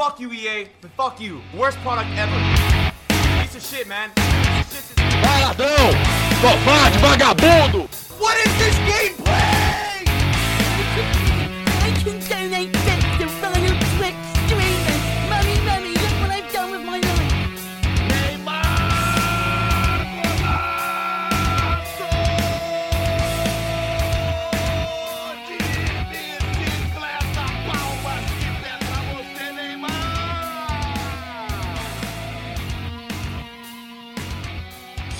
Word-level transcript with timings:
Fuck 0.00 0.18
you, 0.18 0.32
EA. 0.32 0.66
Fuck 0.96 1.20
you. 1.20 1.42
Worst 1.54 1.76
product 1.80 2.08
ever. 2.16 2.32
Piece 3.42 3.54
of 3.54 3.62
shit, 3.62 3.86
man. 3.86 4.10
Vai, 4.16 5.42
ladrão! 5.42 5.92
Covarde, 6.40 6.96
vagabundo! 7.00 7.86
What 8.18 8.34
is 8.38 8.50
this 8.56 8.74
gameplay? 8.88 10.06
I 11.82 11.92
can 12.02 12.18
donate 12.30 12.99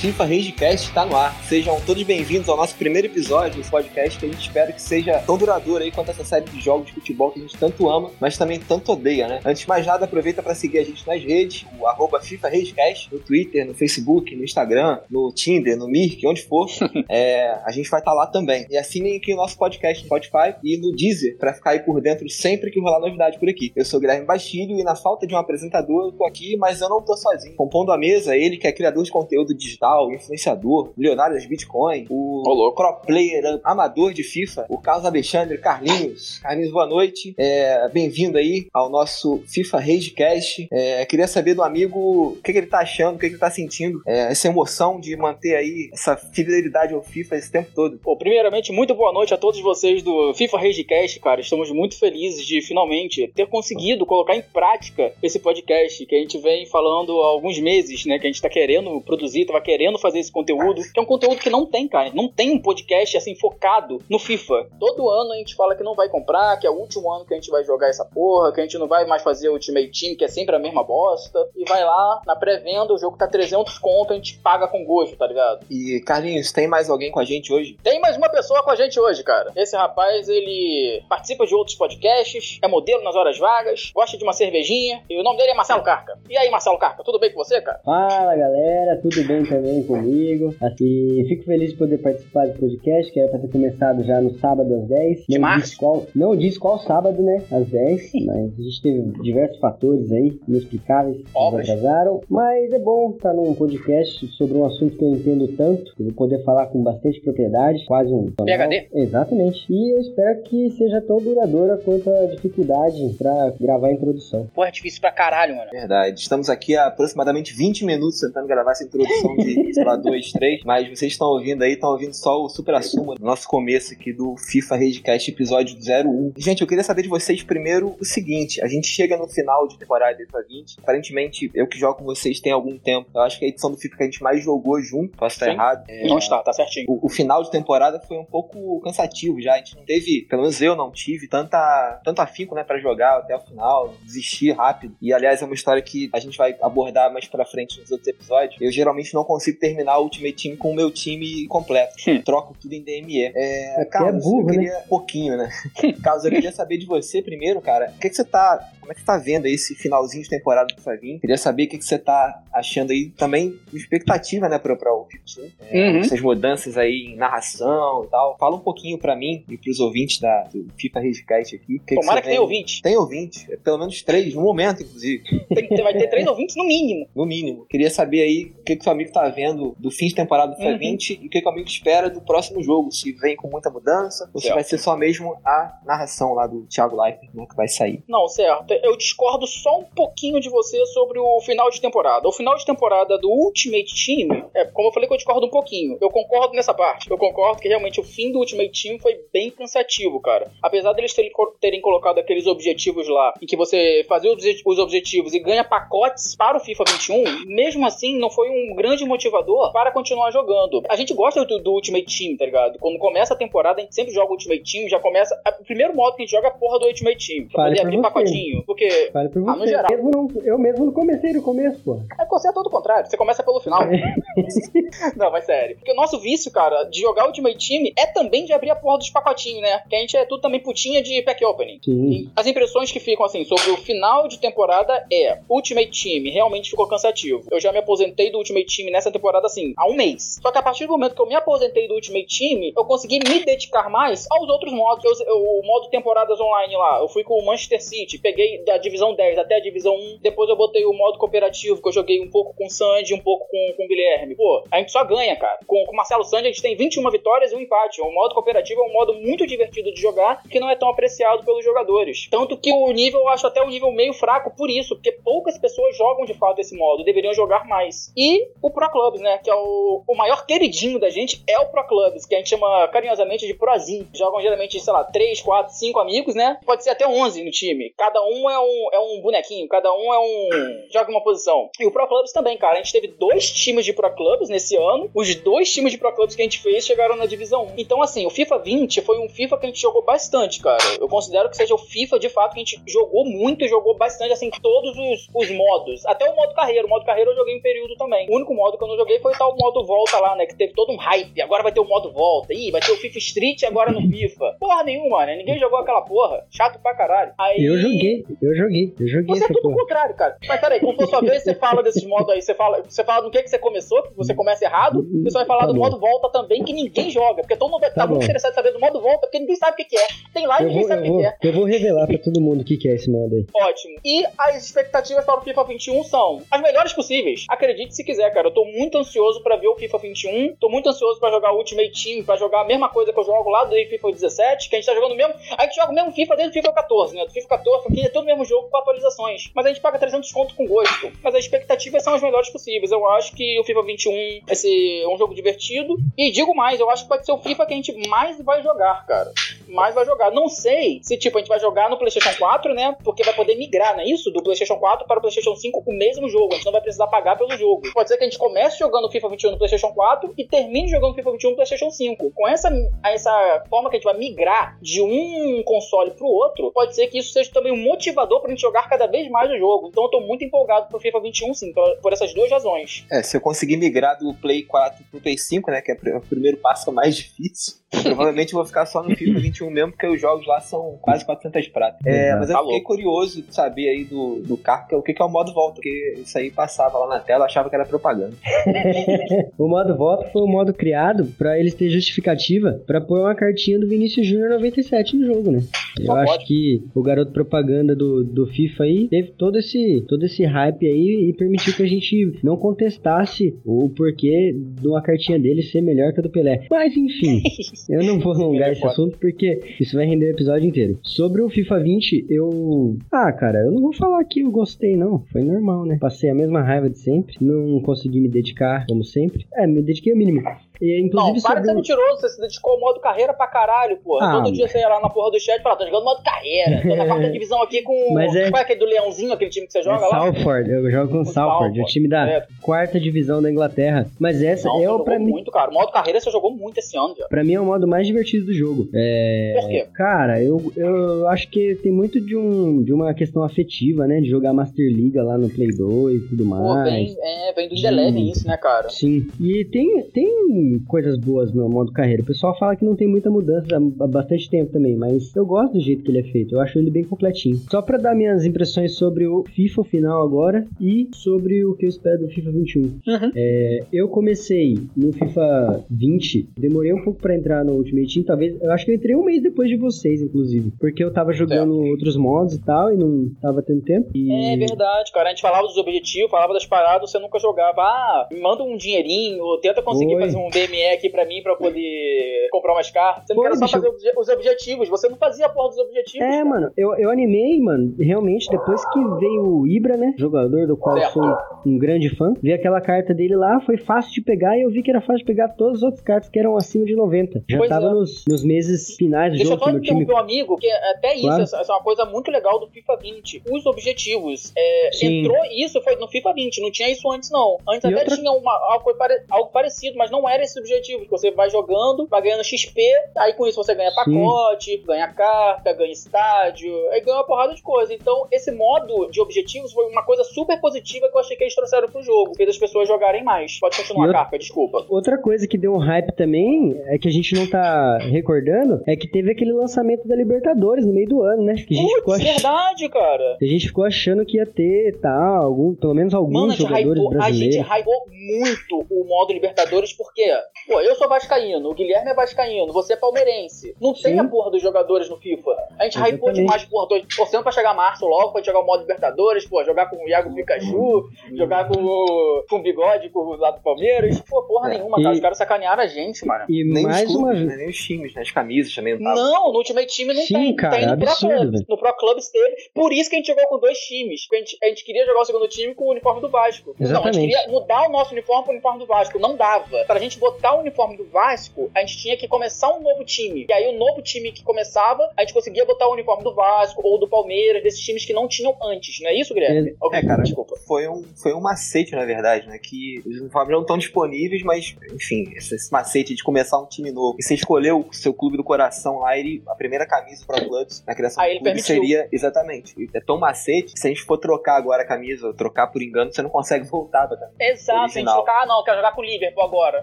FIFA 0.00 0.24
Ragecast 0.24 0.88
está 0.88 1.04
no 1.04 1.14
ar. 1.14 1.30
Sejam 1.44 1.78
todos 1.82 2.02
bem-vindos 2.04 2.48
ao 2.48 2.56
nosso 2.56 2.74
primeiro 2.74 3.06
episódio 3.06 3.58
desse 3.58 3.70
podcast 3.70 4.18
que 4.18 4.24
a 4.24 4.28
gente 4.30 4.40
espera 4.40 4.72
que 4.72 4.80
seja 4.80 5.18
tão 5.26 5.36
duradouro 5.36 5.84
aí 5.84 5.92
quanto 5.92 6.10
essa 6.10 6.24
série 6.24 6.46
de 6.46 6.58
jogos 6.58 6.86
de 6.86 6.94
futebol 6.94 7.30
que 7.30 7.38
a 7.38 7.42
gente 7.42 7.58
tanto 7.58 7.86
ama, 7.86 8.10
mas 8.18 8.38
também 8.38 8.58
tanto 8.58 8.92
odeia, 8.92 9.28
né? 9.28 9.40
Antes 9.44 9.60
de 9.60 9.68
mais 9.68 9.84
nada, 9.84 10.06
aproveita 10.06 10.42
para 10.42 10.54
seguir 10.54 10.78
a 10.78 10.84
gente 10.84 11.06
nas 11.06 11.22
redes, 11.22 11.66
o 11.78 11.86
arroba 11.86 12.18
FIFA 12.18 12.48
Ragecast, 12.48 13.12
no 13.12 13.18
Twitter, 13.18 13.66
no 13.66 13.74
Facebook, 13.74 14.34
no 14.34 14.42
Instagram, 14.42 15.00
no 15.10 15.30
Tinder, 15.34 15.76
no 15.76 15.86
Mirk, 15.86 16.26
onde 16.26 16.42
for. 16.42 16.66
É, 17.08 17.58
a 17.64 17.72
gente 17.72 17.90
vai 17.90 18.00
estar 18.00 18.12
lá 18.12 18.26
também. 18.26 18.66
E 18.70 18.76
assinem 18.76 19.16
aqui 19.16 19.32
o 19.32 19.36
nosso 19.36 19.58
podcast 19.58 20.02
no 20.02 20.06
Spotify 20.06 20.54
e 20.62 20.76
no 20.78 20.92
Deezer 20.92 21.36
para 21.38 21.52
ficar 21.52 21.70
aí 21.70 21.80
por 21.80 22.00
dentro 22.00 22.28
sempre 22.30 22.70
que 22.70 22.80
rolar 22.80 23.00
novidade 23.00 23.38
por 23.38 23.48
aqui. 23.48 23.72
Eu 23.74 23.84
sou 23.84 23.98
o 23.98 24.00
Guilherme 24.00 24.24
Bastilho 24.24 24.78
e 24.78 24.84
na 24.84 24.94
falta 24.94 25.26
de 25.26 25.34
um 25.34 25.38
apresentador 25.38 26.06
eu 26.06 26.12
tô 26.12 26.24
aqui, 26.24 26.56
mas 26.56 26.80
eu 26.80 26.88
não 26.88 27.02
tô 27.02 27.16
sozinho. 27.16 27.56
Compondo 27.56 27.90
a 27.90 27.98
mesa, 27.98 28.36
ele 28.36 28.58
que 28.58 28.66
é 28.66 28.72
criador 28.72 29.02
de 29.02 29.10
conteúdo 29.10 29.52
digital, 29.54 29.89
influenciador, 30.12 30.92
milionário 30.96 31.34
das 31.34 31.46
Bitcoin, 31.46 32.06
o 32.08 32.42
pro 32.74 32.94
player 33.06 33.60
amador 33.64 34.12
de 34.12 34.22
FIFA, 34.22 34.66
o 34.68 34.78
Carlos 34.78 35.04
Alexandre 35.04 35.58
Carlinhos. 35.58 36.38
Carlinhos, 36.38 36.72
boa 36.72 36.86
noite. 36.86 37.34
É, 37.36 37.88
Bem-vindo 37.88 38.38
aí 38.38 38.68
ao 38.72 38.88
nosso 38.88 39.42
FIFA 39.46 39.78
Ragecast. 39.78 40.68
É, 40.70 41.04
queria 41.06 41.26
saber 41.26 41.54
do 41.54 41.62
amigo 41.62 41.98
o 41.98 42.36
que, 42.42 42.52
que 42.52 42.58
ele 42.58 42.66
tá 42.66 42.78
achando, 42.78 43.16
o 43.16 43.18
que, 43.18 43.26
que 43.26 43.32
ele 43.32 43.40
tá 43.40 43.50
sentindo, 43.50 44.00
é, 44.06 44.30
essa 44.30 44.48
emoção 44.48 45.00
de 45.00 45.16
manter 45.16 45.56
aí 45.56 45.90
essa 45.92 46.16
fidelidade 46.16 46.94
ao 46.94 47.02
FIFA 47.02 47.36
esse 47.36 47.50
tempo 47.50 47.70
todo. 47.74 47.98
Pô, 47.98 48.16
primeiramente, 48.16 48.72
muito 48.72 48.94
boa 48.94 49.12
noite 49.12 49.34
a 49.34 49.38
todos 49.38 49.60
vocês 49.60 50.02
do 50.02 50.32
FIFA 50.34 50.58
Ragecast, 50.58 51.20
cara. 51.20 51.40
Estamos 51.40 51.70
muito 51.70 51.98
felizes 51.98 52.46
de 52.46 52.62
finalmente 52.62 53.28
ter 53.34 53.46
conseguido 53.46 54.06
colocar 54.06 54.36
em 54.36 54.42
prática 54.42 55.12
esse 55.22 55.38
podcast 55.38 56.06
que 56.06 56.14
a 56.14 56.18
gente 56.18 56.38
vem 56.38 56.64
falando 56.66 57.20
há 57.22 57.26
alguns 57.26 57.58
meses, 57.58 58.06
né? 58.06 58.18
Que 58.18 58.26
a 58.26 58.30
gente 58.30 58.42
tá 58.42 58.48
querendo 58.48 59.00
produzir, 59.00 59.46
tava 59.46 59.60
querendo 59.60 59.79
fazer 59.98 60.18
esse 60.18 60.32
conteúdo, 60.32 60.82
que 60.92 60.98
é 60.98 61.02
um 61.02 61.06
conteúdo 61.06 61.36
que 61.36 61.50
não 61.50 61.66
tem, 61.66 61.88
cara. 61.88 62.10
Não 62.14 62.28
tem 62.28 62.50
um 62.50 62.60
podcast 62.60 63.16
assim 63.16 63.34
focado 63.34 63.98
no 64.08 64.18
FIFA. 64.18 64.68
Todo 64.78 65.08
ano 65.08 65.32
a 65.32 65.36
gente 65.36 65.54
fala 65.54 65.74
que 65.74 65.82
não 65.82 65.94
vai 65.94 66.08
comprar, 66.08 66.58
que 66.58 66.66
é 66.66 66.70
o 66.70 66.74
último 66.74 67.10
ano 67.10 67.24
que 67.24 67.34
a 67.34 67.36
gente 67.36 67.50
vai 67.50 67.64
jogar 67.64 67.88
essa 67.88 68.04
porra, 68.04 68.52
que 68.52 68.60
a 68.60 68.62
gente 68.62 68.78
não 68.78 68.86
vai 68.86 69.06
mais 69.06 69.22
fazer 69.22 69.48
o 69.48 69.52
Ultimate 69.52 69.90
Team, 69.90 70.16
que 70.16 70.24
é 70.24 70.28
sempre 70.28 70.54
a 70.54 70.58
mesma 70.58 70.84
bosta. 70.84 71.48
E 71.56 71.68
vai 71.68 71.84
lá, 71.84 72.20
na 72.26 72.36
pré-venda, 72.36 72.92
o 72.92 72.98
jogo 72.98 73.16
tá 73.16 73.26
300 73.26 73.78
conto, 73.78 74.12
a 74.12 74.16
gente 74.16 74.38
paga 74.38 74.68
com 74.68 74.84
gosto, 74.84 75.16
tá 75.16 75.26
ligado? 75.26 75.64
E 75.70 76.00
Carlinhos, 76.00 76.52
tem 76.52 76.68
mais 76.68 76.90
alguém 76.90 77.10
com 77.10 77.20
a 77.20 77.24
gente 77.24 77.52
hoje? 77.52 77.76
Tem 77.82 78.00
mais 78.00 78.16
uma 78.16 78.28
pessoa 78.28 78.62
com 78.62 78.70
a 78.70 78.76
gente 78.76 78.98
hoje, 78.98 79.22
cara. 79.22 79.52
Esse 79.56 79.76
rapaz, 79.76 80.28
ele 80.28 81.02
participa 81.08 81.46
de 81.46 81.54
outros 81.54 81.76
podcasts, 81.76 82.58
é 82.62 82.68
modelo 82.68 83.02
nas 83.02 83.14
horas 83.14 83.38
vagas, 83.38 83.90
gosta 83.94 84.16
de 84.16 84.24
uma 84.24 84.32
cervejinha, 84.32 85.02
e 85.08 85.18
o 85.18 85.22
nome 85.22 85.38
dele 85.38 85.52
é 85.52 85.54
Marcelo 85.54 85.82
Carca. 85.82 86.18
E 86.28 86.36
aí, 86.36 86.50
Marcelo 86.50 86.78
Carca, 86.78 87.02
tudo 87.04 87.18
bem 87.18 87.32
com 87.32 87.42
você, 87.42 87.60
cara? 87.60 87.80
Fala 87.84 88.36
galera, 88.36 89.00
tudo 89.00 89.24
bem 89.24 89.44
também 89.44 89.69
comigo? 89.84 90.54
Assim, 90.60 91.24
fico 91.28 91.44
feliz 91.44 91.70
de 91.70 91.76
poder 91.76 91.98
participar 91.98 92.46
do 92.46 92.58
podcast, 92.58 93.12
que 93.12 93.20
era 93.20 93.30
pra 93.30 93.38
ter 93.38 93.48
começado 93.48 94.04
já 94.04 94.20
no 94.20 94.38
sábado 94.38 94.74
às 94.74 94.88
10. 94.88 95.24
De 95.28 95.34
não 95.34 95.40
março? 95.42 95.64
disse 95.64 95.76
qual, 95.76 96.06
não 96.14 96.36
disse 96.36 96.58
qual 96.58 96.78
sábado, 96.80 97.22
né? 97.22 97.42
Às 97.50 97.68
10, 97.68 98.12
mas 98.26 98.58
a 98.58 98.62
gente 98.62 98.82
teve 98.82 99.02
diversos 99.22 99.58
fatores 99.58 100.10
aí, 100.12 100.38
inexplicáveis, 100.48 101.16
que 101.18 101.32
nos 101.32 101.54
atrasaram. 101.54 102.20
Mas 102.28 102.72
é 102.72 102.78
bom 102.78 103.12
estar 103.14 103.32
num 103.32 103.54
podcast 103.54 104.26
sobre 104.28 104.56
um 104.56 104.64
assunto 104.64 104.96
que 104.96 105.04
eu 105.04 105.10
entendo 105.10 105.48
tanto, 105.56 105.94
que 105.94 106.02
eu 106.02 106.06
vou 106.06 106.14
poder 106.14 106.42
falar 106.44 106.66
com 106.66 106.82
bastante 106.82 107.20
propriedade, 107.20 107.84
quase 107.86 108.12
um. 108.12 108.30
PhD? 108.44 108.88
Exatamente. 108.94 109.66
E 109.70 109.94
eu 109.94 110.00
espero 110.00 110.42
que 110.42 110.70
seja 110.70 111.00
tão 111.00 111.18
duradoura 111.18 111.76
quanto 111.78 112.10
a 112.10 112.26
dificuldade 112.26 113.14
pra 113.18 113.52
gravar 113.60 113.88
a 113.88 113.92
introdução. 113.92 114.46
Porra, 114.54 114.68
é 114.68 114.72
difícil 114.72 115.00
pra 115.00 115.12
caralho, 115.12 115.56
mano. 115.56 115.70
Verdade. 115.70 116.20
Estamos 116.20 116.48
aqui 116.48 116.76
há 116.76 116.86
aproximadamente 116.86 117.54
20 117.54 117.84
minutos 117.84 118.20
tentando 118.20 118.46
gravar 118.46 118.72
essa 118.72 118.84
introdução 118.84 119.36
de, 119.36 119.59
sei 119.72 119.84
lá, 119.84 119.96
2, 119.96 120.32
3. 120.32 120.62
Mas 120.64 120.88
vocês 120.88 121.12
estão 121.12 121.28
ouvindo 121.28 121.62
aí, 121.62 121.72
estão 121.72 121.90
ouvindo 121.90 122.14
só 122.14 122.42
o 122.42 122.48
supra 122.48 122.80
sumo 122.82 123.14
do 123.14 123.24
nosso 123.24 123.46
começo 123.48 123.92
aqui 123.92 124.12
do 124.12 124.36
FIFA 124.36 124.76
Ragecast 124.76 125.30
episódio 125.30 125.76
01. 125.76 126.32
Gente, 126.36 126.62
eu 126.62 126.66
queria 126.66 126.84
saber 126.84 127.02
de 127.02 127.08
vocês 127.08 127.42
primeiro 127.42 127.96
o 128.00 128.04
seguinte: 128.04 128.62
a 128.62 128.66
gente 128.66 128.86
chega 128.86 129.16
no 129.16 129.28
final 129.28 129.66
de 129.68 129.78
temporada 129.78 130.16
de 130.16 130.24
FIFA 130.24 130.44
20. 130.48 130.76
Aparentemente, 130.82 131.50
eu 131.54 131.66
que 131.66 131.78
jogo 131.78 131.98
com 131.98 132.04
vocês 132.04 132.40
tem 132.40 132.52
algum 132.52 132.78
tempo. 132.78 133.08
Eu 133.14 133.22
acho 133.22 133.38
que 133.38 133.44
a 133.44 133.48
edição 133.48 133.70
do 133.70 133.76
FIFA 133.76 133.96
que 133.96 134.02
a 134.02 134.06
gente 134.06 134.22
mais 134.22 134.42
jogou 134.42 134.80
junto, 134.80 135.16
posso 135.16 135.36
estar 135.36 135.46
Sim. 135.46 135.52
errado. 135.52 135.84
É, 135.88 136.06
Não 136.06 136.18
está, 136.18 136.42
tá 136.42 136.52
certinho. 136.52 136.86
o, 136.88 137.06
o 137.06 137.08
final 137.08 137.42
de 137.42 137.50
temporada 137.50 138.00
foi 138.00 138.18
um 138.18 138.24
pouco 138.24 138.80
cansativo 138.80 139.40
já. 139.40 139.54
A 139.54 139.58
gente 139.58 139.76
não 139.76 139.84
teve, 139.84 140.26
pelo 140.28 140.42
menos 140.42 140.60
eu 140.60 140.74
não 140.76 140.90
tive, 140.90 141.28
tanta, 141.28 142.00
tanto 142.04 142.20
afinco 142.20 142.54
né, 142.54 142.64
para 142.64 142.78
jogar 142.78 143.18
até 143.18 143.36
o 143.36 143.40
final, 143.40 143.94
desistir 144.02 144.52
rápido. 144.52 144.96
E 145.00 145.12
aliás, 145.12 145.42
é 145.42 145.44
uma 145.44 145.54
história 145.54 145.82
que 145.82 146.10
a 146.12 146.18
gente 146.18 146.36
vai 146.36 146.56
abordar 146.60 147.12
mais 147.12 147.26
pra 147.26 147.44
frente 147.44 147.80
nos 147.80 147.90
outros 147.90 148.08
episódios. 148.08 148.60
Eu 148.60 148.70
geralmente 148.70 149.14
não 149.14 149.24
consigo 149.24 149.49
terminar 149.52 149.98
o 149.98 150.04
Ultimate 150.04 150.32
Team 150.32 150.56
com 150.56 150.70
o 150.70 150.74
meu 150.74 150.90
time 150.90 151.46
completo. 151.46 151.94
Troco 152.24 152.54
tudo 152.60 152.72
em 152.72 152.82
DME. 152.82 153.32
É, 153.34 153.74
Porque 153.76 153.90
Carlos, 153.90 154.24
é 154.24 154.28
burro, 154.28 154.40
eu 154.40 154.46
queria 154.46 154.84
pouquinho, 154.88 155.36
né? 155.36 155.50
Carlos, 156.02 156.24
eu 156.24 156.30
queria 156.30 156.52
saber 156.52 156.78
de 156.78 156.86
você 156.86 157.22
primeiro, 157.22 157.60
cara. 157.60 157.92
O 157.96 158.00
que, 158.00 158.08
que 158.08 158.14
você 158.16 158.24
tá. 158.24 158.68
Como 158.80 158.90
é 158.92 158.94
que 158.94 159.00
você 159.00 159.06
tá 159.06 159.16
vendo 159.18 159.46
aí 159.46 159.52
esse 159.52 159.74
finalzinho 159.74 160.22
de 160.22 160.28
temporada 160.28 160.74
do 160.74 160.82
vai 160.82 160.96
vir? 160.96 161.20
Queria 161.20 161.36
saber 161.36 161.64
o 161.64 161.68
que, 161.68 161.78
que 161.78 161.84
você 161.84 161.98
tá 161.98 162.42
achando 162.52 162.90
aí 162.90 163.10
também 163.10 163.58
de 163.70 163.76
expectativa, 163.78 164.48
né, 164.48 164.58
pra, 164.58 164.74
pra 164.76 164.92
o 164.94 165.04
FIFA. 165.06 165.20
É, 165.68 165.90
Uhum. 165.90 165.98
essas 165.98 166.20
mudanças 166.20 166.76
aí 166.76 167.12
em 167.12 167.16
narração 167.16 168.04
e 168.04 168.08
tal. 168.08 168.36
Fala 168.38 168.56
um 168.56 168.60
pouquinho 168.60 168.98
pra 168.98 169.14
mim 169.14 169.44
e 169.48 169.56
pros 169.56 169.78
ouvintes 169.80 170.18
da, 170.20 170.42
do 170.52 170.66
FIFA 170.78 171.00
Ragecast 171.00 171.56
aqui. 171.56 171.78
que 171.86 171.94
Tomara 171.94 172.16
você 172.18 172.22
que 172.22 172.28
tenha 172.28 172.40
ouvinte. 172.40 172.82
Tem 172.82 172.96
ouvinte, 172.96 173.46
é 173.52 173.56
pelo 173.56 173.78
menos 173.78 174.02
três, 174.02 174.34
no 174.34 174.42
momento, 174.42 174.82
inclusive, 174.82 175.22
Tem- 175.54 175.68
vai 175.82 175.92
ter 175.96 176.08
três 176.08 176.26
ouvintes 176.26 176.56
no 176.56 176.64
mínimo. 176.66 177.06
no 177.14 177.24
mínimo. 177.26 177.66
Queria 177.66 177.90
saber 177.90 178.22
aí 178.22 178.52
o 178.58 178.62
que, 178.64 178.76
que 178.76 178.82
seu 178.84 178.92
amigo 178.92 179.12
tá 179.12 179.28
vendo 179.28 179.74
do 179.78 179.90
fim 179.90 180.06
de 180.06 180.14
temporada 180.14 180.52
do 180.52 180.56
FIFA 180.56 180.70
Uhum. 180.70 180.78
20 180.78 181.10
e 181.22 181.26
o 181.26 181.30
que, 181.30 181.40
que 181.40 181.46
o 181.46 181.50
amigo 181.50 181.68
espera 181.68 182.08
do 182.10 182.20
próximo 182.20 182.62
jogo. 182.62 182.90
Se 182.90 183.12
vem 183.12 183.36
com 183.36 183.48
muita 183.48 183.70
mudança 183.70 184.28
ou 184.34 184.40
se 184.40 184.48
vai 184.50 184.62
ser 184.64 184.78
só 184.78 184.96
mesmo 184.96 185.36
a 185.44 185.78
narração 185.86 186.32
lá 186.34 186.46
do 186.46 186.62
Thiago 186.66 187.00
Leifert, 187.00 187.30
né, 187.34 187.46
que 187.48 187.56
vai 187.56 187.68
sair. 187.68 188.02
Não, 188.08 188.26
certo. 188.28 188.69
Eu 188.82 188.96
discordo 188.96 189.46
só 189.46 189.78
um 189.78 189.84
pouquinho 189.84 190.40
de 190.40 190.48
você 190.48 190.84
sobre 190.86 191.18
o 191.18 191.40
final 191.40 191.70
de 191.70 191.80
temporada. 191.80 192.28
O 192.28 192.32
final 192.32 192.56
de 192.56 192.64
temporada 192.64 193.18
do 193.18 193.30
Ultimate 193.30 193.92
Team, 194.06 194.48
é, 194.54 194.64
como 194.64 194.88
eu 194.88 194.92
falei 194.92 195.06
que 195.08 195.12
eu 195.12 195.16
discordo 195.18 195.46
um 195.46 195.50
pouquinho. 195.50 195.96
Eu 196.00 196.10
concordo 196.10 196.54
nessa 196.54 196.74
parte. 196.74 197.10
Eu 197.10 197.18
concordo 197.18 197.60
que 197.60 197.68
realmente 197.68 198.00
o 198.00 198.04
fim 198.04 198.32
do 198.32 198.38
Ultimate 198.38 198.82
Team 198.82 198.98
foi 198.98 199.18
bem 199.32 199.50
cansativo, 199.50 200.20
cara. 200.20 200.50
Apesar 200.62 200.92
deles 200.92 201.12
terem, 201.14 201.30
terem 201.60 201.80
colocado 201.80 202.18
aqueles 202.18 202.46
objetivos 202.46 203.08
lá, 203.08 203.34
em 203.40 203.46
que 203.46 203.56
você 203.56 204.04
fazia 204.08 204.30
os 204.30 204.34
obje- 204.36 204.62
os 204.64 204.78
objetivos 204.78 205.34
e 205.34 205.38
ganha 205.38 205.64
pacotes 205.64 206.34
para 206.36 206.56
o 206.56 206.60
FIFA 206.60 206.84
21, 206.92 207.24
mesmo 207.46 207.86
assim 207.86 208.18
não 208.18 208.30
foi 208.30 208.48
um 208.50 208.74
grande 208.74 209.04
motivador 209.04 209.72
para 209.72 209.90
continuar 209.92 210.30
jogando. 210.30 210.82
A 210.88 210.96
gente 210.96 211.12
gosta 211.14 211.44
do, 211.44 211.58
do 211.58 211.72
Ultimate 211.72 212.06
Team, 212.18 212.36
tá 212.36 212.44
ligado? 212.44 212.78
Quando 212.78 212.98
começa 212.98 213.34
a 213.34 213.36
temporada, 213.36 213.80
a 213.80 213.84
gente 213.84 213.94
sempre 213.94 214.12
joga 214.12 214.28
o 214.28 214.32
Ultimate 214.32 214.62
Team, 214.70 214.88
já 214.88 214.98
começa. 214.98 215.34
O 215.60 215.64
primeiro 215.64 215.94
modo 215.94 216.16
que 216.16 216.22
a 216.22 216.24
gente 216.26 216.32
joga 216.32 216.48
é 216.48 216.50
a 216.50 216.54
porra 216.54 216.78
do 216.78 216.86
Ultimate 216.86 217.26
Team. 217.26 217.46
Pra 217.48 217.64
Fale 217.64 217.70
poder 217.76 217.80
abrir 217.86 217.96
você. 217.96 218.02
pacotinho. 218.02 218.59
Porque 218.66 219.10
Fale 219.12 219.28
por 219.28 219.38
Ah, 219.48 219.52
no 219.52 219.58
você. 219.58 219.68
geral. 219.68 219.90
Mesmo 219.90 220.10
não- 220.10 220.28
eu 220.42 220.58
mesmo 220.58 220.84
não 220.86 220.92
comecei 220.92 221.32
no 221.32 221.42
começo, 221.42 221.80
pô. 221.84 222.00
é 222.18 222.24
você 222.26 222.48
é 222.48 222.52
todo 222.52 222.66
o 222.66 222.70
contrário. 222.70 223.08
Você 223.08 223.16
começa 223.16 223.42
pelo 223.42 223.60
final. 223.60 223.80
não, 225.16 225.30
mas 225.30 225.44
sério. 225.44 225.76
Porque 225.76 225.92
o 225.92 225.94
nosso 225.96 226.18
vício, 226.18 226.50
cara, 226.50 226.84
de 226.84 227.00
jogar 227.00 227.26
Ultimate 227.26 227.68
Team 227.68 227.92
é 227.96 228.06
também 228.06 228.44
de 228.44 228.52
abrir 228.52 228.70
a 228.70 228.76
porra 228.76 228.98
dos 228.98 229.10
pacotinhos, 229.10 229.62
né? 229.62 229.82
Que 229.88 229.96
a 229.96 230.00
gente 230.00 230.16
é 230.16 230.24
tudo 230.24 230.40
também 230.40 230.60
putinha 230.60 231.02
de 231.02 231.22
pack 231.22 231.44
opening. 231.44 231.80
Sim. 231.84 232.30
As 232.36 232.46
impressões 232.46 232.90
que 232.92 233.00
ficam 233.00 233.24
assim 233.26 233.44
sobre 233.44 233.70
o 233.70 233.76
final 233.76 234.28
de 234.28 234.38
temporada 234.38 235.04
é 235.12 235.38
Ultimate 235.48 235.90
Team 236.02 236.32
realmente 236.32 236.70
ficou 236.70 236.86
cansativo. 236.86 237.42
Eu 237.50 237.60
já 237.60 237.72
me 237.72 237.78
aposentei 237.78 238.30
do 238.30 238.38
Ultimate 238.38 238.76
Team 238.76 238.90
nessa 238.92 239.10
temporada 239.10 239.46
assim, 239.46 239.72
há 239.76 239.86
um 239.88 239.94
mês. 239.94 240.38
Só 240.42 240.50
que 240.50 240.58
a 240.58 240.62
partir 240.62 240.86
do 240.86 240.92
momento 240.92 241.14
que 241.14 241.22
eu 241.22 241.26
me 241.26 241.34
aposentei 241.34 241.88
do 241.88 241.94
Ultimate 241.94 242.26
Team, 242.38 242.72
eu 242.76 242.84
consegui 242.84 243.18
me 243.18 243.44
dedicar 243.44 243.88
mais 243.90 244.26
aos 244.30 244.48
outros 244.48 244.72
modos. 244.72 245.04
Eu- 245.04 245.26
eu- 245.26 245.42
o 245.60 245.62
modo 245.66 245.88
temporadas 245.90 246.40
online 246.40 246.76
lá, 246.76 246.98
eu 247.00 247.08
fui 247.08 247.22
com 247.24 247.34
o 247.38 247.44
Manchester 247.44 247.82
City, 247.82 248.18
peguei 248.18 248.49
joguei 248.50 248.64
da 248.64 248.76
divisão 248.78 249.14
10 249.14 249.38
até 249.38 249.56
a 249.56 249.60
divisão 249.60 249.94
1. 249.94 250.18
Depois 250.20 250.48
eu 250.48 250.56
botei 250.56 250.84
o 250.84 250.92
modo 250.92 251.18
cooperativo, 251.18 251.80
que 251.80 251.88
eu 251.88 251.92
joguei 251.92 252.20
um 252.20 252.30
pouco 252.30 252.54
com 252.56 252.66
o 252.66 252.70
Sandy, 252.70 253.14
um 253.14 253.20
pouco 253.20 253.46
com, 253.48 253.74
com 253.76 253.84
o 253.84 253.88
Guilherme. 253.88 254.34
Pô, 254.34 254.64
a 254.70 254.78
gente 254.78 254.92
só 254.92 255.04
ganha, 255.04 255.36
cara. 255.36 255.58
Com, 255.66 255.84
com 255.84 255.92
o 255.92 255.96
Marcelo 255.96 256.24
Sandy 256.24 256.48
a 256.48 256.50
gente 256.50 256.62
tem 256.62 256.76
21 256.76 257.08
vitórias 257.10 257.52
e 257.52 257.56
um 257.56 257.60
empate. 257.60 258.00
O 258.00 258.12
modo 258.12 258.34
cooperativo 258.34 258.80
é 258.80 258.84
um 258.84 258.92
modo 258.92 259.14
muito 259.14 259.46
divertido 259.46 259.92
de 259.92 260.00
jogar, 260.00 260.42
que 260.44 260.60
não 260.60 260.70
é 260.70 260.76
tão 260.76 260.88
apreciado 260.88 261.44
pelos 261.44 261.64
jogadores. 261.64 262.28
Tanto 262.30 262.56
que 262.56 262.72
o 262.72 262.90
nível, 262.92 263.20
eu 263.20 263.28
acho 263.28 263.46
até 263.46 263.62
um 263.62 263.68
nível 263.68 263.92
meio 263.92 264.12
fraco 264.12 264.54
por 264.56 264.70
isso, 264.70 264.94
porque 264.94 265.12
poucas 265.12 265.58
pessoas 265.58 265.96
jogam 265.96 266.24
de 266.24 266.34
fato 266.34 266.60
esse 266.60 266.76
modo, 266.76 267.04
deveriam 267.04 267.34
jogar 267.34 267.66
mais. 267.66 268.12
E 268.16 268.48
o 268.62 268.70
Pro 268.70 268.90
Clubs, 268.90 269.20
né, 269.20 269.38
que 269.38 269.50
é 269.50 269.54
o, 269.54 270.02
o 270.06 270.16
maior 270.16 270.46
queridinho 270.46 270.98
da 270.98 271.10
gente, 271.10 271.42
é 271.48 271.58
o 271.58 271.66
Pro 271.66 271.86
Clubs, 271.86 272.26
que 272.26 272.34
a 272.34 272.38
gente 272.38 272.50
chama 272.50 272.88
carinhosamente 272.88 273.46
de 273.46 273.54
Prozinho. 273.54 274.08
Jogam 274.14 274.40
geralmente, 274.40 274.80
sei 274.80 274.92
lá, 274.92 275.04
3, 275.04 275.40
4, 275.40 275.74
5 275.74 275.98
amigos, 275.98 276.34
né? 276.34 276.58
Pode 276.64 276.82
ser 276.82 276.90
até 276.90 277.06
11 277.06 277.44
no 277.44 277.50
time. 277.50 277.92
Cada 277.96 278.22
um 278.22 278.39
é 278.48 278.58
um, 278.58 278.88
é 278.92 279.00
um 279.00 279.20
bonequinho, 279.20 279.68
cada 279.68 279.92
um 279.92 280.14
é 280.14 280.18
um. 280.18 280.48
joga 280.92 281.10
uma 281.10 281.22
posição. 281.22 281.68
E 281.78 281.86
o 281.86 281.90
Pro 281.90 282.06
Clubs 282.06 282.32
também, 282.32 282.56
cara. 282.56 282.74
A 282.74 282.82
gente 282.82 282.92
teve 282.92 283.08
dois 283.08 283.50
times 283.50 283.84
de 283.84 283.92
Pro 283.92 284.14
Clubs 284.14 284.48
nesse 284.48 284.76
ano. 284.76 285.10
Os 285.14 285.34
dois 285.34 285.72
times 285.72 285.92
de 285.92 285.98
Pro 285.98 286.14
Clubs 286.14 286.34
que 286.34 286.42
a 286.42 286.44
gente 286.44 286.60
fez 286.60 286.86
chegaram 286.86 287.16
na 287.16 287.26
divisão 287.26 287.66
1. 287.66 287.74
Então, 287.78 288.02
assim, 288.02 288.26
o 288.26 288.30
FIFA 288.30 288.58
20 288.58 289.00
foi 289.02 289.18
um 289.18 289.28
FIFA 289.28 289.58
que 289.58 289.66
a 289.66 289.68
gente 289.68 289.80
jogou 289.80 290.02
bastante, 290.02 290.60
cara. 290.60 290.82
Eu 290.98 291.08
considero 291.08 291.50
que 291.50 291.56
seja 291.56 291.74
o 291.74 291.78
FIFA 291.78 292.18
de 292.18 292.28
fato 292.28 292.54
que 292.54 292.60
a 292.60 292.64
gente 292.64 292.80
jogou 292.86 293.24
muito, 293.24 293.66
jogou 293.66 293.96
bastante, 293.96 294.32
assim, 294.32 294.50
todos 294.62 294.96
os, 294.96 295.28
os 295.34 295.50
modos. 295.50 296.06
Até 296.06 296.30
o 296.30 296.36
modo 296.36 296.54
carreira. 296.54 296.86
O 296.86 296.90
modo 296.90 297.04
carreira 297.04 297.30
eu 297.30 297.36
joguei 297.36 297.56
em 297.56 297.62
período 297.62 297.96
também. 297.96 298.28
O 298.28 298.36
único 298.36 298.54
modo 298.54 298.78
que 298.78 298.84
eu 298.84 298.88
não 298.88 298.96
joguei 298.96 299.18
foi 299.18 299.32
o 299.32 299.38
tal 299.38 299.56
modo 299.56 299.84
volta 299.84 300.18
lá, 300.18 300.36
né? 300.36 300.46
Que 300.46 300.56
teve 300.56 300.72
todo 300.72 300.92
um 300.92 300.96
hype. 300.96 301.40
Agora 301.42 301.62
vai 301.62 301.72
ter 301.72 301.80
o 301.80 301.84
modo 301.84 302.12
volta. 302.12 302.52
Ih, 302.54 302.70
vai 302.70 302.80
ter 302.80 302.92
o 302.92 302.96
FIFA 302.96 303.18
Street 303.18 303.62
agora 303.64 303.92
no 303.92 304.00
FIFA. 304.00 304.56
Porra 304.58 304.82
nenhuma, 304.82 305.26
né? 305.26 305.36
Ninguém 305.36 305.58
jogou 305.58 305.78
aquela 305.78 306.02
porra. 306.02 306.44
Chato 306.50 306.80
pra 306.80 306.94
caralho. 306.94 307.32
Aí... 307.38 307.64
Eu 307.64 307.78
joguei, 307.78 308.24
eu 308.42 308.54
joguei, 308.54 308.94
eu 308.98 309.08
joguei 309.08 309.26
Você 309.36 309.44
é 309.44 309.48
tudo 309.48 309.70
o 309.70 309.74
contrário, 309.76 310.14
cara. 310.14 310.36
Mas 310.46 310.60
peraí, 310.60 310.80
quando 310.80 310.96
for 310.96 311.08
sua 311.08 311.20
vez, 311.22 311.42
você 311.42 311.54
fala 311.54 311.82
desses 311.82 312.04
modos 312.04 312.30
aí. 312.34 312.40
Você 312.42 312.54
fala, 312.54 312.82
você 312.82 313.04
fala 313.04 313.22
do 313.22 313.30
que, 313.30 313.42
que 313.42 313.48
você 313.50 313.58
começou, 313.58 314.02
que 314.02 314.16
você 314.16 314.34
começa 314.34 314.64
errado. 314.64 315.06
E 315.12 315.22
você 315.22 315.34
vai 315.38 315.46
falar 315.46 315.60
Tá 315.60 315.66
do 315.66 315.74
bom. 315.74 315.80
modo 315.80 315.98
volta 315.98 316.28
também, 316.30 316.64
que 316.64 316.72
ninguém 316.72 317.10
joga. 317.10 317.42
Porque 317.42 317.56
todo 317.56 317.70
mundo 317.70 317.80
tá, 317.82 317.90
Tá 317.90 318.06
muito 318.06 318.18
bom. 318.20 318.24
interessado 318.24 318.52
em 318.52 318.54
saber 318.54 318.72
do 318.72 318.80
modo 318.80 319.00
volta, 319.00 319.20
porque 319.26 319.38
ninguém 319.38 319.56
sabe 319.56 319.72
o 319.72 319.76
que, 319.76 319.84
que 319.84 319.96
é. 319.96 320.06
Tem 320.32 320.46
lá 320.46 320.58
e 320.60 320.64
Eu 320.64 320.68
ninguém 320.68 320.80
vou, 320.82 320.88
sabe 320.88 321.00
o 321.00 321.04
que, 321.04 321.10
vou, 321.10 321.20
que 321.20 321.26
é. 321.26 321.36
eu 321.42 321.52
vou 321.52 321.64
revelar 321.64 322.06
pra 322.06 322.18
todo 322.18 322.40
mundo 322.40 322.60
o 322.62 322.64
que, 322.64 322.76
que 322.76 322.88
é 322.88 322.94
esse 322.94 323.10
modo 323.10 323.34
aí. 323.36 323.46
Ótimo. 323.54 323.96
E 324.04 324.24
as 324.38 324.64
expectativas 324.64 325.24
para 325.24 325.38
o 325.38 325.42
FIFA 325.42 325.64
21 325.64 326.04
são 326.04 326.42
as 326.50 326.60
melhores 326.62 326.92
possíveis. 326.92 327.44
Acredite 327.48 327.94
se 327.94 328.04
quiser, 328.04 328.30
cara. 328.32 328.48
Eu 328.48 328.52
tô 328.54 328.64
muito 328.64 328.98
ansioso 328.98 329.42
pra 329.42 329.56
ver 329.56 329.68
o 329.68 329.76
FIFA 329.76 329.98
21. 329.98 330.56
Tô 330.58 330.68
muito 330.68 330.88
ansioso 330.88 331.20
pra 331.20 331.30
jogar 331.30 331.52
o 331.52 331.58
Ultimate 331.58 331.90
Team, 332.04 332.24
pra 332.24 332.36
jogar 332.36 332.62
a 332.62 332.64
mesma 332.64 332.88
coisa 332.88 333.12
que 333.12 333.18
eu 333.18 333.24
jogo 333.24 333.50
lá 333.50 333.64
do 333.64 333.74
FIFA 333.74 334.10
17, 334.12 334.68
que 334.68 334.76
a 334.76 334.78
gente 334.78 334.86
tá 334.86 334.94
jogando 334.94 335.14
mesmo. 335.16 335.34
A 335.58 335.62
gente 335.64 335.74
joga 335.76 335.92
o 335.92 335.94
mesmo 335.94 336.12
FIFA 336.12 336.36
desde 336.36 336.58
o 336.58 336.62
FIFA 336.62 336.72
14, 336.74 337.14
né? 337.16 337.24
Do 337.24 337.32
FIFA 337.32 337.48
14, 337.48 337.82
porque 337.84 338.00
é 338.00 338.08
todo 338.20 338.22
o 338.22 338.26
mesmo 338.26 338.44
jogo 338.44 338.68
com 338.68 338.76
atualizações. 338.76 339.50
Mas 339.54 339.66
a 339.66 339.68
gente 339.70 339.80
paga 339.80 339.98
300 339.98 340.30
conto 340.32 340.54
com 340.54 340.66
gosto. 340.66 341.10
Mas 341.22 341.34
as 341.34 341.44
expectativas 341.44 342.02
são 342.02 342.14
as 342.14 342.22
melhores 342.22 342.50
possíveis. 342.50 342.92
Eu 342.92 343.08
acho 343.08 343.34
que 343.34 343.58
o 343.58 343.64
FIFA 343.64 343.82
21 343.82 344.40
vai 344.46 344.54
ser 344.54 345.06
um 345.06 345.16
jogo 345.16 345.34
divertido. 345.34 345.96
E 346.16 346.30
digo 346.30 346.54
mais, 346.54 346.78
eu 346.78 346.90
acho 346.90 347.04
que 347.04 347.08
pode 347.08 347.24
ser 347.24 347.32
o 347.32 347.38
FIFA 347.38 347.66
que 347.66 347.72
a 347.72 347.76
gente 347.76 348.08
mais 348.08 348.40
vai 348.42 348.62
jogar, 348.62 349.06
cara. 349.06 349.32
Mais 349.68 349.94
vai 349.94 350.04
jogar. 350.04 350.30
Não 350.30 350.48
sei 350.48 351.00
se, 351.02 351.16
tipo, 351.16 351.38
a 351.38 351.40
gente 351.40 351.48
vai 351.48 351.60
jogar 351.60 351.88
no 351.88 351.96
PlayStation 351.96 352.36
4, 352.36 352.74
né? 352.74 352.96
Porque 353.02 353.22
vai 353.22 353.34
poder 353.34 353.56
migrar, 353.56 353.94
não 353.94 354.02
é 354.02 354.06
isso? 354.06 354.30
Do 354.30 354.42
PlayStation 354.42 354.76
4 354.76 355.06
para 355.06 355.18
o 355.18 355.20
PlayStation 355.20 355.56
5 355.56 355.82
o 355.86 355.92
mesmo 355.92 356.28
jogo. 356.28 356.52
A 356.52 356.56
gente 356.56 356.66
não 356.66 356.72
vai 356.72 356.80
precisar 356.80 357.06
pagar 357.06 357.36
pelo 357.36 357.56
jogo. 357.56 357.82
Pode 357.92 358.08
ser 358.08 358.16
que 358.16 358.24
a 358.24 358.26
gente 358.26 358.38
comece 358.38 358.78
jogando 358.78 359.10
FIFA 359.10 359.28
21 359.30 359.50
no 359.52 359.58
PlayStation 359.58 359.92
4 359.92 360.34
e 360.36 360.44
termine 360.44 360.88
jogando 360.88 361.14
FIFA 361.14 361.32
21 361.32 361.50
no 361.50 361.56
PlayStation 361.56 361.90
5. 361.90 362.30
Com 362.32 362.48
essa, 362.48 362.70
essa 363.04 363.64
forma 363.68 363.88
que 363.88 363.96
a 363.96 363.98
gente 363.98 364.04
vai 364.04 364.16
migrar 364.16 364.76
de 364.80 365.00
um 365.00 365.62
console 365.64 366.10
pro 366.12 366.26
outro, 366.26 366.70
pode 366.72 366.94
ser 366.94 367.06
que 367.06 367.18
isso 367.18 367.32
seja 367.32 367.50
também 367.52 367.72
um 367.72 367.88
motivador 368.10 368.40
pra 368.40 368.50
gente 368.50 368.60
jogar 368.60 368.88
cada 368.88 369.06
vez 369.06 369.30
mais 369.30 369.50
o 369.50 369.58
jogo. 369.58 369.88
Então 369.88 370.04
eu 370.04 370.10
tô 370.10 370.20
muito 370.20 370.44
empolgado 370.44 370.88
pro 370.88 371.00
FIFA 371.00 371.20
21, 371.20 371.54
sim, 371.54 371.72
por, 371.72 372.12
essas 372.12 372.34
duas 372.34 372.50
razões. 372.50 373.04
É, 373.10 373.22
se 373.22 373.36
eu 373.36 373.40
conseguir 373.40 373.76
migrar 373.76 374.18
do 374.18 374.34
Play 374.34 374.62
4 374.62 375.04
pro 375.10 375.20
Play 375.20 375.38
5, 375.38 375.70
né, 375.70 375.80
que 375.80 375.92
é 375.92 376.16
o 376.16 376.20
primeiro 376.20 376.56
passo 376.58 376.92
mais 376.92 377.16
difícil, 377.16 377.79
provavelmente 377.90 378.52
eu 378.52 378.58
vou 378.58 378.66
ficar 378.66 378.86
só 378.86 379.02
no 379.02 379.14
FIFA 379.16 379.38
21 379.40 379.70
mesmo, 379.70 379.92
porque 379.92 380.06
os 380.06 380.20
jogos 380.20 380.46
lá 380.46 380.60
são 380.60 380.98
quase 381.00 381.24
400 381.24 381.68
pratas. 381.68 382.00
É, 382.06 382.34
mas 382.36 382.48
eu 382.48 382.56
Tá 382.56 382.62
fiquei 382.62 382.76
louco. 382.78 382.86
curioso 382.86 383.42
de 383.42 383.54
saber 383.54 383.88
aí 383.88 384.04
do, 384.04 384.40
do 384.40 384.56
carro 384.56 384.88
que 384.88 384.94
é 384.94 384.98
o 384.98 385.02
que, 385.02 385.12
que 385.14 385.22
é 385.22 385.24
o 385.24 385.28
modo 385.28 385.52
volta, 385.52 385.74
porque 385.74 386.14
isso 386.18 386.36
aí 386.38 386.50
passava 386.50 386.98
lá 386.98 387.08
na 387.08 387.20
tela, 387.20 387.44
achava 387.46 387.68
que 387.68 387.74
era 387.74 387.84
propaganda. 387.84 388.32
O 389.58 389.68
modo 389.68 389.96
volta 389.96 390.26
foi 390.32 390.42
um 390.42 390.46
modo 390.50 390.72
criado 390.72 391.26
pra 391.36 391.58
eles 391.58 391.74
ter 391.74 391.88
justificativa 391.90 392.80
pra 392.86 393.00
pôr 393.00 393.20
uma 393.20 393.34
cartinha 393.34 393.78
do 393.78 393.86
Vinícius 393.88 394.26
Júnior 394.26 394.50
97 394.50 395.16
no 395.16 395.26
jogo, 395.26 395.50
né? 395.50 395.60
Eu 395.98 396.06
Só 396.06 396.16
acho 396.16 396.32
pode. 396.32 396.46
que 396.46 396.82
o 396.94 397.02
garoto 397.02 397.32
propaganda 397.32 397.94
do, 397.94 398.24
do 398.24 398.46
FIFA 398.46 398.84
aí 398.84 399.08
teve 399.08 399.32
todo 399.32 399.58
esse, 399.58 400.02
todo 400.08 400.24
esse 400.24 400.44
hype 400.44 400.86
aí 400.86 401.28
e 401.28 401.32
permitiu 401.34 401.74
que 401.74 401.82
a 401.82 401.86
gente 401.86 402.38
não 402.42 402.56
contestasse 402.56 403.54
o 403.64 403.88
porquê 403.90 404.54
de 404.54 404.86
uma 404.88 405.02
cartinha 405.02 405.38
dele 405.38 405.62
ser 405.62 405.80
melhor 405.82 406.12
que 406.12 406.20
a 406.20 406.22
do 406.22 406.30
Pelé. 406.30 406.66
Mas 406.70 406.96
enfim, 406.96 407.42
eu 407.88 408.02
não 408.02 408.18
vou 408.18 408.32
alongar 408.32 408.72
esse 408.72 408.84
assunto 408.84 409.18
porque 409.18 409.60
isso 409.80 409.96
vai 409.96 410.06
render 410.06 410.26
o 410.26 410.34
episódio 410.34 410.68
inteiro. 410.68 410.98
Sobre 411.02 411.42
o 411.42 411.48
FIFA 411.48 411.80
20, 411.80 412.26
eu. 412.28 412.96
Ah, 413.10 413.32
cara, 413.32 413.60
eu 413.60 413.72
não 413.72 413.80
vou 413.80 413.92
falar 413.92 414.24
que 414.24 414.40
eu 414.40 414.50
gostei, 414.50 414.96
não. 414.96 415.24
Foi 415.32 415.42
normal, 415.42 415.84
né? 415.84 415.98
Passei 416.00 416.30
a 416.30 416.34
mesma 416.34 416.62
raiva 416.62 416.88
de 416.88 416.98
sempre. 416.98 417.36
Não 417.40 417.80
consegui 417.80 418.20
me 418.20 418.28
dedicar, 418.28 418.86
como 418.88 419.04
sempre. 419.04 419.46
É, 419.54 419.66
me 419.66 419.82
dediquei 419.82 420.12
ao 420.12 420.18
mínimo. 420.18 420.42
E, 420.80 421.00
inclusive, 421.00 421.34
Não, 421.36 421.42
para 421.42 421.60
de 421.60 421.66
ser 421.66 421.74
mentiroso, 421.74 422.20
você 422.20 422.28
se 422.30 422.40
dedicou 422.40 422.72
ao 422.72 422.80
modo 422.80 423.00
carreira 423.00 423.34
pra 423.34 423.46
caralho, 423.46 423.98
porra. 423.98 424.26
Ah, 424.28 424.32
Todo 424.42 424.52
dia 424.52 424.66
você 424.66 424.78
ia 424.78 424.88
lá 424.88 425.00
na 425.00 425.10
porra 425.10 425.30
do 425.30 425.38
chat 425.40 425.60
e 425.60 425.62
falava, 425.62 425.80
tô 425.80 425.86
jogando 425.86 426.04
modo 426.04 426.22
carreira. 426.22 426.80
Tô 426.82 426.96
na 426.96 427.06
quarta 427.06 427.28
divisão 427.30 427.62
aqui 427.62 427.82
com. 427.82 428.14
Mas 428.14 428.34
é- 428.34 428.50
Qual 428.50 428.58
é 428.60 428.62
aquele 428.64 428.78
do 428.80 428.86
Leãozinho, 428.86 429.32
aquele 429.32 429.50
time 429.50 429.66
que 429.66 429.72
você 429.72 429.80
É 429.80 429.82
joga 429.82 430.00
lá? 430.06 430.08
Salford, 430.32 430.70
eu 430.70 430.90
jogo 430.90 431.12
com 431.12 431.20
O 431.20 431.24
Salford, 431.26 431.80
o 431.80 431.84
time 431.84 432.08
da 432.08 432.28
é. 432.28 432.46
quarta 432.62 432.98
divisão 432.98 433.42
da 433.42 433.50
Inglaterra. 433.50 434.06
Mas 434.18 434.42
essa 434.42 434.68
Não, 434.68 434.82
é 434.82 434.90
o 434.90 435.00
pra 435.04 435.18
mim. 435.18 435.30
muito, 435.30 435.50
cara. 435.50 435.70
O 435.70 435.74
modo 435.74 435.92
carreira 435.92 436.18
você 436.20 436.30
jogou 436.30 436.50
muito 436.50 436.78
esse 436.78 436.96
ano, 436.96 437.14
já. 437.18 437.26
Pra 437.28 437.44
mim 437.44 437.54
é 437.54 437.60
o 437.60 437.64
modo 437.66 437.86
mais 437.86 438.06
divertido 438.06 438.46
do 438.46 438.54
jogo. 438.54 438.88
É... 438.94 439.58
Por 439.60 439.68
quê? 439.68 439.86
Cara, 439.94 440.42
eu, 440.42 440.72
eu 440.76 441.28
acho 441.28 441.48
que 441.50 441.74
tem 441.82 441.92
muito 441.92 442.20
de, 442.20 442.36
um, 442.36 442.82
de 442.82 442.92
uma 442.92 443.12
questão 443.12 443.42
afetiva, 443.42 444.06
né? 444.06 444.20
De 444.20 444.28
jogar 444.30 444.52
Master 444.52 444.86
League 444.86 445.16
lá 445.18 445.36
no 445.36 445.50
Play 445.50 445.68
2 445.68 446.16
e 446.22 446.28
tudo 446.28 446.44
Pô, 446.44 446.50
mais. 446.50 446.84
vem, 446.90 447.16
é, 447.20 447.52
vem 447.52 447.68
do 447.68 447.74
Eleven 447.86 448.30
isso, 448.30 448.46
né, 448.46 448.56
cara? 448.56 448.88
Sim. 448.88 449.26
E 449.40 449.64
tem, 449.66 450.02
tem 450.12 450.69
coisas 450.78 451.18
boas 451.18 451.52
no 451.52 451.68
modo 451.68 451.92
carreira. 451.92 452.22
O 452.22 452.26
pessoal 452.26 452.56
fala 452.58 452.76
que 452.76 452.84
não 452.84 452.96
tem 452.96 453.08
muita 453.08 453.30
mudança 453.30 453.76
há 453.76 454.06
bastante 454.06 454.48
tempo 454.48 454.72
também, 454.72 454.96
mas 454.96 455.34
eu 455.34 455.44
gosto 455.44 455.74
do 455.74 455.80
jeito 455.80 456.02
que 456.02 456.10
ele 456.10 456.20
é 456.20 456.24
feito. 456.24 456.54
Eu 456.54 456.60
acho 456.60 456.78
ele 456.78 456.90
bem 456.90 457.04
completinho. 457.04 457.56
Só 457.70 457.82
pra 457.82 457.98
dar 457.98 458.14
minhas 458.14 458.44
impressões 458.44 458.94
sobre 458.94 459.26
o 459.26 459.44
FIFA 459.44 459.84
final 459.84 460.22
agora 460.22 460.66
e 460.80 461.08
sobre 461.14 461.64
o 461.64 461.74
que 461.74 461.86
eu 461.86 461.88
espero 461.88 462.20
do 462.20 462.28
FIFA 462.28 462.50
21. 462.50 462.82
Uhum. 462.82 463.00
É, 463.34 463.84
eu 463.92 464.08
comecei 464.08 464.78
no 464.96 465.12
FIFA 465.12 465.84
20, 465.90 466.48
demorei 466.56 466.92
um 466.92 467.02
pouco 467.02 467.20
pra 467.20 467.34
entrar 467.34 467.64
no 467.64 467.74
Ultimate 467.74 468.14
Team, 468.14 468.24
talvez, 468.24 468.60
eu 468.60 468.70
acho 468.70 468.84
que 468.84 468.90
eu 468.90 468.94
entrei 468.94 469.16
um 469.16 469.24
mês 469.24 469.42
depois 469.42 469.68
de 469.68 469.76
vocês, 469.76 470.22
inclusive, 470.22 470.72
porque 470.78 471.02
eu 471.02 471.12
tava 471.12 471.32
jogando 471.32 471.74
outros 471.86 472.16
modos 472.16 472.54
e 472.54 472.60
tal, 472.60 472.92
e 472.92 472.96
não 472.96 473.30
tava 473.40 473.62
tendo 473.62 473.82
tempo. 473.82 474.10
E... 474.14 474.30
É 474.32 474.56
verdade, 474.56 475.12
cara. 475.12 475.28
A 475.28 475.30
gente 475.30 475.42
falava 475.42 475.66
dos 475.66 475.76
objetivos, 475.76 476.30
falava 476.30 476.52
das 476.52 476.66
paradas, 476.66 477.10
você 477.10 477.18
nunca 477.18 477.38
jogava. 477.38 477.80
Ah, 477.82 478.28
me 478.30 478.40
manda 478.40 478.62
um 478.62 478.76
dinheirinho, 478.76 479.42
ou 479.42 479.58
tenta 479.58 479.82
conseguir 479.82 480.14
Foi. 480.14 480.22
fazer 480.22 480.36
um 480.36 480.50
BME 480.66 480.86
aqui 480.88 481.08
pra 481.08 481.24
mim 481.24 481.42
pra 481.42 481.52
eu 481.52 481.56
poder 481.56 482.48
comprar 482.50 482.72
umas 482.72 482.90
cartas. 482.90 483.24
Você 483.26 483.34
não 483.34 483.42
quer 483.42 483.56
só 483.56 483.68
fazer 483.68 483.88
obje- 483.88 484.12
os 484.16 484.28
objetivos, 484.28 484.88
você 484.88 485.08
não 485.08 485.16
fazia 485.16 485.46
a 485.46 485.48
porra 485.48 485.68
dos 485.68 485.78
objetivos. 485.78 486.26
É, 486.26 486.30
cara. 486.30 486.44
mano, 486.44 486.72
eu, 486.76 486.94
eu 486.96 487.10
animei, 487.10 487.58
mano, 487.60 487.94
realmente, 487.98 488.48
depois 488.50 488.84
que 488.90 488.98
veio 489.18 489.42
o 489.60 489.66
Ibra, 489.66 489.96
né, 489.96 490.14
jogador 490.18 490.66
do 490.66 490.76
qual 490.76 490.96
eu 490.96 491.02
Certo. 491.02 491.14
sou 491.14 491.38
um 491.66 491.78
grande 491.78 492.08
fã, 492.16 492.34
vi 492.42 492.52
aquela 492.52 492.80
carta 492.80 493.12
dele 493.14 493.36
lá, 493.36 493.60
foi 493.60 493.76
fácil 493.76 494.12
de 494.12 494.22
pegar, 494.22 494.56
e 494.58 494.62
eu 494.62 494.70
vi 494.70 494.82
que 494.82 494.90
era 494.90 495.00
fácil 495.00 495.18
de 495.18 495.24
pegar 495.24 495.48
todas 495.50 495.78
as 495.78 495.82
outras 495.82 496.00
cartas 496.02 496.28
que 496.30 496.38
eram 496.38 496.56
acima 496.56 496.84
de 496.84 496.94
90. 496.96 497.42
Já 497.48 497.58
Pois 497.58 497.68
tava 497.68 497.86
é. 497.86 497.90
nos, 497.90 498.24
nos 498.28 498.44
meses 498.44 498.96
finais 498.96 499.32
do 499.32 499.36
Deixa 499.38 499.52
eu 499.52 499.58
jogo, 499.58 499.64
só 499.64 499.70
time... 499.70 499.80
interromper 500.02 500.12
um 500.14 500.18
amigo, 500.18 500.56
que 500.56 500.70
até 500.70 501.14
isso, 501.14 501.26
Claro. 501.26 501.42
essa, 501.42 501.60
essa 501.60 501.72
é 501.72 501.74
uma 501.76 501.82
coisa 501.82 502.04
muito 502.04 502.30
legal 502.30 502.58
do 502.58 502.66
FIFA 502.68 502.96
20. 502.96 503.42
Os 503.50 503.66
objetivos. 503.66 504.52
É, 504.56 504.90
entrou 505.06 505.36
isso, 505.56 505.80
foi 505.82 505.96
no 505.96 506.08
FIFA 506.08 506.32
20, 506.34 506.60
não 506.62 506.70
tinha 506.70 506.90
isso 506.90 507.10
antes, 507.10 507.30
não. 507.30 507.58
Antes 507.68 507.84
E 507.84 507.88
até 507.92 508.00
outra- 508.02 508.16
tinha 508.16 508.30
uma, 508.32 508.52
algo, 508.72 508.90
algo 509.30 509.50
parecido, 509.52 509.96
mas 509.96 510.10
não 510.10 510.28
era 510.28 510.42
esse 510.50 510.60
objetivo. 510.60 511.04
que 511.04 511.10
Você 511.10 511.30
vai 511.30 511.48
jogando, 511.50 512.06
vai 512.08 512.22
ganhando 512.22 512.44
XP, 512.44 512.80
aí 513.16 513.32
com 513.34 513.46
isso 513.46 513.56
você 513.62 513.74
ganha 513.74 513.92
pacote, 513.94 514.76
ganha 514.78 515.08
carta, 515.08 515.72
ganha 515.72 515.92
estádio, 515.92 516.72
aí 516.90 517.00
ganha 517.00 517.18
uma 517.18 517.26
porrada 517.26 517.54
de 517.54 517.62
coisa. 517.62 517.92
Então, 517.94 518.26
esse 518.30 518.50
modo 518.52 519.10
de 519.10 519.20
objetivos 519.20 519.72
foi 519.72 519.86
uma 519.86 520.02
coisa 520.04 520.24
super 520.24 520.60
positiva 520.60 521.08
que 521.08 521.16
eu 521.16 521.20
achei 521.20 521.36
que 521.36 521.44
eles 521.44 521.54
trouxeram 521.54 521.88
pro 521.88 522.02
jogo, 522.02 522.34
fez 522.36 522.48
as 522.50 522.58
pessoas 522.58 522.88
jogarem 522.88 523.22
mais. 523.24 523.58
Pode 523.58 523.76
continuar, 523.76 524.06
eu- 524.06 524.12
Carca, 524.12 524.38
desculpa. 524.38 524.84
Outra 524.88 525.16
coisa 525.18 525.46
que 525.46 525.56
deu 525.58 525.72
um 525.74 525.78
hype 525.78 526.12
também, 526.12 526.80
é 526.86 526.98
que 526.98 527.08
a 527.08 527.12
gente 527.12 527.34
não 527.34 527.46
tá 527.48 527.98
recordando, 527.98 528.82
é 528.86 528.96
que 528.96 529.08
teve 529.08 529.30
aquele 529.32 529.52
lançamento 529.52 530.06
da 530.06 530.14
Libertadores 530.16 530.84
no 530.86 530.92
meio 530.92 531.08
do 531.08 531.22
ano, 531.22 531.42
né? 531.42 531.54
Que 531.54 531.74
a 531.74 531.80
gente, 531.80 531.94
ficou, 531.96 532.14
Putz, 532.14 532.26
ach- 532.26 532.32
verdade, 532.34 532.88
cara. 532.88 533.36
a 533.40 533.44
gente 533.44 533.66
ficou 533.66 533.84
achando 533.84 534.24
que 534.24 534.36
ia 534.36 534.46
ter, 534.46 534.98
tá, 535.00 535.36
algum, 535.38 535.74
pelo 535.74 535.94
menos 535.94 536.14
alguns 536.14 536.32
Mano, 536.32 536.52
jogadores 536.52 537.02
hypou, 537.02 537.22
a 537.22 537.30
gente 537.30 537.56
brasileiros. 537.56 537.66
hypou 537.70 537.94
muito 538.10 538.86
o 538.90 539.04
modo 539.04 539.32
Libertadores, 539.32 539.92
porque, 539.92 540.22
pô, 540.66 540.80
eu 540.80 540.94
sou 540.94 541.08
vascaíno, 541.08 541.68
o 541.70 541.74
Guilherme 541.74 542.10
é 542.10 542.14
vascaíno, 542.14 542.72
você 542.72 542.92
é 542.94 542.96
palmeirense. 542.96 543.74
Não 543.80 543.92
tem 543.92 544.14
Sim. 544.14 544.18
a 544.20 544.24
porra 544.28 544.50
dos 544.50 544.62
jogadores 544.62 545.08
no 545.08 545.16
FIFA. 545.16 545.50
A 545.78 545.84
gente 545.84 545.96
hypou 545.98 546.06
Exatamente. 546.30 546.34
demais, 546.36 546.64
porra, 546.64 546.88
tô 546.88 547.00
torcendo 547.16 547.42
pra 547.42 547.52
chegar 547.52 547.74
março 547.74 548.06
logo, 548.06 548.32
pra 548.32 548.42
jogar 548.42 548.60
o 548.60 548.64
modo 548.66 548.80
Libertadores, 548.82 549.46
pô, 549.46 549.62
jogar 549.64 549.88
com 549.90 549.96
o 549.96 550.08
Iago 550.08 550.34
Pikachu, 550.34 551.08
jogar 551.34 551.68
com 551.68 551.80
o, 551.82 552.44
com 552.48 552.56
o 552.56 552.62
Bigode, 552.62 553.10
com 553.10 553.20
o 553.20 553.36
lado 553.36 553.56
do 553.58 553.62
Palmeiras. 553.62 554.20
Pô, 554.22 554.42
porra 554.44 554.68
É. 554.72 554.78
nenhuma, 554.78 554.96
cara. 555.02 555.10
E- 555.10 555.14
Os 555.14 555.20
caras 555.20 555.38
sacanearam 555.38 555.82
a 555.82 555.86
gente, 555.86 556.24
mano. 556.26 556.44
E 556.48 556.64
Nem 556.64 556.84
mais 556.84 557.08
os 557.08 557.14
uma 557.16 557.28
clubes, 557.28 557.38
vez. 557.40 557.50
né? 557.50 557.56
nem 557.56 557.68
os 557.68 557.76
times, 557.76 558.14
né? 558.14 558.22
As 558.22 558.30
camisas 558.30 558.74
também 558.74 558.98
não. 558.98 559.14
Não, 559.14 559.52
no 559.52 559.58
Ultimate 559.58 559.94
Team 559.96 560.08
não 560.14 560.22
Sim, 560.22 560.34
tem. 560.34 560.56
cara, 560.56 560.76
tem 560.76 560.86
no 560.86 560.96
Pro 560.98 561.08
absurdo, 561.08 561.34
Clubs. 561.36 561.50
velho. 561.52 561.66
No 561.68 561.78
Pro 561.78 561.96
Clubs 561.96 562.28
teve. 562.30 562.56
Por 562.74 562.92
isso 562.92 563.10
que 563.10 563.16
a 563.16 563.18
gente 563.18 563.26
jogou 563.28 563.46
com 563.46 563.58
dois 563.58 563.78
times. 563.78 564.20
A 564.32 564.36
gente, 564.36 564.58
a 564.62 564.66
gente 564.68 564.84
queria 564.84 565.04
jogar 565.06 565.20
o 565.20 565.24
segundo 565.24 565.48
time 565.48 565.74
com 565.74 565.84
o 565.84 565.90
uniforme 565.90 566.20
do 566.20 566.28
Vasco. 566.28 566.74
Não, 566.78 566.86
a 566.86 566.90
Exatamente. 566.90 567.20
gente 567.20 567.30
queria 567.36 567.48
mudar 567.52 567.86
o 567.88 567.92
nosso 567.92 568.12
uniforme 568.12 568.42
pro 568.44 568.52
uniforme 568.52 568.78
do 568.78 568.86
Vasco. 568.86 569.18
Não 569.18 569.36
dava. 569.36 569.84
Pra 569.86 569.98
gente 569.98 570.18
botar 570.20 570.54
o 570.54 570.60
uniforme 570.60 570.96
do 570.96 571.04
Vasco, 571.06 571.70
a 571.74 571.80
gente 571.80 571.98
tinha 571.98 572.16
que 572.16 572.28
começar 572.28 572.72
um 572.76 572.80
novo 572.80 573.04
time. 573.04 573.46
E 573.48 573.52
aí 573.52 573.74
o 573.74 573.78
novo 573.78 574.02
time 574.02 574.30
que 574.30 574.44
começava, 574.44 575.10
a 575.16 575.22
gente 575.22 575.32
conseguia 575.34 575.64
botar 575.64 575.88
o 575.88 575.92
uniforme 575.92 576.22
do 576.22 576.34
Vasco 576.34 576.80
ou 576.84 576.98
do 576.98 577.08
Palmeiras, 577.08 577.62
desses 577.62 577.80
times 577.80 578.04
que 578.04 578.12
não 578.12 578.28
tinham 578.28 578.54
antes. 578.62 579.00
Não 579.00 579.10
é 579.10 579.14
isso, 579.14 579.34
Guilherme? 579.34 579.74
É, 579.92 580.06
cara. 580.06 580.22
Desculpa. 580.22 580.54
Foi 580.66 580.86
um, 580.86 581.02
foi 581.20 581.32
um 581.32 581.40
macete, 581.40 581.92
na 581.92 582.04
verdade, 582.04 582.46
né? 582.46 582.58
Que 582.58 583.00
os 583.06 583.18
uniformes 583.20 583.52
não 583.52 583.62
estão 583.62 583.78
disponíveis, 583.78 584.42
mas, 584.42 584.76
enfim, 584.92 585.32
esse, 585.34 585.54
esse 585.54 585.72
macete 585.72 586.14
de 586.14 586.22
começar 586.22 586.58
um 586.60 586.66
time 586.66 586.90
novo 586.92 587.16
e 587.18 587.22
você 587.22 587.34
escolheu 587.34 587.80
o 587.88 587.92
seu 587.92 588.12
clube 588.12 588.36
do 588.36 588.44
coração 588.44 588.98
lá, 588.98 589.16
ele, 589.16 589.42
a 589.48 589.54
primeira 589.54 589.86
camisa 589.86 590.24
pro 590.26 590.40
clubes 590.46 590.84
na 590.86 590.94
criação 590.94 591.22
Aí 591.22 591.30
do 591.30 591.32
ele 591.32 591.38
clube 591.40 591.50
permitiu. 591.62 591.74
seria. 591.82 592.08
Exatamente. 592.12 592.74
É 592.94 593.00
tão 593.00 593.18
macete 593.18 593.72
que 593.72 593.80
se 593.80 593.86
a 593.86 593.90
gente 593.90 594.02
for 594.02 594.18
trocar 594.18 594.56
agora 594.56 594.82
a 594.82 594.86
camisa, 594.86 595.32
trocar 595.34 595.68
por 595.68 595.82
engano, 595.82 596.12
você 596.12 596.20
não 596.22 596.30
consegue 596.30 596.66
voltar 596.68 597.08
pra 597.08 597.16
camisa. 597.16 597.36
Exato, 597.40 597.62
se 597.64 597.70
a 597.70 597.74
gente 597.74 597.84
Original. 598.08 598.16
trocar, 598.16 598.42
ah, 598.42 598.46
não, 598.46 598.62
quero 598.64 598.76
jogar 598.76 598.92
com 598.92 599.00
o 599.00 599.04
Liverpool 599.04 599.42
agora. 599.42 599.82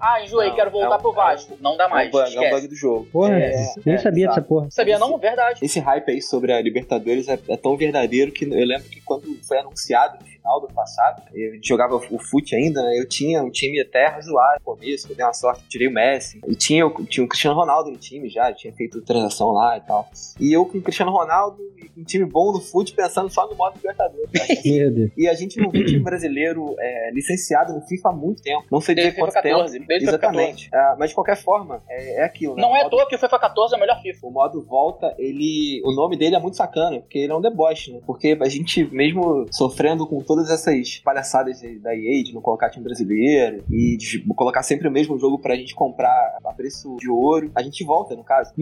Ah, 0.00 0.20
enjoei, 0.24 0.48
Não, 0.48 0.54
quero 0.56 0.70
voltar 0.70 0.94
é 0.94 0.98
um- 0.98 1.00
pro 1.00 1.12
Vasco. 1.12 1.56
Não 1.60 1.76
dá 1.76 1.84
É 1.84 1.88
mais. 1.88 2.08
um, 2.08 2.10
bug, 2.12 2.22
é 2.22 2.24
um 2.24 2.28
esquece. 2.42 2.54
bug 2.54 2.68
do 2.68 2.74
jogo. 2.76 3.06
Porra, 3.12 3.38
É, 3.38 3.74
nem 3.84 3.94
é, 3.94 3.98
sabia 3.98 4.28
dessa 4.28 4.42
porra. 4.42 4.68
Sabia 4.70 4.98
não? 4.98 5.16
Verdade. 5.18 5.60
Esse 5.62 5.78
hype 5.80 6.10
aí 6.10 6.20
sobre 6.22 6.52
a 6.52 6.60
Libertadores 6.60 7.28
é, 7.28 7.38
é 7.48 7.56
tão 7.56 7.76
verdadeiro 7.76 8.32
que 8.32 8.44
eu 8.44 8.66
lembro 8.66 8.88
que 8.88 9.00
quando 9.00 9.24
foi 9.46 9.58
anunciado 9.58 10.18
final 10.44 10.60
do 10.60 10.68
passado, 10.68 11.22
eu 11.32 11.52
jogava 11.62 11.96
o 11.96 12.18
FUT 12.18 12.54
ainda, 12.54 12.82
né? 12.82 12.98
Eu 12.98 13.08
tinha 13.08 13.42
um 13.42 13.50
time 13.50 13.80
até 13.80 14.06
razoável 14.08 14.58
no 14.60 14.64
começo, 14.76 15.10
eu 15.10 15.16
dei 15.16 15.24
uma 15.24 15.32
sorte, 15.32 15.64
tirei 15.68 15.88
o 15.88 15.90
Messi. 15.90 16.38
E 16.46 16.54
tinha, 16.54 16.86
o- 16.86 17.04
tinha 17.06 17.24
o 17.24 17.28
Cristiano 17.28 17.56
Ronaldo 17.58 17.90
no 17.90 17.96
time 17.96 18.28
já, 18.28 18.50
eu 18.50 18.54
tinha 18.54 18.72
feito 18.74 19.00
transação 19.00 19.50
lá 19.52 19.78
e 19.78 19.80
tal. 19.80 20.06
E 20.38 20.52
eu 20.52 20.66
com 20.66 20.76
o 20.78 20.82
Cristiano 20.82 21.10
Ronaldo 21.10 21.56
e 21.96 22.00
um 22.00 22.04
time 22.04 22.26
bom 22.26 22.52
no 22.52 22.60
FUT 22.60 22.92
pensando 22.94 23.30
só 23.30 23.48
no 23.48 23.56
modo 23.56 23.76
Libertadores. 23.76 24.28
Deus. 24.62 25.10
E 25.16 25.26
a 25.26 25.34
gente 25.34 25.58
não 25.58 25.70
viu 25.70 25.84
time 25.86 26.00
brasileiro 26.02 26.74
é, 26.78 27.10
licenciado 27.12 27.72
no 27.72 27.80
FIFA 27.80 28.10
há 28.10 28.12
muito 28.12 28.42
tempo. 28.42 28.64
Não 28.70 28.80
sei 28.82 28.94
dizer 28.94 29.12
Desde 29.12 29.20
quanto 29.20 29.32
FIFA 29.32 29.42
14, 29.48 29.78
tempo. 29.78 29.92
Exatamente. 29.92 30.68
Ah, 30.74 30.96
mas 30.98 31.08
de 31.08 31.14
qualquer 31.14 31.36
forma, 31.36 31.82
é, 31.88 32.20
é 32.20 32.24
aquilo, 32.24 32.54
né? 32.54 32.60
Não 32.62 32.76
é 32.76 32.82
à 32.82 32.88
toa 32.90 33.08
que 33.08 33.14
o 33.16 33.18
FIFA 33.18 33.38
14 33.38 33.74
é 33.74 33.76
o 33.78 33.80
melhor 33.80 34.00
FIFA. 34.02 34.26
o 34.26 34.30
modo 34.30 34.62
volta, 34.62 35.14
ele. 35.18 35.80
O 35.86 35.92
nome 35.94 36.16
dele 36.18 36.36
é 36.36 36.38
muito 36.38 36.56
sacana, 36.56 37.00
porque 37.00 37.18
ele 37.20 37.32
é 37.32 37.34
um 37.36 37.40
deboche, 37.40 37.92
né? 37.92 38.00
Porque 38.06 38.36
a 38.38 38.48
gente, 38.48 38.84
mesmo 38.92 39.46
sofrendo 39.50 40.06
com 40.06 40.20
todas 40.34 40.50
essas 40.50 40.98
palhaçadas 40.98 41.62
da 41.80 41.94
EA 41.94 42.24
de 42.24 42.34
não 42.34 42.42
colocar 42.42 42.68
time 42.68 42.82
brasileiro 42.84 43.62
e 43.70 43.96
de 43.96 44.18
colocar 44.34 44.64
sempre 44.64 44.88
o 44.88 44.90
mesmo 44.90 45.16
jogo 45.16 45.38
pra 45.38 45.54
gente 45.54 45.76
comprar 45.76 46.38
a 46.44 46.52
preço 46.52 46.96
de 46.98 47.08
ouro, 47.08 47.52
a 47.54 47.62
gente 47.62 47.84
volta, 47.84 48.16
no 48.16 48.24
caso. 48.24 48.52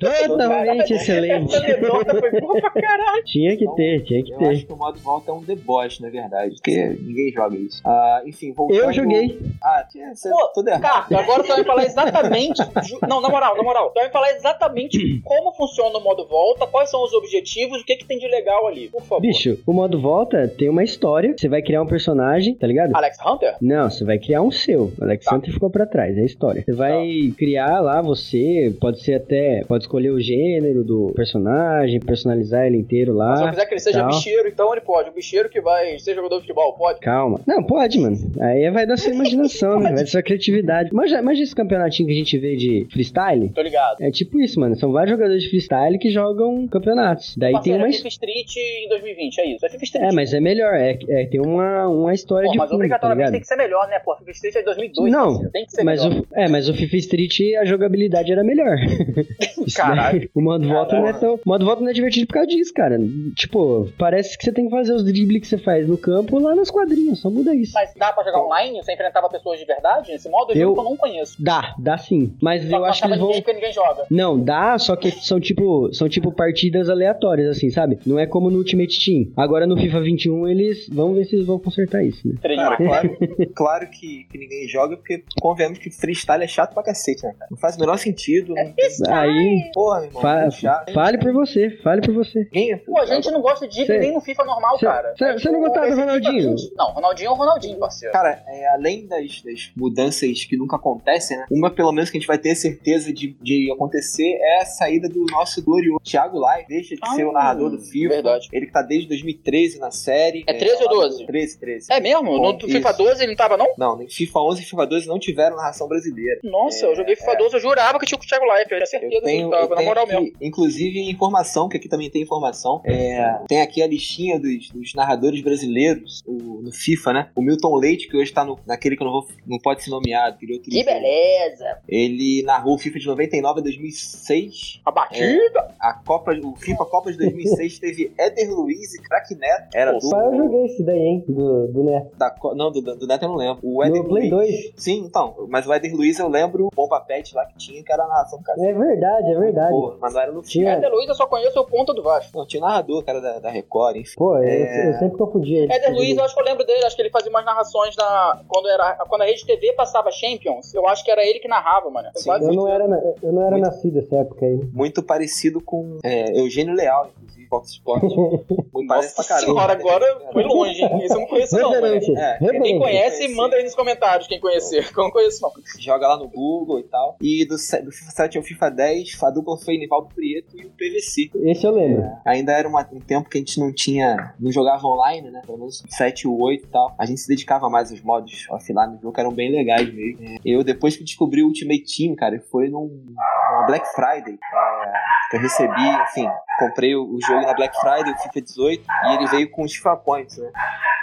Totalmente 0.00 0.94
excelente. 0.94 1.54
Essa 1.54 1.64
anedota 1.64 2.18
foi 2.18 2.40
boa 2.40 2.58
pra 2.60 2.70
caralho. 2.70 3.24
Tinha 3.24 3.54
que 3.56 3.66
ter, 3.74 4.02
tinha 4.04 4.22
que 4.24 4.32
Eu 4.32 4.38
ter. 4.38 4.46
acho 4.48 4.66
que 4.66 4.72
o 4.72 4.76
modo 4.76 4.98
volta 5.00 5.30
é 5.30 5.34
um 5.34 5.42
deboche, 5.42 6.00
na 6.00 6.08
verdade, 6.08 6.54
porque 6.54 6.98
ninguém 7.02 7.30
joga 7.32 7.56
isso. 7.56 7.82
Ah, 7.84 8.22
enfim, 8.24 8.52
voltando... 8.52 8.78
Eu 8.80 8.92
joguei. 8.92 9.38
Ah, 9.62 9.84
tinha 9.90 10.14
você 10.14 10.30
Pô, 10.30 10.48
tudo 10.54 10.68
errado. 10.68 11.08
Cara, 11.08 11.20
agora 11.22 11.42
tu 11.42 11.48
vai 11.48 11.58
me 11.58 11.64
falar 11.64 11.84
exatamente. 11.84 12.62
Não, 13.06 13.20
na 13.20 13.28
moral, 13.28 13.56
na 13.56 13.62
moral. 13.62 13.90
Tu 13.90 13.94
vai 13.94 14.06
me 14.06 14.12
falar 14.12 14.30
exatamente 14.32 15.20
como 15.22 15.52
funciona 15.52 15.98
o 15.98 16.02
modo 16.02 16.26
volta, 16.26 16.66
quais 16.66 16.90
são 16.90 17.02
os 17.04 17.12
objetivos, 17.12 17.82
o 17.82 17.84
que, 17.84 17.96
que 17.96 18.06
tem 18.06 18.18
de 18.18 18.28
legal 18.28 18.66
ali, 18.66 18.88
por 18.88 19.02
favor. 19.02 19.20
Bicho, 19.20 19.58
o 19.66 19.72
modo 19.72 19.97
volta 19.98 20.48
tem 20.48 20.68
uma 20.68 20.82
história. 20.84 21.34
Você 21.36 21.48
vai 21.48 21.62
criar 21.62 21.82
um 21.82 21.86
personagem, 21.86 22.54
tá 22.54 22.66
ligado? 22.66 22.94
Alex 22.94 23.16
Hunter? 23.24 23.54
Não, 23.60 23.90
você 23.90 24.04
vai 24.04 24.18
criar 24.18 24.42
um 24.42 24.50
seu. 24.50 24.92
Alex 25.00 25.24
Tá. 25.24 25.36
Hunter 25.36 25.52
ficou 25.52 25.70
pra 25.70 25.84
trás, 25.86 26.16
é 26.16 26.22
a 26.22 26.24
história. 26.24 26.62
Você 26.64 26.72
vai 26.72 27.32
criar 27.36 27.80
lá 27.80 28.00
você, 28.00 28.74
pode 28.80 29.02
ser 29.02 29.14
até, 29.14 29.64
pode 29.66 29.84
escolher 29.84 30.10
o 30.10 30.20
gênero 30.20 30.84
do 30.84 31.12
personagem, 31.14 32.00
personalizar 32.00 32.66
ele 32.66 32.76
inteiro 32.78 33.14
Mas 33.14 33.38
se 33.38 33.42
eu 33.42 33.44
lá. 33.46 33.50
quiser 33.50 33.66
que 33.66 33.74
ele 33.74 33.80
seja 33.80 33.98
tal. 34.00 34.08
bicheiro, 34.08 34.48
então 34.48 34.72
ele 34.72 34.80
pode. 34.80 35.10
O 35.10 35.12
bicheiro 35.12 35.48
que 35.48 35.60
vai 35.60 35.98
ser 35.98 36.14
jogador 36.14 36.36
de 36.36 36.42
futebol, 36.42 36.72
pode. 36.74 37.00
Calma. 37.00 37.40
Não, 37.46 37.62
pode, 37.62 37.98
mano. 37.98 38.16
Aí 38.40 38.70
vai 38.70 38.86
da 38.86 38.96
sua 38.96 39.12
imaginação, 39.12 39.78
né? 39.80 39.90
Vai 39.92 40.00
da 40.00 40.06
sua 40.06 40.22
criatividade. 40.22 40.90
Mas 40.92 41.12
mas 41.22 41.38
esse 41.40 41.54
campeonatinho 41.54 42.06
que 42.08 42.14
a 42.14 42.18
gente 42.18 42.38
vê 42.38 42.54
de 42.56 42.86
freestyle, 42.92 43.48
Tô 43.50 43.62
ligado. 43.62 43.96
é 44.00 44.10
tipo 44.10 44.40
isso, 44.40 44.58
mano. 44.60 44.76
São 44.76 44.92
vários 44.92 45.10
jogadores 45.12 45.42
de 45.42 45.48
freestyle 45.48 45.98
que 45.98 46.10
jogam 46.10 46.66
campeonatos. 46.68 47.34
Daí 47.36 47.60
tem 47.62 47.74
uma 47.74 47.88
é 47.88 47.92
FIFA 47.92 48.08
Street 48.08 48.56
em 48.56 48.88
2020, 48.88 49.38
é 49.40 49.54
isso. 49.54 49.66
É 49.66 49.68
FIFA 49.68 49.84
Street. 49.88 50.10
É, 50.10 50.14
mas 50.14 50.32
é 50.32 50.40
melhor. 50.40 50.74
É, 50.74 50.98
é 51.08 51.26
tem 51.26 51.40
uma, 51.40 51.88
uma 51.88 52.14
história 52.14 52.46
Pô, 52.46 52.52
de 52.52 52.58
mas 52.58 52.66
fundo, 52.66 52.70
tá 52.70 52.76
obrigatoriamente 52.76 53.18
ligado? 53.18 53.32
tem 53.32 53.40
que 53.40 53.46
ser 53.46 53.56
melhor, 53.56 53.88
né? 53.88 53.98
Pô, 53.98 54.16
FIFA 54.16 54.30
Street 54.30 54.54
é 54.56 54.58
de 54.60 54.64
2002. 54.64 55.12
Não, 55.12 55.50
tem 55.50 55.66
que 55.66 55.72
ser 55.72 55.84
Mas 55.84 56.04
melhor. 56.04 56.20
o, 56.20 56.26
é, 56.34 56.48
mas 56.48 56.68
o 56.68 56.74
FIFA 56.74 56.96
Street 56.96 57.38
a 57.60 57.64
jogabilidade 57.64 58.30
era 58.32 58.44
melhor. 58.44 58.76
Isso 59.68 59.76
Caralho. 59.76 60.18
daí, 60.20 60.30
o 60.34 60.40
modo 60.40 60.66
volta 60.68 60.96
não 60.98 61.06
é 61.06 61.12
tão. 61.12 61.34
O 61.34 61.40
modo 61.44 61.64
volta 61.64 61.82
não 61.82 61.90
é 61.90 61.92
divertido 61.92 62.26
por 62.26 62.34
causa 62.34 62.48
disso, 62.48 62.72
cara. 62.74 62.98
Tipo, 63.36 63.88
parece 63.98 64.36
que 64.36 64.44
você 64.44 64.52
tem 64.52 64.64
que 64.66 64.70
fazer 64.70 64.92
os 64.92 65.04
dribles 65.04 65.40
que 65.42 65.46
você 65.46 65.58
faz 65.58 65.86
no 65.88 65.96
campo 65.98 66.38
lá 66.38 66.54
nas 66.54 66.70
quadrinhas, 66.70 67.18
só 67.20 67.30
muda 67.30 67.54
isso. 67.54 67.72
Mas 67.74 67.92
dá 67.96 68.12
pra 68.12 68.24
jogar 68.24 68.42
online? 68.44 68.78
Você 68.82 68.92
enfrentava 68.92 69.28
pessoas 69.28 69.58
de 69.58 69.64
verdade 69.66 70.10
nesse 70.12 70.28
modo? 70.28 70.52
Eu, 70.52 70.74
Eu- 70.74 70.76
não 70.82 70.96
conheço. 70.96 71.36
Dá, 71.42 71.74
dá 71.78 71.98
sim. 71.98 72.34
Mas 72.42 72.62
Só 72.68 72.76
eu 72.76 72.84
acho 72.84 73.00
que 73.02 73.08
eles 73.08 73.18
vão. 73.18 73.30
ninguém 73.30 73.54
ninguém 73.54 73.72
joga. 73.72 74.04
Não, 74.10 74.38
dá, 74.38 74.78
só 74.78 74.96
que 74.96 75.10
são 75.10 75.38
tipo, 75.40 75.92
são 75.92 76.08
tipo 76.08 76.32
partidas 76.32 76.88
aleatórias, 76.88 77.48
assim, 77.56 77.70
sabe? 77.70 77.98
Não 78.06 78.18
é 78.18 78.26
como 78.26 78.50
no 78.50 78.58
Ultimate 78.58 79.04
Team. 79.04 79.32
Agora 79.36 79.66
no 79.66 79.76
FIFA 79.76 80.00
21 80.00 80.48
eles 80.48 80.88
vão 80.88 81.14
ver 81.14 81.24
se 81.24 81.36
eles 81.36 81.46
vão 81.46 81.58
consertar 81.58 82.02
isso, 82.04 82.26
né? 82.26 82.34
Cara, 82.56 82.76
claro, 82.76 83.16
claro 83.54 83.90
que, 83.90 84.24
que 84.30 84.38
ninguém 84.38 84.66
joga, 84.68 84.96
porque 84.96 85.22
convenhamos 85.40 85.78
que 85.78 85.90
freestyle 85.90 86.42
é 86.42 86.46
chato 86.46 86.72
pra 86.74 86.82
cacete, 86.82 87.22
né, 87.24 87.34
cara? 87.38 87.48
Não 87.50 87.58
faz 87.58 87.76
o 87.76 87.80
menor 87.80 87.98
sentido. 87.98 88.54
Não... 88.54 89.14
Aí, 89.14 89.57
Porra, 89.72 90.00
meu 90.00 90.08
irmão, 90.08 90.22
fa- 90.22 90.50
chato. 90.50 90.92
fale 90.92 91.18
por 91.18 91.32
você, 91.32 91.70
fale 91.82 92.00
por 92.02 92.14
você. 92.14 92.48
Ninguém- 92.52 92.78
Pô, 92.78 92.98
a 92.98 93.06
gente 93.06 93.30
não 93.30 93.40
gosta 93.40 93.66
de 93.68 93.84
Cê- 93.86 93.98
nem 93.98 94.12
no 94.12 94.20
FIFA 94.20 94.44
normal, 94.44 94.78
cê- 94.78 94.86
cara. 94.86 95.14
cê- 95.16 95.24
É 95.24 95.38
cê 95.38 95.50
não 95.50 95.60
gostava 95.60 95.86
do 95.86 95.90
FIFA 95.92 96.04
Ronaldinho? 96.06 96.50
20. 96.50 96.74
Não, 96.76 96.92
Ronaldinho 96.92 97.28
é 97.28 97.30
o 97.30 97.34
Ronaldinho, 97.34 97.78
parceiro. 97.78 98.12
Cara, 98.12 98.42
é, 98.48 98.68
além 98.68 99.06
das, 99.06 99.42
das 99.42 99.70
mudanças 99.76 100.44
que 100.44 100.56
nunca 100.56 100.76
acontecem, 100.76 101.36
né? 101.36 101.46
Uma, 101.50 101.70
pelo 101.70 101.92
menos, 101.92 102.10
que 102.10 102.16
a 102.16 102.20
gente 102.20 102.28
vai 102.28 102.38
ter 102.38 102.54
certeza 102.54 103.12
de, 103.12 103.36
de 103.40 103.70
acontecer 103.72 104.38
é 104.40 104.62
a 104.62 104.66
saída 104.66 105.08
do 105.08 105.24
nosso 105.30 105.62
glorioso 105.64 106.00
Thiago 106.04 106.38
Lai. 106.38 106.64
Deixa 106.68 106.94
de 106.94 107.00
Ah, 107.02 107.14
ser 107.14 107.24
o 107.24 107.32
narrador 107.32 107.70
do 107.70 107.78
FIFA. 107.78 108.08
verdade. 108.14 108.48
Ele 108.52 108.66
que 108.66 108.72
tá 108.72 108.82
desde 108.82 109.08
2013 109.08 109.78
na 109.78 109.90
série. 109.90 110.44
É 110.46 110.52
13 110.54 110.82
ou 110.84 110.88
lá 110.88 110.88
do- 110.94 111.00
12? 111.10 111.26
13, 111.26 111.58
13. 111.58 111.86
É 111.92 112.00
mesmo? 112.00 112.24
Bom, 112.38 112.52
no 112.52 112.60
FIFA 112.60 112.90
isso. 112.90 112.98
12 112.98 113.22
ele 113.22 113.30
não 113.32 113.36
tava, 113.36 113.56
não? 113.56 113.66
Não, 113.76 113.96
nem 113.96 114.08
FIFA 114.08 114.40
11 114.40 114.62
e 114.62 114.64
FIFA 114.64 114.86
12 114.86 115.06
não 115.08 115.18
tiveram 115.18 115.56
narração 115.56 115.88
brasileira. 115.88 116.40
Nossa, 116.44 116.86
eu 116.86 116.94
joguei 116.96 117.16
FIFA 117.16 117.36
12, 117.36 117.54
eu 117.56 117.60
jurava 117.60 117.98
que 117.98 118.06
tinha 118.06 118.18
o 118.18 118.26
Thiago 118.26 118.44
Life. 118.44 118.70
Eu 118.72 118.78
tinha 118.78 118.86
certeza 118.86 119.14
Eu 119.16 119.22
tenho, 119.22 119.47
que 119.50 119.56
ele 119.56 119.62
tava, 119.62 119.64
eu 119.66 119.70
na 119.70 119.76
tenho 119.76 119.88
moral 119.88 120.04
aqui, 120.04 120.14
mesmo. 120.14 120.36
inclusive, 120.40 121.10
informação, 121.10 121.68
que 121.68 121.76
aqui 121.76 121.88
também 121.88 122.10
tem 122.10 122.22
informação. 122.22 122.80
É, 122.84 123.38
tem 123.48 123.60
aqui 123.60 123.82
a 123.82 123.86
listinha 123.86 124.38
dos, 124.38 124.70
dos 124.70 124.94
narradores 124.94 125.40
brasileiros 125.42 126.20
o- 126.26 126.60
no 126.62 126.72
FIFA, 126.72 127.12
né? 127.12 127.30
O 127.36 127.42
Milton 127.42 127.74
Leite, 127.76 128.08
que 128.08 128.16
hoje 128.16 128.32
tá 128.32 128.44
no, 128.44 128.58
naquele 128.66 128.96
que 128.96 129.02
eu 129.02 129.06
não, 129.06 129.12
vou, 129.12 129.26
não 129.46 129.58
pode 129.58 129.82
ser 129.82 129.90
nomeado, 129.90 130.36
aquele 130.36 130.54
outro 130.54 130.70
Que 130.70 130.78
jogo. 130.78 130.90
beleza. 130.90 131.78
Ele 131.88 132.42
narrou 132.44 132.74
o 132.74 132.78
FIFA 132.78 132.98
de 132.98 133.06
99 133.06 133.60
a 133.60 133.62
2006. 133.62 134.80
A 134.84 134.90
batida. 134.90 135.74
A 135.80 135.92
Copa, 135.94 136.32
o 136.32 136.56
FIFA 136.56 136.84
Copa 136.86 137.10
de 137.12 137.18
2006 137.18 137.78
teve 137.80 138.12
Éder 138.18 138.50
Luiz 138.50 138.94
e 138.94 139.02
Crack 139.02 139.34
Neto. 139.34 139.68
Era 139.74 139.92
Pô, 139.92 139.98
do, 139.98 140.16
eu 140.16 140.36
joguei 140.36 140.64
esse 140.66 140.82
daí, 140.84 140.98
hein? 140.98 141.24
Do, 141.28 141.68
do 141.68 141.84
Neto. 141.84 142.16
da, 142.16 142.34
não, 142.54 142.70
do, 142.70 142.80
do 142.80 143.06
Neto 143.06 143.22
eu 143.24 143.28
não 143.28 143.36
lembro. 143.36 143.60
O 143.62 143.82
Éder 143.82 144.02
No 144.02 144.08
Play 144.08 144.30
Luiz. 144.30 144.50
2. 144.72 144.72
Sim, 144.76 145.04
então. 145.06 145.46
Mas 145.48 145.66
o 145.66 145.72
Éder 145.72 145.94
Luiz 145.94 146.18
eu 146.18 146.28
lembro 146.28 146.66
o 146.66 146.70
Bomba 146.74 147.00
Pet 147.00 147.34
lá 147.34 147.46
que 147.46 147.56
tinha, 147.58 147.82
que 147.82 147.92
era 147.92 148.04
a 148.04 148.08
narração, 148.08 148.40
cara. 148.42 148.58
É 148.62 148.72
verdade, 148.72 149.30
é 149.32 149.37
verdade. 149.38 149.70
Pô, 149.70 149.96
mas 150.00 150.14
não 150.14 150.20
era 150.20 150.32
no. 150.32 150.42
Tinha. 150.42 150.72
Éder 150.72 150.90
Luiz 150.90 151.08
eu 151.08 151.14
só 151.14 151.26
conheço 151.26 151.58
o 151.60 151.64
ponta 151.66 151.92
do 151.94 152.02
Vasco. 152.02 152.36
Não, 152.36 152.46
tinha 152.46 152.60
narrador, 152.60 153.02
cara 153.04 153.20
da, 153.20 153.38
da 153.38 153.50
Record, 153.50 153.96
enfim. 153.96 154.14
Pô, 154.16 154.36
eu, 154.36 154.42
É. 154.42 154.90
eu 154.90 154.98
sempre 154.98 155.18
confundia 155.18 155.62
ele. 155.64 155.72
Éder 155.72 155.92
Luiz, 155.94 156.16
eu 156.16 156.24
acho 156.24 156.34
que 156.34 156.40
eu 156.40 156.44
lembro 156.44 156.64
dele, 156.66 156.84
acho 156.84 156.96
que 156.96 157.02
ele 157.02 157.10
fazia 157.10 157.30
umas 157.30 157.44
narrações 157.44 157.96
na. 157.96 158.40
Quando, 158.48 158.68
era, 158.68 158.94
quando 159.08 159.22
a 159.22 159.24
Rede 159.24 159.44
TV 159.46 159.72
passava 159.72 160.10
Champions, 160.10 160.72
eu 160.74 160.86
acho 160.88 161.04
que 161.04 161.10
era 161.10 161.24
ele 161.26 161.38
que 161.38 161.48
narrava, 161.48 161.90
mano. 161.90 162.08
Eu 162.14 162.20
Sim, 162.20 162.28
quase 162.30 162.46
Eu 162.46 162.52
não 162.54 162.68
era, 162.68 162.86
na- 162.88 163.00
eu 163.22 163.32
não 163.32 163.42
era 163.42 163.52
Muito- 163.52 163.66
nascido 163.66 163.94
nessa 163.94 164.16
época 164.16 164.44
aí. 164.46 164.58
Muito 164.72 165.02
parecido 165.02 165.60
com 165.60 165.98
é, 166.04 166.38
Eugênio 166.38 166.74
Leal, 166.74 167.08
inclusive, 167.16 167.46
Fox 167.48 167.70
Sports. 167.70 168.14
Muito 168.72 168.88
parece 168.88 169.14
pra 169.14 169.22
Nossa 169.22 169.28
caramba. 169.28 169.52
senhora, 169.52 169.74
né? 169.74 169.80
agora 169.80 170.32
Foi 170.32 170.42
longe, 170.44 170.82
hein? 170.82 171.04
Isso 171.04 171.14
eu 171.14 171.20
não 171.20 171.26
conheço 171.26 171.56
não. 171.58 171.74
É, 171.74 172.38
Quem 172.62 172.78
conhece, 172.78 173.28
manda 173.34 173.56
aí 173.56 173.64
nos 173.64 173.74
comentários 173.74 174.28
quem 174.28 174.38
conhecer. 174.40 174.86
Eu 174.96 175.02
não 175.04 175.10
conheço, 175.10 175.40
não. 175.42 175.50
Joga 175.78 176.08
lá 176.08 176.16
no 176.16 176.28
Google 176.28 176.78
e 176.80 176.84
tal. 176.84 177.16
E 177.20 177.44
do, 177.46 177.54
do 177.56 177.92
FIFA 177.92 178.10
7 178.12 178.38
ao 178.38 178.44
FIFA 178.44 178.70
10, 178.70 179.12
a 179.28 179.30
dupla 179.30 179.56
foi 179.58 179.76
Nivaldo 179.78 180.08
Prieto 180.14 180.56
e 180.56 180.66
o 180.66 180.70
PVC. 180.70 181.30
Esse 181.44 181.66
eu 181.66 181.70
lembro. 181.72 182.04
Ainda 182.24 182.52
era 182.52 182.68
uma- 182.68 182.88
um 182.92 183.00
tempo 183.00 183.28
que 183.28 183.38
a 183.38 183.40
gente 183.40 183.60
não 183.60 183.72
tinha. 183.72 184.34
não 184.40 184.50
jogava 184.50 184.86
online, 184.86 185.30
né? 185.30 185.42
Pelo 185.46 185.58
menos 185.58 185.80
o 185.82 185.88
7 185.90 186.22
e 186.22 186.26
o 186.28 186.38
8 186.40 186.64
e 186.64 186.68
tal. 186.68 186.94
A 186.98 187.04
gente 187.06 187.20
se 187.20 187.28
dedicava 187.28 187.68
mais 187.68 187.90
aos 187.90 188.00
modos 188.02 188.46
offline 188.50 188.96
do 188.96 189.02
jogo, 189.02 189.12
que 189.14 189.20
eram 189.20 189.32
bem 189.32 189.50
legais 189.50 189.92
mesmo. 189.92 190.38
Eu, 190.44 190.62
depois 190.64 190.96
que 190.96 191.04
descobri 191.04 191.42
o 191.42 191.46
Ultimate 191.46 191.84
Team, 191.96 192.14
cara, 192.16 192.40
foi 192.50 192.68
num, 192.68 192.88
numa 193.06 193.66
Black 193.66 193.86
Friday. 193.94 194.34
é, 194.34 194.92
que 195.30 195.36
eu 195.36 195.40
recebi, 195.40 195.82
enfim, 196.04 196.26
comprei 196.58 196.94
o, 196.96 197.02
o 197.04 197.18
jogo 197.20 197.42
na 197.42 197.52
Black 197.54 197.78
Friday, 197.80 198.12
o 198.12 198.16
FIFA 198.18 198.40
18, 198.40 198.82
e 199.04 199.14
ele 199.14 199.26
veio 199.28 199.50
com 199.50 199.62
os 199.62 199.74
FIFA 199.74 199.96
Points, 199.96 200.38
né? 200.38 200.50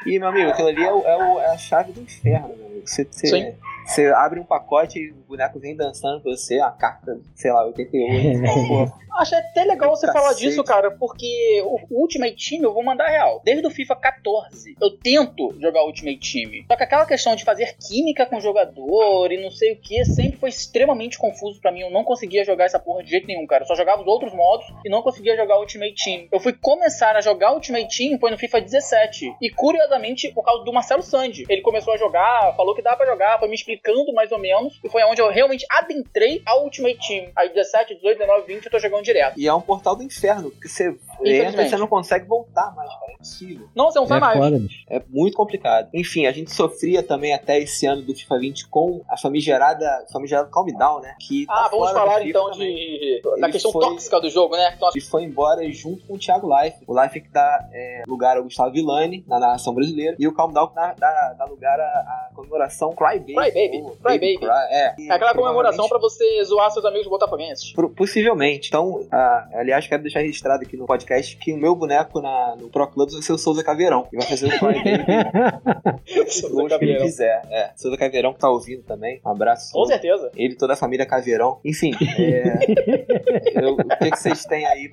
E, 0.05 0.17
meu 0.20 0.29
amigo, 0.29 0.50
aquilo 0.50 0.67
ali 0.70 0.84
é, 0.84 0.91
o- 0.91 1.03
é 1.05 1.17
o- 1.17 1.39
é 1.39 1.46
a 1.53 1.58
chave 1.58 1.91
do 1.91 2.01
inferno, 2.01 2.48
meu 2.58 2.65
amigo. 2.67 2.82
Você, 2.88 3.03
você, 3.10 3.27
Sim. 3.27 3.53
Você 3.86 4.08
abre 4.08 4.39
um 4.39 4.46
pacote 4.46 5.00
e 5.00 5.12
o 5.12 5.25
boneco 5.27 5.60
vem 5.60 5.75
dançando 5.75 6.22
pra 6.22 6.32
você, 6.32 6.60
a 6.60 6.72
carta, 6.72 7.20
sei 7.36 7.51
lá, 7.51 7.65
88. 7.65 8.42
Pô, 8.68 9.06
Acho 9.18 9.34
até 9.34 9.63
legal 9.63 9.89
você 9.92 10.08
falar 10.08 10.30
Cacete. 10.30 10.42
disso, 10.42 10.63
cara, 10.63 10.92
porque 10.92 11.62
o 11.63 12.01
Ultimate 12.01 12.36
Team 12.50 12.63
eu 12.63 12.74
vou 12.74 12.84
mandar 12.84 13.08
real. 13.08 13.42
Desde 13.46 13.65
o 13.65 13.70
FIFA 13.70 13.96
14, 13.96 14.75
eu 14.82 14.98
tento 14.98 15.56
jogar 15.60 15.84
o 15.84 15.88
Ultimate 15.88 16.20
Team. 16.20 16.65
Só 16.68 16.75
que 16.75 16.84
aquela 16.84 17.06
questão 17.06 17.34
de 17.34 17.46
fazer 17.46 17.77
química 17.77 18.25
com 18.25 18.38
o 18.38 18.42
jogador 18.42 19.32
e 19.32 19.42
não 19.42 19.50
sei 19.50 19.74
o 19.74 19.77
que 19.77 20.04
sempre 20.04 20.38
foi 20.38 20.50
extremamente 20.50 21.18
confuso 21.18 21.62
pra 21.62 21.72
mim. 21.72 21.82
Eu 21.82 21.92
não 21.92 22.04
conseguia 22.04 22.44
jogar 22.44 22.65
essa 22.65 22.77
porra 22.77 23.04
de 23.04 23.12
jeito 23.12 23.25
nenhum, 23.25 23.48
cara. 23.48 23.63
Eu 23.63 23.68
só 23.68 23.75
jogava 23.75 24.01
os 24.01 24.08
outros 24.08 24.34
modos 24.34 24.65
e 24.84 24.89
não 24.89 25.01
conseguia 25.01 25.38
jogar 25.38 25.58
o 25.58 25.62
Ultimate 25.62 25.96
Team. 25.96 26.27
Eu 26.30 26.39
fui 26.42 26.51
começar 26.51 27.15
a 27.15 27.22
jogar 27.22 27.51
o 27.51 27.56
Ultimate 27.56 27.98
Team 27.98 28.20
foi 28.20 28.32
no 28.32 28.38
FIFA 28.38 28.62
17. 28.62 29.34
E 29.42 29.50
curiosamente, 29.50 30.30
por 30.34 30.44
causa 30.44 30.65
do 30.65 30.74
Marcelo 30.74 31.01
Sandi. 31.01 31.46
Ele 31.48 31.62
começou 31.62 31.94
a 31.94 31.98
jogar, 31.98 32.54
falou 32.58 32.75
que 32.75 32.82
dá 32.82 32.96
pra 32.98 33.06
jogar, 33.06 33.39
foi 33.39 33.48
me 33.48 33.56
explicando 33.75 34.13
mais 34.13 34.32
ou 34.32 34.39
menos. 34.39 34.79
E 34.84 34.89
foi 34.89 35.03
onde 35.03 35.22
eu 35.22 35.29
realmente 35.29 35.65
adentrei 35.70 36.41
ao 36.46 36.63
Ultimate 36.63 36.98
Team. 37.08 37.27
Aí 37.36 37.50
17, 37.50 37.96
18, 37.96 38.17
19, 38.20 38.48
20 38.48 38.65
eu 38.65 38.72
tô 38.72 38.79
jogando 38.79 39.03
direto. 39.03 39.39
E 39.39 39.48
é 39.48 39.53
um 39.53 39.62
portal 39.62 39.96
do 39.96 40.03
inferno, 40.03 40.50
porque 40.51 40.67
você 40.67 40.96
entra 41.24 41.63
e 41.63 41.70
você 41.70 41.77
não 41.77 41.88
consegue 41.88 42.25
voltar 42.25 42.74
mais, 42.75 42.89
cara. 42.89 43.12
É 43.12 43.13
impossível. 43.13 43.67
Não, 43.75 43.86
você 43.86 44.00
não 44.00 44.08
sai 44.08 44.17
É 44.17 44.22
mais. 44.22 44.38
foda. 44.38 44.60
É 44.89 45.01
muito 45.10 45.36
complicado. 45.38 45.89
Enfim, 45.94 46.25
a 46.25 46.32
gente 46.32 46.51
sofria 46.53 47.01
também 47.03 47.34
até 47.34 47.60
esse 47.60 47.86
ano 47.86 48.01
do 48.01 48.13
FIFA 48.15 48.39
20 48.39 48.67
com 48.67 49.01
a 49.10 49.17
famigerada, 49.17 50.05
famigerada 50.12 50.50
Calm 50.50 50.67
Down, 50.77 51.01
né? 51.01 51.15
Que 51.20 51.46
Ah, 51.50 51.63
tá 51.63 51.70
vamos 51.70 51.91
falar 51.91 52.25
então 52.27 52.51
de. 52.51 53.22
da 53.39 53.50
questão 53.50 53.72
foi- 53.72 53.82
tóxica 53.86 54.20
do 54.20 54.29
jogo, 54.29 54.55
né? 54.55 54.77
Nós- 54.79 54.96
Ele 54.96 55.05
foi 55.05 55.24
embora 55.24 55.70
junto 55.72 56.05
com 56.05 56.15
o 56.15 56.17
Thiago 56.20 56.48
Life. 56.62 56.77
O 56.88 57.01
Life 57.01 57.22
que 57.22 57.29
dá 57.29 57.67
é, 57.74 58.03
lugar 58.08 58.38
ao 58.38 58.44
Gustavo 58.44 58.72
Villani 58.72 59.24
na 59.27 59.39
narração 59.39 59.74
brasileira. 59.74 60.15
E 60.20 60.27
o 60.27 60.34
Calm 60.34 60.51
Down 60.51 60.67
que 60.67 60.75
dá, 60.75 60.94
dá- 60.98 61.36
dá 61.38 61.46
lugar 61.46 61.79
à, 61.79 61.84
à 61.84 62.29
comemoração 62.36 62.94
Cry 62.94 63.20
Baby. 63.20 63.34
Baby. 63.70 63.98
Cry 64.04 64.14
Baby. 64.14 64.38
Cry, 64.40 64.50
é. 64.72 64.96
É 65.08 65.12
aquela 65.12 65.34
comemoração 65.34 65.88
pra 65.88 65.98
você 65.98 66.44
zoar 66.44 66.70
seus 66.72 66.86
amigos 66.86 67.08
botafoguenses. 67.08 67.74
Possivelmente. 67.96 68.68
Então, 68.70 69.06
ah, 69.12 69.48
aliás, 69.54 69.88
quero 69.88 70.02
deixar 70.02 70.20
registrado 70.22 70.64
aqui 70.64 70.76
no 70.78 70.86
podcast 70.86 71.36
que 71.38 71.54
o 71.54 71.58
meu 71.58 71.76
boneco 71.76 72.22
na, 72.22 72.56
no 72.56 72.70
Pro 72.70 72.88
Clubs 72.88 73.14
vai 73.14 73.24
ser 73.24 73.34
o 73.34 73.38
Souza 73.38 73.64
Caveirão. 73.64 74.08
E 74.12 74.18
vai 74.18 74.26
fazer 74.28 74.48
o 74.48 74.50
Cry 74.50 74.84
Baby 74.84 76.26
Souza 76.32 76.80
que 76.80 76.86
ele 76.86 76.98
quiser. 76.98 77.42
É, 77.50 77.72
Souza 77.76 77.98
Caveirão 77.98 78.34
que 78.34 78.40
tá 78.40 78.50
ouvindo 78.50 78.84
também. 78.84 79.20
Um 79.26 79.30
abraço. 79.30 79.72
Com 79.74 79.86
certeza. 79.86 80.32
Ele 80.36 80.54
e 80.54 80.58
toda 80.58 80.74
a 80.74 80.78
família 80.78 81.06
Caveirão. 81.06 81.60
Enfim, 81.66 81.92
é, 82.20 83.64
eu- 83.64 83.74
o 83.74 83.78
que, 83.98 84.12
que 84.12 84.18
vocês 84.20 84.46
têm 84.46 84.66
aí? 84.66 84.92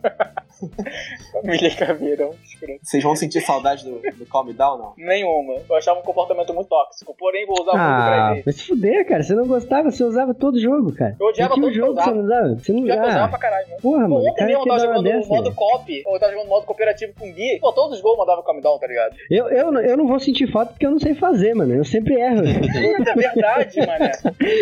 Família 1.32 1.74
Caveirão. 1.76 2.34
Vocês 2.82 3.02
vão 3.02 3.14
sentir 3.16 3.40
saudade 3.40 3.84
do, 3.84 4.00
do 4.16 4.26
Calm 4.26 4.48
Down, 4.52 4.78
não? 4.78 4.92
Nenhuma. 4.96 5.54
Eu 5.68 5.76
achava 5.76 5.98
um 6.00 6.02
comportamento 6.02 6.52
muito 6.54 6.68
tóxico. 6.68 7.14
Porém, 7.18 7.46
vou 7.46 7.60
usar 7.60 7.72
muito 7.72 7.82
Ah, 7.82 8.06
pra 8.06 8.32
ele. 8.36 8.42
Se 8.62 8.68
fuder, 8.68 9.06
cara. 9.06 9.22
Você 9.22 9.34
não 9.34 9.46
gostava, 9.46 9.90
você 9.90 10.02
usava 10.04 10.32
todo 10.34 10.58
jogo, 10.60 10.92
cara. 10.94 11.16
Eu 11.20 11.26
odiava 11.26 11.52
E 11.52 11.54
que 11.54 11.60
todo 11.60 11.72
jogo 11.74 11.94
que 11.94 11.98
que 11.98 12.04
você 12.04 12.14
não 12.14 12.24
usava? 12.24 12.48
Você 12.58 12.72
não 12.72 12.82
que 12.84 12.90
usava 12.92 13.08
usava. 13.08 13.28
pra 13.28 13.38
caralho, 13.38 13.68
né? 13.68 13.76
Porra, 13.82 14.02
Pô, 14.04 14.08
mano. 14.14 14.30
ontem 14.30 14.44
mesmo 14.46 14.58
eu 14.60 14.62
que 14.62 14.68
tava 14.68 14.80
jogando 14.80 14.96
no 14.96 15.02
dessa, 15.02 15.28
modo 15.28 15.42
velho. 15.44 15.54
cop, 15.56 16.02
ou 16.06 16.14
eu 16.14 16.20
tava 16.20 16.32
jogando 16.32 16.44
no 16.46 16.50
modo 16.50 16.66
cooperativo 16.66 17.12
com 17.18 17.28
o 17.28 17.32
Gui. 17.32 17.58
Pô, 17.60 17.72
todos 17.72 17.96
os 17.96 18.02
gols 18.02 18.18
mandavam 18.18 18.42
calm 18.44 18.60
down, 18.60 18.78
tá 18.78 18.86
ligado? 18.86 19.14
Eu, 19.30 19.48
eu, 19.48 19.72
não- 19.72 19.80
eu 19.80 19.96
não 19.96 20.06
vou 20.06 20.18
sentir 20.20 20.50
falta 20.50 20.72
porque 20.72 20.86
eu 20.86 20.90
não 20.90 20.98
sei 21.00 21.14
fazer, 21.14 21.54
mano. 21.54 21.74
Eu 21.74 21.84
sempre 21.84 22.14
erro. 22.14 22.42
Puta, 22.96 23.10
é 23.10 23.14
verdade, 23.14 23.78
mané. 23.86 24.12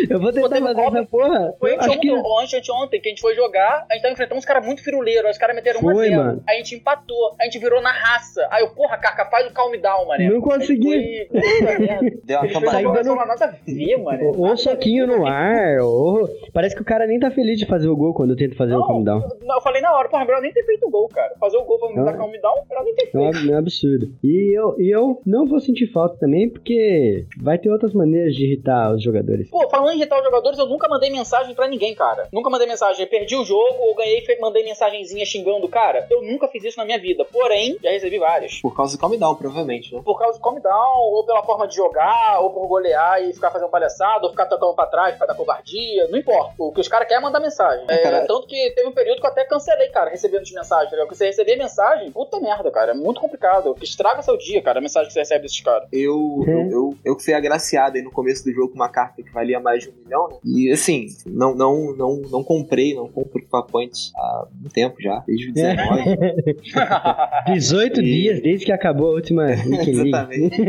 eu 0.09 0.21
vou 0.21 0.33
tentar 0.33 0.49
teve 0.49 0.66
fazer 0.66 0.80
essa 0.80 1.04
porra. 1.07 1.54
Foi 1.59 1.76
que... 1.76 1.85
anteontem, 1.85 2.11
ou 2.12 2.40
antes, 2.40 2.69
ontem, 2.71 3.00
que 3.00 3.09
a 3.09 3.11
gente 3.11 3.21
foi 3.21 3.35
jogar, 3.35 3.87
a 3.90 3.95
gente 3.95 4.02
tava 4.02 4.12
enfrentando 4.14 4.38
uns 4.38 4.45
caras 4.45 4.64
muito 4.64 4.83
firuleiros, 4.83 5.30
os 5.30 5.38
caras 5.38 5.54
meteram 5.57 5.80
1 5.83 5.88
a 5.88 5.92
Foi, 5.95 6.09
0 6.09 6.16
mano. 6.25 6.42
A 6.49 6.52
gente 6.54 6.75
empatou, 6.75 7.35
a 7.40 7.45
gente 7.45 7.59
virou 7.59 7.80
na 7.83 7.92
raça. 7.92 8.47
Aí 8.50 8.62
eu, 8.62 8.71
porra, 8.71 8.97
Carca, 8.99 9.26
faz 9.26 9.47
o 9.47 9.52
calm 9.52 9.73
down, 9.80 10.07
mané. 10.07 10.28
Não 10.28 10.40
consegui. 10.40 11.28
Foi. 11.30 12.21
Deu 12.25 12.40
uma 12.40 12.49
cambalhota. 12.52 13.14
nada 13.14 13.59
mano. 13.99 14.32
Ou 14.37 14.49
ou 14.50 14.56
soquinho 14.56 15.06
no 15.06 15.26
ar, 15.26 15.80
ou... 15.80 16.28
Parece 16.52 16.75
que 16.75 16.82
o 16.82 16.85
cara 16.85 17.06
nem 17.06 17.18
tá 17.20 17.30
feliz 17.30 17.59
de 17.59 17.66
fazer 17.66 17.88
o 17.88 17.97
gol 17.97 18.12
quando 18.14 18.30
eu 18.30 18.37
tento 18.37 18.56
fazer 18.56 18.75
o 18.75 18.87
calm 18.87 19.02
down. 19.04 19.20
Não, 19.42 19.56
eu 19.56 19.61
falei 19.61 19.80
na 19.80 19.94
hora, 19.97 20.09
porra, 20.09 20.25
melhor 20.25 20.40
nem 20.42 20.52
ter 20.52 20.64
feito 20.64 20.87
o 20.87 20.90
gol, 20.90 21.09
cara. 21.09 21.32
Fazer 21.38 21.56
o 21.56 21.64
gol 21.64 21.78
pra 21.78 21.88
me 21.90 21.97
Não. 21.97 22.04
dar 22.04 22.16
calm 22.16 22.30
down, 22.32 22.54
melhor 22.68 22.85
nem 22.85 22.94
ter 22.94 23.02
É 23.02 23.11
feito. 23.32 23.50
é 23.50 23.54
um 23.54 23.59
absurdo. 23.59 24.09
E 24.23 24.56
eu, 24.59 24.75
e 24.80 24.90
eu 24.94 25.20
não 25.26 25.47
vou 25.47 25.61
sentir 25.61 25.87
falta 25.92 26.16
também, 26.18 26.49
porque 26.49 27.25
vai 27.40 27.59
ter 27.59 27.70
outras 27.70 27.92
maneiras 27.94 28.35
de 28.35 28.44
irritar 28.44 28.92
os 28.94 29.03
jogadores. 29.03 29.48
Pô, 29.50 29.68
falando 29.68 29.92
em 29.92 29.96
irritar 29.98 30.18
os 30.18 30.24
jogadores, 30.24 30.59
eu 30.59 30.66
nunca 30.66 30.88
mandei 30.88 31.11
mensagem 31.11 31.55
pra 31.55 31.68
ninguém, 31.68 31.94
cara. 31.94 32.29
Nunca 32.33 32.50
mandei 32.50 32.66
mensagem. 32.66 33.07
Perdi 33.07 33.37
o 33.37 33.44
jogo 33.44 33.76
ou 33.81 33.94
ganhei 33.94 34.24
e 34.26 34.40
mandei 34.40 34.64
mensagenzinha 34.64 35.24
xingando 35.24 35.66
o 35.66 35.68
cara. 35.68 36.07
Eu 36.11 36.22
nunca 36.22 36.48
fiz 36.48 36.64
isso 36.64 36.79
na 36.79 36.85
minha 36.85 36.98
vida. 36.98 37.24
Porém, 37.24 37.76
já 37.83 37.90
recebi 37.90 38.18
várias. 38.18 38.61
Por 38.61 38.74
causa 38.76 38.96
do 38.96 39.00
Calm 39.00 39.16
Down, 39.16 39.35
provavelmente, 39.37 39.94
né? 39.94 40.00
Por 40.05 40.18
causa 40.18 40.38
do 40.38 40.42
calm 40.42 40.59
down, 40.61 40.98
ou 41.12 41.24
pela 41.24 41.42
forma 41.42 41.66
de 41.66 41.74
jogar, 41.76 42.40
ou 42.40 42.50
por 42.50 42.66
golear 42.68 43.22
e 43.22 43.33
ficar 43.33 43.50
fazendo 43.50 43.70
palhaçada, 43.81 44.25
ou 44.25 44.31
ficar 44.31 44.47
tocando 44.47 44.75
pra 44.75 44.87
trás, 44.87 45.14
ficar 45.14 45.27
da 45.27 45.35
covardia. 45.35 46.07
Não 46.09 46.19
importa. 46.19 46.55
O 46.59 46.73
que 46.73 46.81
os 46.81 46.88
caras 46.88 47.09
querem 47.09 47.21
é 47.23 47.25
mandar 47.25 47.40
mensagem. 47.40 47.85
É. 47.88 48.21
Tanto 48.27 48.47
que 48.47 48.71
teve 48.75 48.88
um 48.88 48.93
período 48.93 49.21
que 49.21 49.27
eu 49.27 49.31
até 49.31 49.45
cancelei, 49.45 49.88
cara, 49.88 50.11
recebendo 50.11 50.45
de 50.45 50.55
mensagem. 50.55 50.85
tá 50.87 50.90
ligado? 50.93 51.07
Porque 51.07 51.16
você 51.16 51.27
receber 51.27 51.57
mensagem, 51.57 52.11
puta 52.12 52.38
merda, 52.40 52.71
cara. 52.71 52.93
É 52.93 52.95
muito 52.95 53.21
complicado. 53.21 53.75
Que 53.75 53.85
estraga 53.85 54.23
seu 54.23 54.37
dia, 54.37 54.62
cara, 54.62 54.79
a 54.79 54.83
mensagem 54.83 55.09
que 55.09 55.12
você 55.14 55.21
recebe 55.21 55.43
desses 55.43 55.61
caras. 55.61 55.88
Eu, 55.93 56.14
Uhum. 56.21 56.45
eu, 56.49 56.71
eu, 56.71 56.95
eu 57.05 57.16
que 57.16 57.25
fui 57.25 57.35
agraciado 57.35 57.97
aí 57.97 58.03
no 58.03 58.11
começo 58.11 58.45
do 58.45 58.53
jogo 58.53 58.69
com 58.69 58.75
uma 58.77 58.88
carta 58.88 59.23
que 59.23 59.31
valia 59.33 59.59
mais 59.61 59.83
de 59.83 59.90
um 59.90 59.93
milhão, 60.05 60.29
né? 60.29 60.37
E 60.45 60.71
assim, 60.73 61.07
não, 61.27 61.55
não, 61.55 61.95
não, 61.97 62.16
não 62.31 62.45
comprei, 62.45 62.95
não 62.95 63.09
compro 63.09 63.40
Points 63.71 64.12
há 64.16 64.47
um 64.64 64.69
tempo 64.69 64.97
já, 65.01 65.23
desde 65.27 65.51
o 65.51 65.53
19. 65.55 66.16
18 67.53 68.01
E- 68.01 68.05
dias 68.05 68.40
desde 68.43 68.66
que 68.66 68.73
acabou 68.73 69.09
a 69.09 69.14
última. 69.14 69.47
Exatamente. 69.53 70.62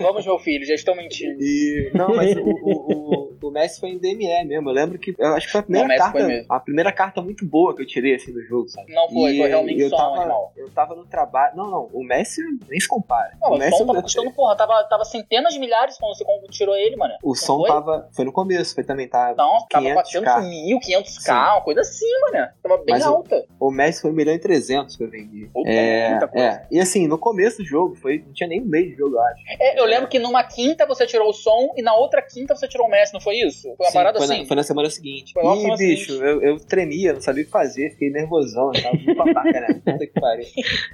Vamos, 0.00 0.24
meu 0.26 0.38
filho, 0.38 0.64
já 0.66 0.74
estão 0.74 0.94
mentindo. 0.96 1.36
E, 1.40 1.90
não, 1.94 2.19
mas 2.20 2.36
o, 2.36 2.42
o, 3.29 3.29
o, 3.42 3.48
o 3.48 3.50
Messi 3.50 3.80
foi 3.80 3.90
em 3.90 3.98
DME 3.98 4.44
mesmo. 4.44 4.68
Eu 4.68 4.74
lembro 4.74 4.98
que. 4.98 5.14
Eu 5.18 5.34
acho 5.34 5.46
que 5.46 5.52
foi 5.52 5.60
a 5.60 5.64
primeira 5.64 5.88
Não, 5.88 5.94
o 5.94 5.98
carta. 5.98 6.44
A 6.48 6.60
primeira 6.60 6.92
carta 6.92 7.22
muito 7.22 7.44
boa 7.44 7.74
que 7.74 7.82
eu 7.82 7.86
tirei 7.86 8.14
assim 8.14 8.32
do 8.32 8.42
jogo, 8.42 8.68
sabe? 8.68 8.92
Não 8.92 9.08
foi, 9.08 9.32
E 9.32 9.38
foi 9.38 9.48
realmente 9.48 9.80
eu 9.80 9.88
só 9.90 9.96
um 9.96 9.98
tava, 9.98 10.16
animal. 10.20 10.52
Eu 10.56 10.70
tava 10.70 10.94
no 10.94 11.04
trabalho. 11.06 11.56
Não, 11.56 11.70
não. 11.70 11.88
O 11.92 12.02
Messi 12.04 12.40
nem 12.68 12.78
se 12.80 12.88
compara. 12.88 13.36
Não, 13.40 13.50
o 13.50 13.54
o 13.54 13.58
Messi 13.58 13.78
som 13.78 13.86
tava 13.86 14.02
custando, 14.02 14.30
porra, 14.32 14.56
tava, 14.56 14.84
tava 14.84 15.04
centenas 15.04 15.52
de 15.52 15.58
milhares 15.60 15.96
quando 15.98 16.14
você 16.16 16.24
tirou 16.50 16.74
ele, 16.76 16.96
mano. 16.96 17.14
O 17.22 17.28
Não 17.28 17.34
som 17.34 17.58
foi? 17.60 17.68
tava. 17.68 18.08
Foi 18.12 18.24
no 18.24 18.32
começo, 18.32 18.74
foi 18.74 18.84
também, 18.84 19.08
tá? 19.08 19.34
Não, 19.36 19.66
tava 19.68 19.84
500K. 19.86 19.94
400 19.94 20.44
mil, 20.48 20.78
500k, 20.78 21.20
Sim. 21.20 21.32
uma 21.32 21.60
coisa 21.62 21.80
assim, 21.80 22.06
mano. 22.32 22.48
Tava 22.62 22.76
bem 22.78 22.86
Mas 22.94 23.04
o- 23.06 23.08
alta. 23.08 23.44
O 23.58 23.70
Messi 23.70 24.02
foi 24.02 24.10
1 24.10 24.14
milhão 24.14 24.34
e 24.34 24.38
300 24.38 24.96
que 24.96 25.04
eu 25.04 25.10
vendi. 25.10 25.46
Puta, 25.52 25.68
É, 25.70 26.10
muita 26.10 26.28
coisa. 26.28 26.46
é. 26.46 26.66
E 26.70 26.80
assim, 26.80 27.06
no 27.06 27.18
começo 27.18 27.58
do 27.58 27.64
jogo, 27.64 27.94
foi, 27.96 28.22
não 28.26 28.32
tinha 28.32 28.48
nem 28.48 28.60
um 28.60 28.66
mês 28.66 28.86
de 28.90 28.96
jogo, 28.96 29.16
eu 29.16 29.20
acho. 29.22 29.42
É, 29.60 29.78
eu 29.80 29.84
lembro 29.84 30.08
que 30.08 30.18
numa 30.18 30.42
quinta 30.44 30.86
você 30.86 31.06
tirou 31.06 31.28
o 31.28 31.32
som 31.32 31.72
e 31.76 31.82
na 31.82 31.94
outra 31.94 32.22
quinta 32.22 32.54
você 32.54 32.66
tirou 32.68 32.86
o 32.86 32.90
Messi, 32.90 33.12
não 33.12 33.20
foi 33.20 33.29
isso? 33.32 33.62
Foi 33.76 33.86
uma 33.86 33.90
Sim, 33.90 33.94
parada 33.94 34.18
foi, 34.18 34.26
assim. 34.26 34.40
na, 34.42 34.46
foi 34.46 34.56
na 34.56 34.62
semana 34.62 34.90
seguinte. 34.90 35.32
Foi 35.32 35.42
Ih, 35.44 35.76
bicho, 35.76 36.12
seguinte. 36.12 36.24
eu, 36.24 36.42
eu 36.42 36.60
tremia, 36.60 37.12
não 37.12 37.20
sabia 37.20 37.42
o 37.42 37.46
que 37.46 37.50
fazer, 37.52 37.90
fiquei 37.90 38.10
nervosão, 38.10 38.70
eu 38.74 38.82
tava 38.82 38.94
muito 38.96 39.14
babaca, 39.14 39.50
né? 39.60 39.80
Puta 39.84 40.06
que 40.06 40.20
pariu. 40.20 40.44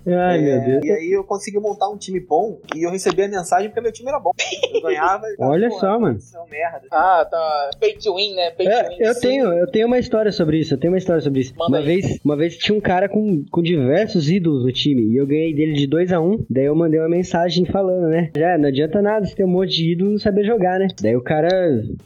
Ai, 0.06 0.38
É, 0.38 0.40
meu 0.42 0.60
Deus. 0.80 0.84
E 0.84 0.90
aí 0.92 1.10
eu 1.12 1.24
consegui 1.24 1.58
montar 1.58 1.88
um 1.88 1.96
time 1.96 2.20
bom 2.20 2.60
e 2.74 2.82
eu 2.86 2.90
recebi 2.90 3.22
a 3.22 3.28
mensagem 3.28 3.68
porque 3.68 3.80
meu 3.80 3.92
time 3.92 4.08
era 4.08 4.18
bom. 4.20 4.30
Eu 4.74 4.82
ganhava 4.82 5.26
e 5.26 5.36
Olha 5.38 5.68
pô, 5.68 5.78
só, 5.78 5.98
mano. 5.98 6.16
Isso 6.18 6.36
é 6.36 6.50
merda. 6.50 6.86
Ah, 6.90 7.26
tá. 7.30 7.70
Pay 7.80 7.94
to 7.94 8.14
win, 8.14 8.34
né? 8.34 8.50
Pay 8.50 8.66
to 8.66 8.72
É, 8.72 8.88
win. 8.88 8.96
eu 9.00 9.14
Sim. 9.14 9.20
tenho, 9.20 9.52
eu 9.52 9.66
tenho 9.70 9.86
uma 9.86 9.98
história 9.98 10.30
sobre 10.32 10.58
isso, 10.58 10.74
eu 10.74 10.78
tenho 10.78 10.92
uma 10.92 10.98
história 10.98 11.20
sobre 11.22 11.40
isso. 11.40 11.54
Manda 11.56 11.70
uma 11.70 11.78
aí. 11.78 11.84
vez, 11.84 12.18
uma 12.24 12.36
vez 12.36 12.56
tinha 12.56 12.76
um 12.76 12.80
cara 12.80 13.08
com, 13.08 13.44
com 13.50 13.62
diversos 13.62 14.30
ídolos 14.30 14.64
no 14.64 14.72
time 14.72 15.02
e 15.12 15.16
eu 15.16 15.26
ganhei 15.26 15.54
dele 15.54 15.72
de 15.74 15.86
2 15.86 16.12
a 16.12 16.20
1 16.20 16.24
um, 16.30 16.44
daí 16.48 16.64
eu 16.66 16.74
mandei 16.74 16.98
uma 17.00 17.08
mensagem 17.08 17.64
falando, 17.64 18.08
né? 18.08 18.30
Já 18.36 18.56
não 18.58 18.68
adianta 18.68 19.00
nada 19.02 19.26
você 19.26 19.34
ter 19.34 19.44
um 19.44 19.48
monte 19.48 19.70
de 19.76 19.92
ídolo 19.92 20.10
e 20.10 20.12
não 20.14 20.18
saber 20.18 20.44
jogar, 20.44 20.78
né? 20.78 20.88
Daí 21.00 21.16
o 21.16 21.22
cara, 21.22 21.48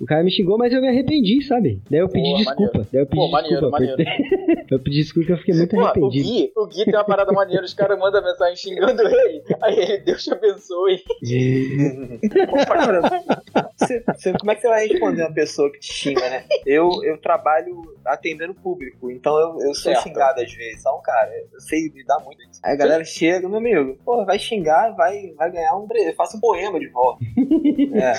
o 0.00 0.04
cara 0.06 0.19
me 0.24 0.30
xingou, 0.30 0.56
mas 0.58 0.72
eu 0.72 0.80
me 0.80 0.88
arrependi, 0.88 1.42
sabe? 1.42 1.80
Daí 1.90 2.00
eu 2.00 2.08
pedi 2.08 2.30
Pô, 2.30 2.36
desculpa. 2.38 2.86
Daí 2.92 3.02
eu 3.02 3.06
pedi 3.06 3.16
Pô, 3.16 3.28
maneiro, 3.28 3.54
desculpa. 3.70 3.78
maneiro. 3.78 3.96
porque- 3.96 4.64
eu 4.74 4.78
pedi 4.80 4.96
desculpa 4.98 5.20
porque 5.26 5.32
eu 5.32 5.36
fiquei 5.38 5.54
muito 5.54 5.70
Pô, 5.76 5.82
o 5.82 5.84
arrependido. 5.84 6.28
Gui, 6.28 6.52
o 6.56 6.66
Gui 6.66 6.84
tem 6.84 6.94
uma 6.94 7.04
parada 7.04 7.32
maneira, 7.32 7.64
os 7.64 7.74
caras 7.74 7.98
mandam 7.98 8.22
mensagem 8.22 8.56
xingando 8.56 9.02
ele. 9.02 9.42
Aí 9.62 9.78
ele, 9.78 9.98
Deus 9.98 10.22
te 10.24 10.32
abençoe. 10.32 11.02
Cara, 12.66 13.00
você- 13.78 14.02
você- 14.06 14.32
como 14.38 14.50
é 14.50 14.54
que 14.54 14.60
você 14.62 14.68
vai 14.68 14.86
responder 14.86 15.22
uma 15.22 15.32
pessoa 15.34 15.70
que 15.72 15.78
te 15.80 15.92
xinga, 15.92 16.20
né? 16.28 16.44
Eu, 16.66 16.88
eu 17.04 17.18
trabalho 17.20 17.80
atendendo 18.04 18.52
o 18.52 18.54
público. 18.54 19.10
Então 19.10 19.36
eu, 19.38 19.48
eu 19.68 19.74
sou 19.74 19.92
Certo. 19.92 20.02
xingado 20.04 20.40
às 20.40 20.52
vezes. 20.52 20.80
Então, 20.80 21.00
cara, 21.02 21.30
eu 21.52 21.60
sei 21.60 21.88
lidar 21.94 22.18
muito 22.24 22.40
isso. 22.42 22.60
Aí 22.64 22.72
a 22.74 22.76
galera 22.76 23.04
chega, 23.04 23.48
meu 23.48 23.58
amigo, 23.58 23.96
pô, 24.04 24.24
vai 24.24 24.38
xingar, 24.38 24.94
vai, 24.94 25.32
vai 25.36 25.50
ganhar 25.50 25.76
um. 25.76 25.86
Faça 26.16 26.36
um 26.36 26.40
poema 26.40 26.78
de 26.78 26.88
volta. 26.88 27.24
é. 27.94 28.12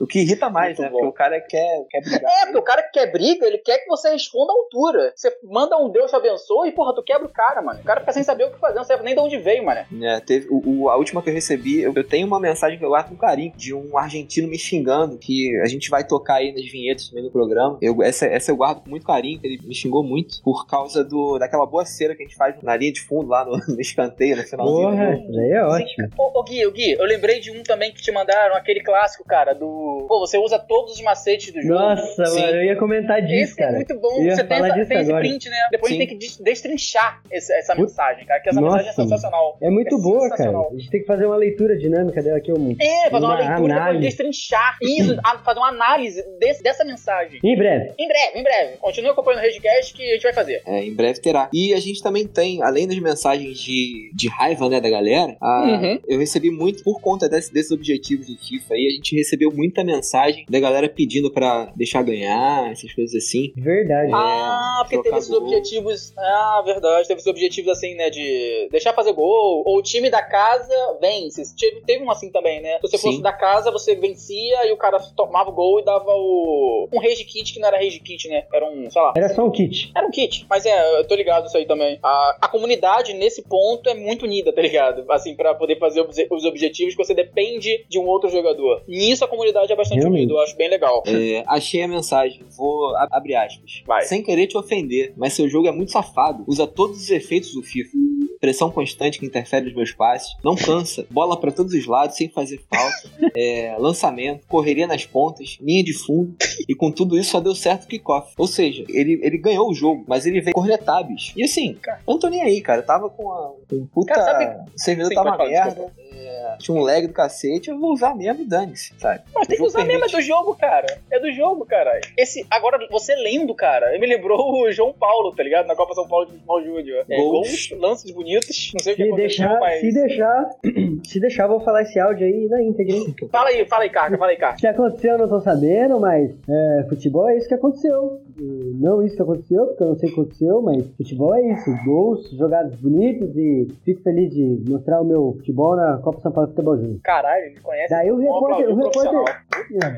O 0.00 0.06
que 0.06 0.20
irrita 0.20 0.48
mais, 0.48 0.78
Muito 0.78 0.82
né? 0.82 0.88
bom. 0.90 0.98
Porque 0.98 1.08
o 1.08 1.12
cara 1.12 1.40
quer, 1.48 1.84
quer 1.90 2.00
brigar. 2.02 2.30
É, 2.30 2.44
porque 2.46 2.58
o 2.58 2.62
cara 2.62 2.82
que 2.82 2.92
quer 2.92 3.10
briga, 3.10 3.46
ele 3.46 3.58
quer 3.58 3.78
que 3.78 3.88
você 3.88 4.10
responda 4.10 4.52
à 4.52 4.56
altura. 4.56 5.12
Você 5.14 5.36
manda 5.42 5.76
um 5.76 5.90
Deus 5.90 6.10
te 6.10 6.16
abençoe 6.16 6.68
e, 6.68 6.72
porra, 6.72 6.94
tu 6.94 7.02
quebra 7.02 7.26
o 7.26 7.32
cara, 7.32 7.62
mano. 7.62 7.80
O 7.80 7.84
cara 7.84 8.00
fica 8.00 8.12
sem 8.12 8.22
saber 8.22 8.44
o 8.44 8.50
que 8.52 8.58
fazer, 8.58 8.76
não 8.76 8.84
sabe 8.84 9.02
nem 9.04 9.14
de 9.14 9.20
onde 9.20 9.38
veio, 9.38 9.64
mano. 9.64 9.80
É, 10.02 10.20
teve, 10.20 10.48
o, 10.50 10.82
o- 10.84 10.88
a 10.90 10.96
última 10.96 11.22
que 11.22 11.30
eu 11.30 11.34
recebi, 11.34 11.80
eu, 11.80 11.92
eu 11.94 12.04
tenho 12.04 12.26
uma 12.26 12.38
mensagem 12.40 12.78
que 12.78 12.84
eu 12.84 12.90
guardo 12.90 13.08
com 13.08 13.16
carinho, 13.16 13.52
de 13.56 13.72
um 13.74 13.96
argentino 13.96 14.48
me 14.48 14.58
xingando, 14.58 15.18
que 15.18 15.58
a 15.62 15.66
gente 15.66 15.88
vai 15.90 16.06
tocar 16.06 16.36
aí 16.36 16.52
nas 16.52 16.64
vinhetas 16.70 17.08
também 17.08 17.24
do 17.24 17.30
programa. 17.30 17.78
Eu, 17.80 18.02
essa, 18.02 18.26
essa 18.26 18.50
eu 18.50 18.56
guardo 18.56 18.82
com 18.82 18.90
muito 18.90 19.06
carinho, 19.06 19.40
que 19.40 19.46
ele 19.46 19.58
me 19.66 19.74
xingou 19.74 20.02
muito, 20.02 20.42
por 20.42 20.66
causa 20.66 21.02
do, 21.04 21.38
daquela 21.38 21.66
boa 21.66 21.84
cera 21.84 22.14
que 22.14 22.22
a 22.22 22.26
gente 22.26 22.36
faz 22.36 22.54
na 22.62 22.76
linha 22.76 22.92
de 22.92 23.00
fundo, 23.00 23.28
lá 23.28 23.44
no, 23.44 23.56
no 23.74 23.80
escanteio, 23.80 24.36
no 24.36 24.42
finalzinho. 24.42 24.90
Porra, 24.90 25.12
jogo. 25.12 25.22
isso 25.22 25.32
daí 25.32 25.50
é 25.52 25.64
ótimo. 25.64 26.08
Ô, 26.18 26.38
ô 26.40 26.42
Gui, 26.44 26.66
ô 26.66 26.70
Gui, 26.72 26.92
eu 26.92 27.04
lembrei 27.04 27.40
de 27.40 27.50
um 27.50 27.62
também 27.62 27.92
que 27.92 28.02
te 28.02 28.12
mandaram, 28.12 28.54
aquele 28.56 28.80
clássico, 28.82 29.24
cara, 29.24 29.54
do. 29.54 30.06
Pô, 30.08 30.20
você 30.20 30.38
usa 30.38 30.58
todos 30.58 30.94
os 30.94 31.00
macetes 31.02 31.27
do 31.36 31.62
jogo. 31.62 31.74
Nossa, 31.74 32.26
Sim. 32.26 32.40
mano, 32.40 32.56
eu 32.56 32.64
ia 32.64 32.76
comentar 32.76 33.20
disso, 33.22 33.52
Esse 33.52 33.60
é 33.60 33.64
cara. 33.64 33.76
muito 33.76 33.94
bom. 33.98 34.08
Você 34.24 34.44
tem, 34.44 34.56
essa, 34.58 34.70
disso 34.74 34.88
tem 34.88 34.98
esse 35.00 35.12
print, 35.14 35.48
né? 35.48 35.56
Depois 35.70 35.92
Sim. 35.92 35.96
a 35.96 36.00
gente 36.00 36.08
tem 36.08 36.18
que 36.18 36.26
des- 36.26 36.38
destrinchar 36.38 37.22
esse- 37.30 37.52
essa 37.52 37.74
mensagem, 37.74 38.24
cara. 38.26 38.40
Que 38.40 38.48
essa 38.50 38.60
mensagem 38.60 38.84
é 38.86 38.88
Nossa. 38.88 39.02
sensacional. 39.02 39.58
É 39.60 39.70
muito 39.70 39.96
É 39.96 40.00
boa, 40.00 40.28
cara. 40.30 40.58
A 40.58 40.76
gente 40.76 40.90
tem 40.90 41.00
que 41.00 41.06
fazer 41.06 41.26
uma 41.26 41.36
leitura 41.36 41.76
dinâmica 41.76 42.22
dela 42.22 42.38
aqui. 42.38 42.52
Um... 42.52 42.74
É, 42.80 43.10
fazer 43.10 43.24
uma, 43.24 43.34
Uma 43.34 43.38
leitura, 43.38 43.54
depois 43.56 43.72
análise. 43.72 44.04
destrinchar. 44.06 44.76
Isso, 44.82 45.18
a- 45.24 45.38
fazer 45.38 45.58
uma 45.60 45.68
análise 45.68 46.22
desse- 46.38 46.62
dessa 46.62 46.84
mensagem. 46.84 47.40
Em 47.42 47.56
breve. 47.56 47.92
Em 47.98 48.06
breve, 48.08 48.38
em 48.38 48.42
breve. 48.42 48.76
Continue 48.78 49.10
acompanhando 49.10 49.40
o 49.40 49.42
Redcast 49.44 49.94
que 49.94 50.02
a 50.02 50.14
gente 50.14 50.22
vai 50.22 50.32
fazer. 50.32 50.62
É, 50.66 50.84
em 50.84 50.94
breve 50.94 51.20
terá. 51.20 51.48
E 51.52 51.72
a 51.74 51.80
gente 51.80 52.02
também 52.02 52.26
tem, 52.26 52.62
além 52.62 52.86
das 52.86 52.98
mensagens 52.98 53.58
de, 53.58 54.10
de 54.14 54.28
raiva, 54.28 54.68
né, 54.68 54.80
da 54.80 54.88
galera, 54.90 55.36
a- 55.40 55.62
Uhum. 55.64 56.00
eu 56.08 56.18
recebi 56.18 56.50
muito, 56.50 56.82
por 56.84 57.00
conta 57.00 57.28
desse- 57.28 57.52
desses 57.52 57.70
objetivos 57.72 58.26
do 58.26 58.36
FIFA 58.36 58.74
aí, 58.74 58.86
a 58.92 58.94
gente 58.96 59.16
recebeu 59.16 59.50
muita 59.52 59.82
mensagem 59.82 60.44
da 60.48 60.60
galera 60.60 60.88
pedindo 60.88 61.17
pra 61.32 61.72
deixar 61.76 62.02
ganhar, 62.02 62.70
essas 62.70 62.92
coisas 62.94 63.14
assim. 63.14 63.52
Verdade. 63.56 64.10
Ah, 64.14 64.80
porque 64.82 65.02
teve 65.02 65.16
esses 65.16 65.30
gol. 65.30 65.42
objetivos. 65.42 66.12
Ah, 66.16 66.62
verdade. 66.64 67.08
Teve 67.08 67.18
esses 67.18 67.26
objetivos 67.26 67.72
assim, 67.72 67.94
né? 67.94 68.10
De 68.10 68.68
deixar 68.70 68.92
fazer 68.92 69.12
gol. 69.12 69.62
Ou 69.66 69.78
o 69.78 69.82
time 69.82 70.08
da 70.10 70.22
casa 70.22 70.74
vence. 71.00 71.42
Teve, 71.56 71.80
teve 71.82 72.04
um 72.04 72.10
assim 72.10 72.30
também, 72.30 72.60
né? 72.60 72.76
Se 72.76 72.82
você 72.82 72.98
Sim. 72.98 73.08
fosse 73.08 73.22
da 73.22 73.32
casa, 73.32 73.70
você 73.70 73.94
vencia 73.94 74.66
e 74.66 74.72
o 74.72 74.76
cara 74.76 74.98
tomava 75.16 75.50
o 75.50 75.54
gol 75.54 75.80
e 75.80 75.84
dava 75.84 76.10
o. 76.10 76.88
Um 76.92 77.00
rage 77.00 77.24
kit 77.24 77.52
que 77.52 77.60
não 77.60 77.68
era 77.68 77.78
rage 77.78 78.00
kit, 78.00 78.28
né? 78.28 78.44
Era 78.52 78.70
um, 78.70 78.90
sei 78.90 79.02
lá. 79.02 79.12
Era 79.16 79.28
só 79.28 79.44
um 79.44 79.50
kit. 79.50 79.90
Era 79.94 80.06
um 80.06 80.10
kit. 80.10 80.46
Mas 80.48 80.64
é, 80.64 81.00
eu 81.00 81.06
tô 81.06 81.14
ligado 81.14 81.44
nisso 81.44 81.56
aí 81.56 81.66
também. 81.66 81.98
A, 82.02 82.38
a 82.42 82.48
comunidade, 82.48 83.12
nesse 83.14 83.42
ponto, 83.42 83.88
é 83.88 83.94
muito 83.94 84.24
unida, 84.24 84.52
tá 84.52 84.62
ligado? 84.62 85.04
Assim, 85.10 85.34
pra 85.34 85.54
poder 85.54 85.78
fazer 85.78 86.06
os 86.30 86.44
objetivos 86.44 86.94
que 86.94 87.04
você 87.04 87.14
depende 87.14 87.84
de 87.88 87.98
um 87.98 88.06
outro 88.06 88.28
jogador. 88.28 88.82
Nisso 88.86 89.24
a 89.24 89.28
comunidade 89.28 89.72
é 89.72 89.76
bastante 89.76 90.04
unida, 90.04 90.32
eu 90.32 90.40
acho 90.40 90.56
bem 90.56 90.68
legal. 90.68 91.02
É, 91.16 91.44
achei 91.46 91.82
a 91.82 91.88
mensagem, 91.88 92.42
vou 92.56 92.94
ab- 92.96 93.12
abrir 93.12 93.34
aspas. 93.36 93.82
Vai. 93.86 94.02
Sem 94.04 94.22
querer 94.22 94.46
te 94.46 94.56
ofender, 94.56 95.12
mas 95.16 95.32
seu 95.34 95.48
jogo 95.48 95.68
é 95.68 95.72
muito 95.72 95.92
safado. 95.92 96.44
Usa 96.46 96.66
todos 96.66 97.00
os 97.00 97.10
efeitos 97.10 97.52
do 97.54 97.62
FIFA. 97.62 97.96
Pressão 98.40 98.70
constante 98.70 99.18
que 99.18 99.26
interfere 99.26 99.64
nos 99.66 99.74
meus 99.74 99.90
passes. 99.90 100.36
Não 100.44 100.54
cansa. 100.54 101.04
Bola 101.10 101.36
pra 101.40 101.50
todos 101.50 101.74
os 101.74 101.86
lados 101.86 102.16
sem 102.16 102.28
fazer 102.28 102.60
falta. 102.72 103.30
É, 103.36 103.74
lançamento, 103.80 104.46
correria 104.46 104.86
nas 104.86 105.04
pontas, 105.04 105.58
linha 105.60 105.82
de 105.82 105.92
fundo. 105.92 106.36
E 106.68 106.72
com 106.74 106.90
tudo 106.92 107.18
isso 107.18 107.30
só 107.32 107.40
deu 107.40 107.54
certo 107.54 107.84
o 107.84 107.88
kickoff. 107.88 108.32
Ou 108.38 108.46
seja, 108.46 108.84
ele, 108.88 109.18
ele 109.24 109.38
ganhou 109.38 109.68
o 109.68 109.74
jogo, 109.74 110.04
mas 110.06 110.24
ele 110.24 110.40
veio 110.40 110.54
cornetar, 110.54 111.04
bicho. 111.04 111.32
E 111.36 111.42
assim, 111.42 111.76
eu 112.06 112.12
não 112.14 112.18
tô 112.18 112.28
nem 112.28 112.42
aí, 112.42 112.60
cara. 112.60 112.80
Eu 112.82 112.86
tava 112.86 113.10
com 113.10 113.32
a 113.32 113.52
com 113.68 113.76
um 113.76 113.86
puta. 113.86 114.14
Cara, 114.14 114.24
sabe- 114.24 114.70
O 114.72 114.80
servidor 114.80 115.08
Sim, 115.08 115.14
tava 115.16 115.36
merda. 115.38 115.92
é, 116.12 116.37
tinha 116.58 116.76
um 116.76 116.80
lag 116.80 117.06
do 117.06 117.12
cacete. 117.12 117.70
Eu 117.70 117.78
vou 117.78 117.92
usar 117.92 118.14
mesmo 118.14 118.42
e 118.42 118.46
dane-se, 118.46 118.92
sabe? 118.98 119.22
Mas 119.34 119.46
tem 119.46 119.56
que 119.56 119.62
usar 119.62 119.84
mesmo, 119.84 120.04
é 120.04 120.08
permite. 120.08 120.16
do 120.16 120.22
jogo, 120.22 120.54
cara. 120.56 120.98
É 121.10 121.18
do 121.20 121.32
jogo, 121.32 121.64
cara. 121.64 122.00
Esse, 122.16 122.46
agora, 122.50 122.78
você 122.90 123.14
lendo, 123.14 123.54
cara, 123.54 123.98
me 123.98 124.06
lembrou 124.06 124.62
o 124.62 124.72
João 124.72 124.92
Paulo, 124.92 125.34
tá 125.34 125.42
ligado? 125.42 125.66
Na 125.66 125.76
Copa 125.76 125.94
São 125.94 126.06
Paulo 126.06 126.26
de 126.26 126.32
Futebol 126.32 126.62
Júnior. 126.62 127.04
É, 127.08 127.16
Gols. 127.16 127.70
lances 127.78 128.10
bonitos. 128.10 128.72
Não 128.74 128.80
sei 128.80 128.92
o 128.92 128.96
que 128.96 129.02
Se 129.02 129.08
aconteceu, 129.08 129.48
deixar, 129.48 129.60
mas. 129.60 129.80
se 129.80 129.92
deixar, 129.92 130.50
se 131.04 131.20
deixar, 131.20 131.42
eu 131.44 131.48
vou 131.48 131.60
falar 131.60 131.82
esse 131.82 131.98
áudio 131.98 132.26
aí 132.26 132.46
na 132.48 132.62
íntegra. 132.62 132.96
Fala 133.30 133.48
aí, 133.48 133.64
fala 133.66 133.82
aí, 133.84 133.90
Carca, 133.90 134.18
fala 134.18 134.30
aí, 134.30 134.36
Carca. 134.36 134.56
O 134.56 134.60
que 134.60 134.66
aconteceu 134.66 135.12
eu 135.12 135.18
não 135.18 135.28
tô 135.28 135.40
sabendo, 135.40 136.00
mas 136.00 136.30
é, 136.48 136.86
futebol 136.88 137.28
é 137.28 137.36
isso 137.36 137.48
que 137.48 137.54
aconteceu. 137.54 138.20
Não 138.40 139.02
isso 139.02 139.16
que 139.16 139.22
aconteceu, 139.22 139.66
porque 139.66 139.82
eu 139.82 139.88
não 139.88 139.98
sei 139.98 140.10
o 140.10 140.14
que 140.14 140.20
aconteceu, 140.20 140.62
mas 140.62 140.86
futebol 140.96 141.34
é 141.34 141.52
isso. 141.52 141.70
Gols, 141.84 142.30
jogadas 142.30 142.74
bonitas 142.76 143.34
e 143.36 143.66
fico 143.84 144.02
feliz 144.02 144.30
de 144.30 144.62
mostrar 144.68 145.00
o 145.00 145.04
meu 145.04 145.34
futebol 145.38 145.76
na 145.76 145.98
Copa 145.98 146.20
São 146.20 146.32
Paulo 146.32 146.48
Futebol 146.50 146.76
Júnior. 146.76 147.00
Caralho, 147.02 147.46
ele 147.46 147.60
conhece. 147.60 147.90
Daí 147.90 148.10
o 148.10 148.16
repórter. 148.18 148.68
O 148.70 148.74
repórter 148.76 149.12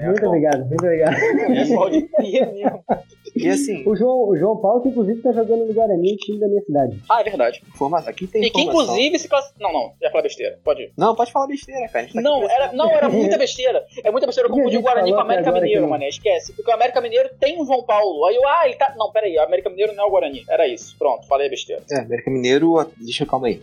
muito 0.06 0.26
obrigado, 0.26 0.66
muito 0.66 0.84
obrigado. 0.84 1.16
Conhece 1.46 1.74
o 1.74 1.80
Aldir 1.80 2.08
mesmo. 2.20 2.84
E 3.36 3.48
assim, 3.48 3.84
O 3.86 3.94
João, 3.94 4.28
o 4.28 4.36
João 4.36 4.56
Paulo, 4.56 4.82
que 4.82 4.88
inclusive 4.88 5.22
tá 5.22 5.32
jogando 5.32 5.66
no 5.66 5.72
Guarani, 5.72 6.16
time 6.16 6.38
da 6.38 6.48
minha 6.48 6.62
cidade. 6.62 6.98
Ah, 7.08 7.20
é 7.20 7.24
verdade. 7.24 7.62
informação. 7.68 8.10
Aqui 8.10 8.26
tem 8.26 8.42
E 8.42 8.50
que 8.50 8.60
informação. 8.60 8.92
inclusive 8.94 9.18
se 9.18 9.28
class... 9.28 9.54
Não, 9.60 9.72
não, 9.72 9.92
ia 10.02 10.10
falar 10.10 10.22
besteira. 10.22 10.58
Pode 10.64 10.82
ir. 10.82 10.92
Não, 10.98 11.14
pode 11.14 11.30
falar 11.30 11.46
besteira, 11.46 11.88
cara. 11.88 12.06
Tá 12.12 12.20
Não, 12.20 12.42
era, 12.50 12.72
não, 12.72 12.90
era 12.90 13.08
muita 13.08 13.38
besteira. 13.38 13.84
É 14.02 14.10
muita 14.10 14.26
besteira. 14.26 14.48
Eu 14.48 14.52
O 14.52 14.56
confundi 14.56 14.78
o 14.78 14.82
Guarani 14.82 15.12
com 15.12 15.18
o 15.18 15.20
América 15.20 15.52
Mineiro, 15.52 15.84
que 15.84 15.90
mané. 15.90 16.08
Esquece. 16.08 16.52
Porque 16.54 16.70
o 16.70 16.74
América 16.74 17.00
Mineiro 17.00 17.30
tem 17.38 17.60
um 17.60 17.64
João 17.64 17.84
Paulo. 17.84 18.24
Aí 18.30 18.36
eu, 18.36 18.48
ah, 18.48 18.62
ele 18.64 18.76
tá. 18.76 18.94
Não, 18.96 19.10
peraí. 19.10 19.36
O 19.36 19.42
América 19.42 19.68
Mineiro 19.68 19.92
não 19.92 20.04
é 20.04 20.06
o 20.06 20.10
Guarani. 20.10 20.44
Era 20.48 20.68
isso. 20.68 20.94
Pronto, 20.96 21.26
falei 21.26 21.48
besteira. 21.48 21.82
É, 21.90 21.98
América 21.98 22.30
Mineiro. 22.30 22.88
Deixa 22.96 23.24
eu 23.24 23.26
calma 23.26 23.48
aí. 23.48 23.60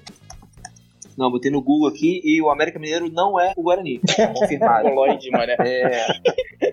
Não, 1.18 1.32
botei 1.32 1.50
no 1.52 1.62
Google 1.62 1.88
aqui 1.90 2.22
e 2.24 2.42
o 2.42 2.50
América 2.50 2.78
Mineiro 2.80 3.10
não 3.12 3.40
é 3.40 3.54
o 3.58 3.64
Guarani. 3.64 4.00
Confirmado. 4.40 4.90
Coloide, 4.90 5.30
mané. 5.32 5.56
É, 5.60 6.06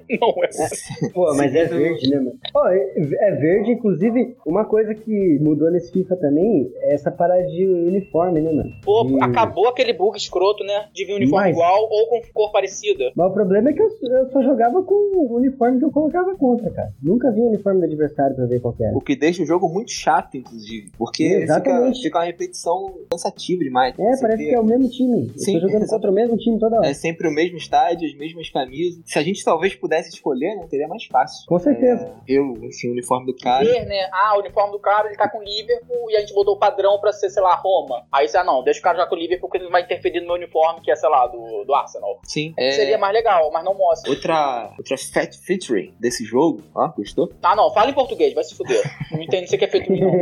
Não 0.21 0.29
é. 0.45 1.09
Pô, 1.13 1.35
mas 1.35 1.55
é 1.55 1.65
verde, 1.65 2.09
né, 2.11 2.17
mano? 2.19 2.33
Pô, 2.53 2.67
é 2.69 2.93
é 2.97 3.31
verde, 3.33 3.73
inclusive, 3.73 4.37
uma 4.47 4.65
coisa 4.65 4.95
que 4.95 5.39
mudou 5.41 5.71
nesse 5.71 5.91
FIFA 5.93 6.17
também 6.17 6.71
é 6.77 6.95
essa 6.95 7.11
parada 7.11 7.43
de 7.47 7.67
uniforme, 7.67 8.41
né, 8.41 8.53
mano? 8.53 8.71
Pô, 8.83 9.07
acabou 9.23 9.67
aquele 9.69 9.93
bug 9.93 10.17
escroto, 10.17 10.63
né? 10.65 10.87
De 10.93 11.05
vir 11.05 11.15
um 11.15 11.17
uniforme 11.17 11.47
Mas- 11.49 11.57
igual 11.57 11.89
ou 11.91 12.07
com 12.09 12.21
cor 12.33 12.53
parecida. 12.53 13.13
Mas 13.17 13.31
o 13.31 13.35
problema 13.35 13.71
é 13.71 13.73
que 13.73 13.83
eu, 13.83 13.89
eu 14.03 14.31
só 14.31 14.43
jogava 14.43 14.83
com 14.83 14.95
o 14.95 15.37
uniforme 15.37 15.79
que 15.79 15.85
eu 15.85 15.91
colocava 15.91 16.35
contra, 16.37 16.71
cara. 16.71 16.93
Nunca 17.03 17.31
vi 17.33 17.41
o 17.41 17.49
uniforme 17.49 17.81
do 17.81 17.87
adversário 17.87 18.37
pra 18.37 18.47
ver 18.47 18.61
qual 18.61 18.75
era. 18.81 18.97
o 18.97 19.01
que 19.01 19.17
deixa 19.17 19.43
o 19.43 19.47
jogo 19.47 19.69
muito 19.69 19.91
chato, 19.91 20.37
inclusive. 20.37 20.91
Porque 20.97 21.25
Exatamente. 21.25 21.97
fica, 21.97 22.03
fica 22.05 22.19
uma 22.19 22.25
repetição 22.25 22.95
cansativa 23.11 23.63
demais. 23.65 23.95
É, 23.99 24.13
Você 24.17 24.27
parece 24.35 24.49
que 24.49 24.55
é 24.55 24.61
o 24.61 24.65
mesmo 24.65 24.89
time. 24.89 25.33
Sim, 25.37 25.61
jogando 25.61 25.87
contra 25.87 26.11
o 26.11 26.15
mesmo 26.15 26.37
time 26.37 26.59
toda 26.59 26.77
hora. 26.77 26.87
É 26.89 26.95
sempre 26.95 27.29
o 27.29 27.31
mesmo 27.31 27.57
estádio, 27.57 28.09
as 28.09 28.15
mesmas 28.15 28.49
camisas. 28.51 29.03
Se 29.07 29.19
a 29.19 29.23
gente 29.23 29.45
talvez 29.45 29.75
pudesse 29.75 30.11
escolher, 30.11 30.57
né, 30.57 30.67
seria 30.69 30.89
mais 30.89 31.05
fácil. 31.07 31.47
Com 31.47 31.59
certeza. 31.59 32.13
Eu, 32.27 32.55
enfim, 32.63 32.89
o 32.89 32.93
uniforme 32.93 33.27
do 33.27 33.37
cara. 33.37 33.65
Ver, 33.65 33.87
né? 33.87 34.09
Ah, 34.13 34.37
o 34.37 34.41
uniforme 34.41 34.73
do 34.73 34.79
cara, 34.79 35.09
ele 35.09 35.17
tá 35.17 35.29
com 35.29 35.39
o 35.39 35.43
Liverpool 35.43 36.11
e 36.11 36.17
a 36.17 36.21
gente 36.21 36.35
botou 36.35 36.55
o 36.55 36.59
padrão 36.59 36.99
pra 37.01 37.13
ser, 37.13 37.31
sei 37.31 37.43
lá, 37.43 37.55
Roma. 37.55 38.05
Aí 38.13 38.29
você, 38.29 38.37
ah, 38.37 38.45
não, 38.45 38.63
deixa 38.63 38.81
o 38.81 38.83
cara 38.83 38.97
jogar 38.99 39.09
com 39.09 39.17
o 39.17 39.19
Liverpool 39.19 39.49
porque 39.49 39.59
ele 39.59 39.65
não 39.65 39.73
vai 39.73 39.83
interferir 39.83 40.21
no 40.21 40.27
meu 40.27 40.37
uniforme, 40.37 40.81
que 40.81 40.91
é, 40.91 40.97
sei 40.97 41.09
lá, 41.09 41.27
do, 41.27 41.65
do 41.65 41.75
Arsenal. 41.75 42.19
Sim. 42.25 42.55
É, 42.59 42.71
Seria 42.73 42.99
mais 42.99 43.13
legal, 43.13 43.51
mas 43.53 43.65
não 43.65 43.75
mostra. 43.75 44.11
Outra, 44.11 44.73
outra 44.79 44.97
fat 44.97 45.35
featuring 45.45 45.95
desse 45.99 46.25
jogo, 46.25 46.63
ó, 46.75 46.89
gostou? 46.89 47.31
Ah, 47.43 47.55
não, 47.57 47.73
fala 47.73 47.91
em 47.91 47.95
português, 47.95 48.35
vai 48.35 48.45
se 48.45 48.55
fuder. 48.55 48.83
Não 49.13 49.23
entendo, 49.23 49.45
o 49.45 49.49
que 49.59 49.65
é 49.65 49.69
feito 49.69 49.91
não. 49.93 50.15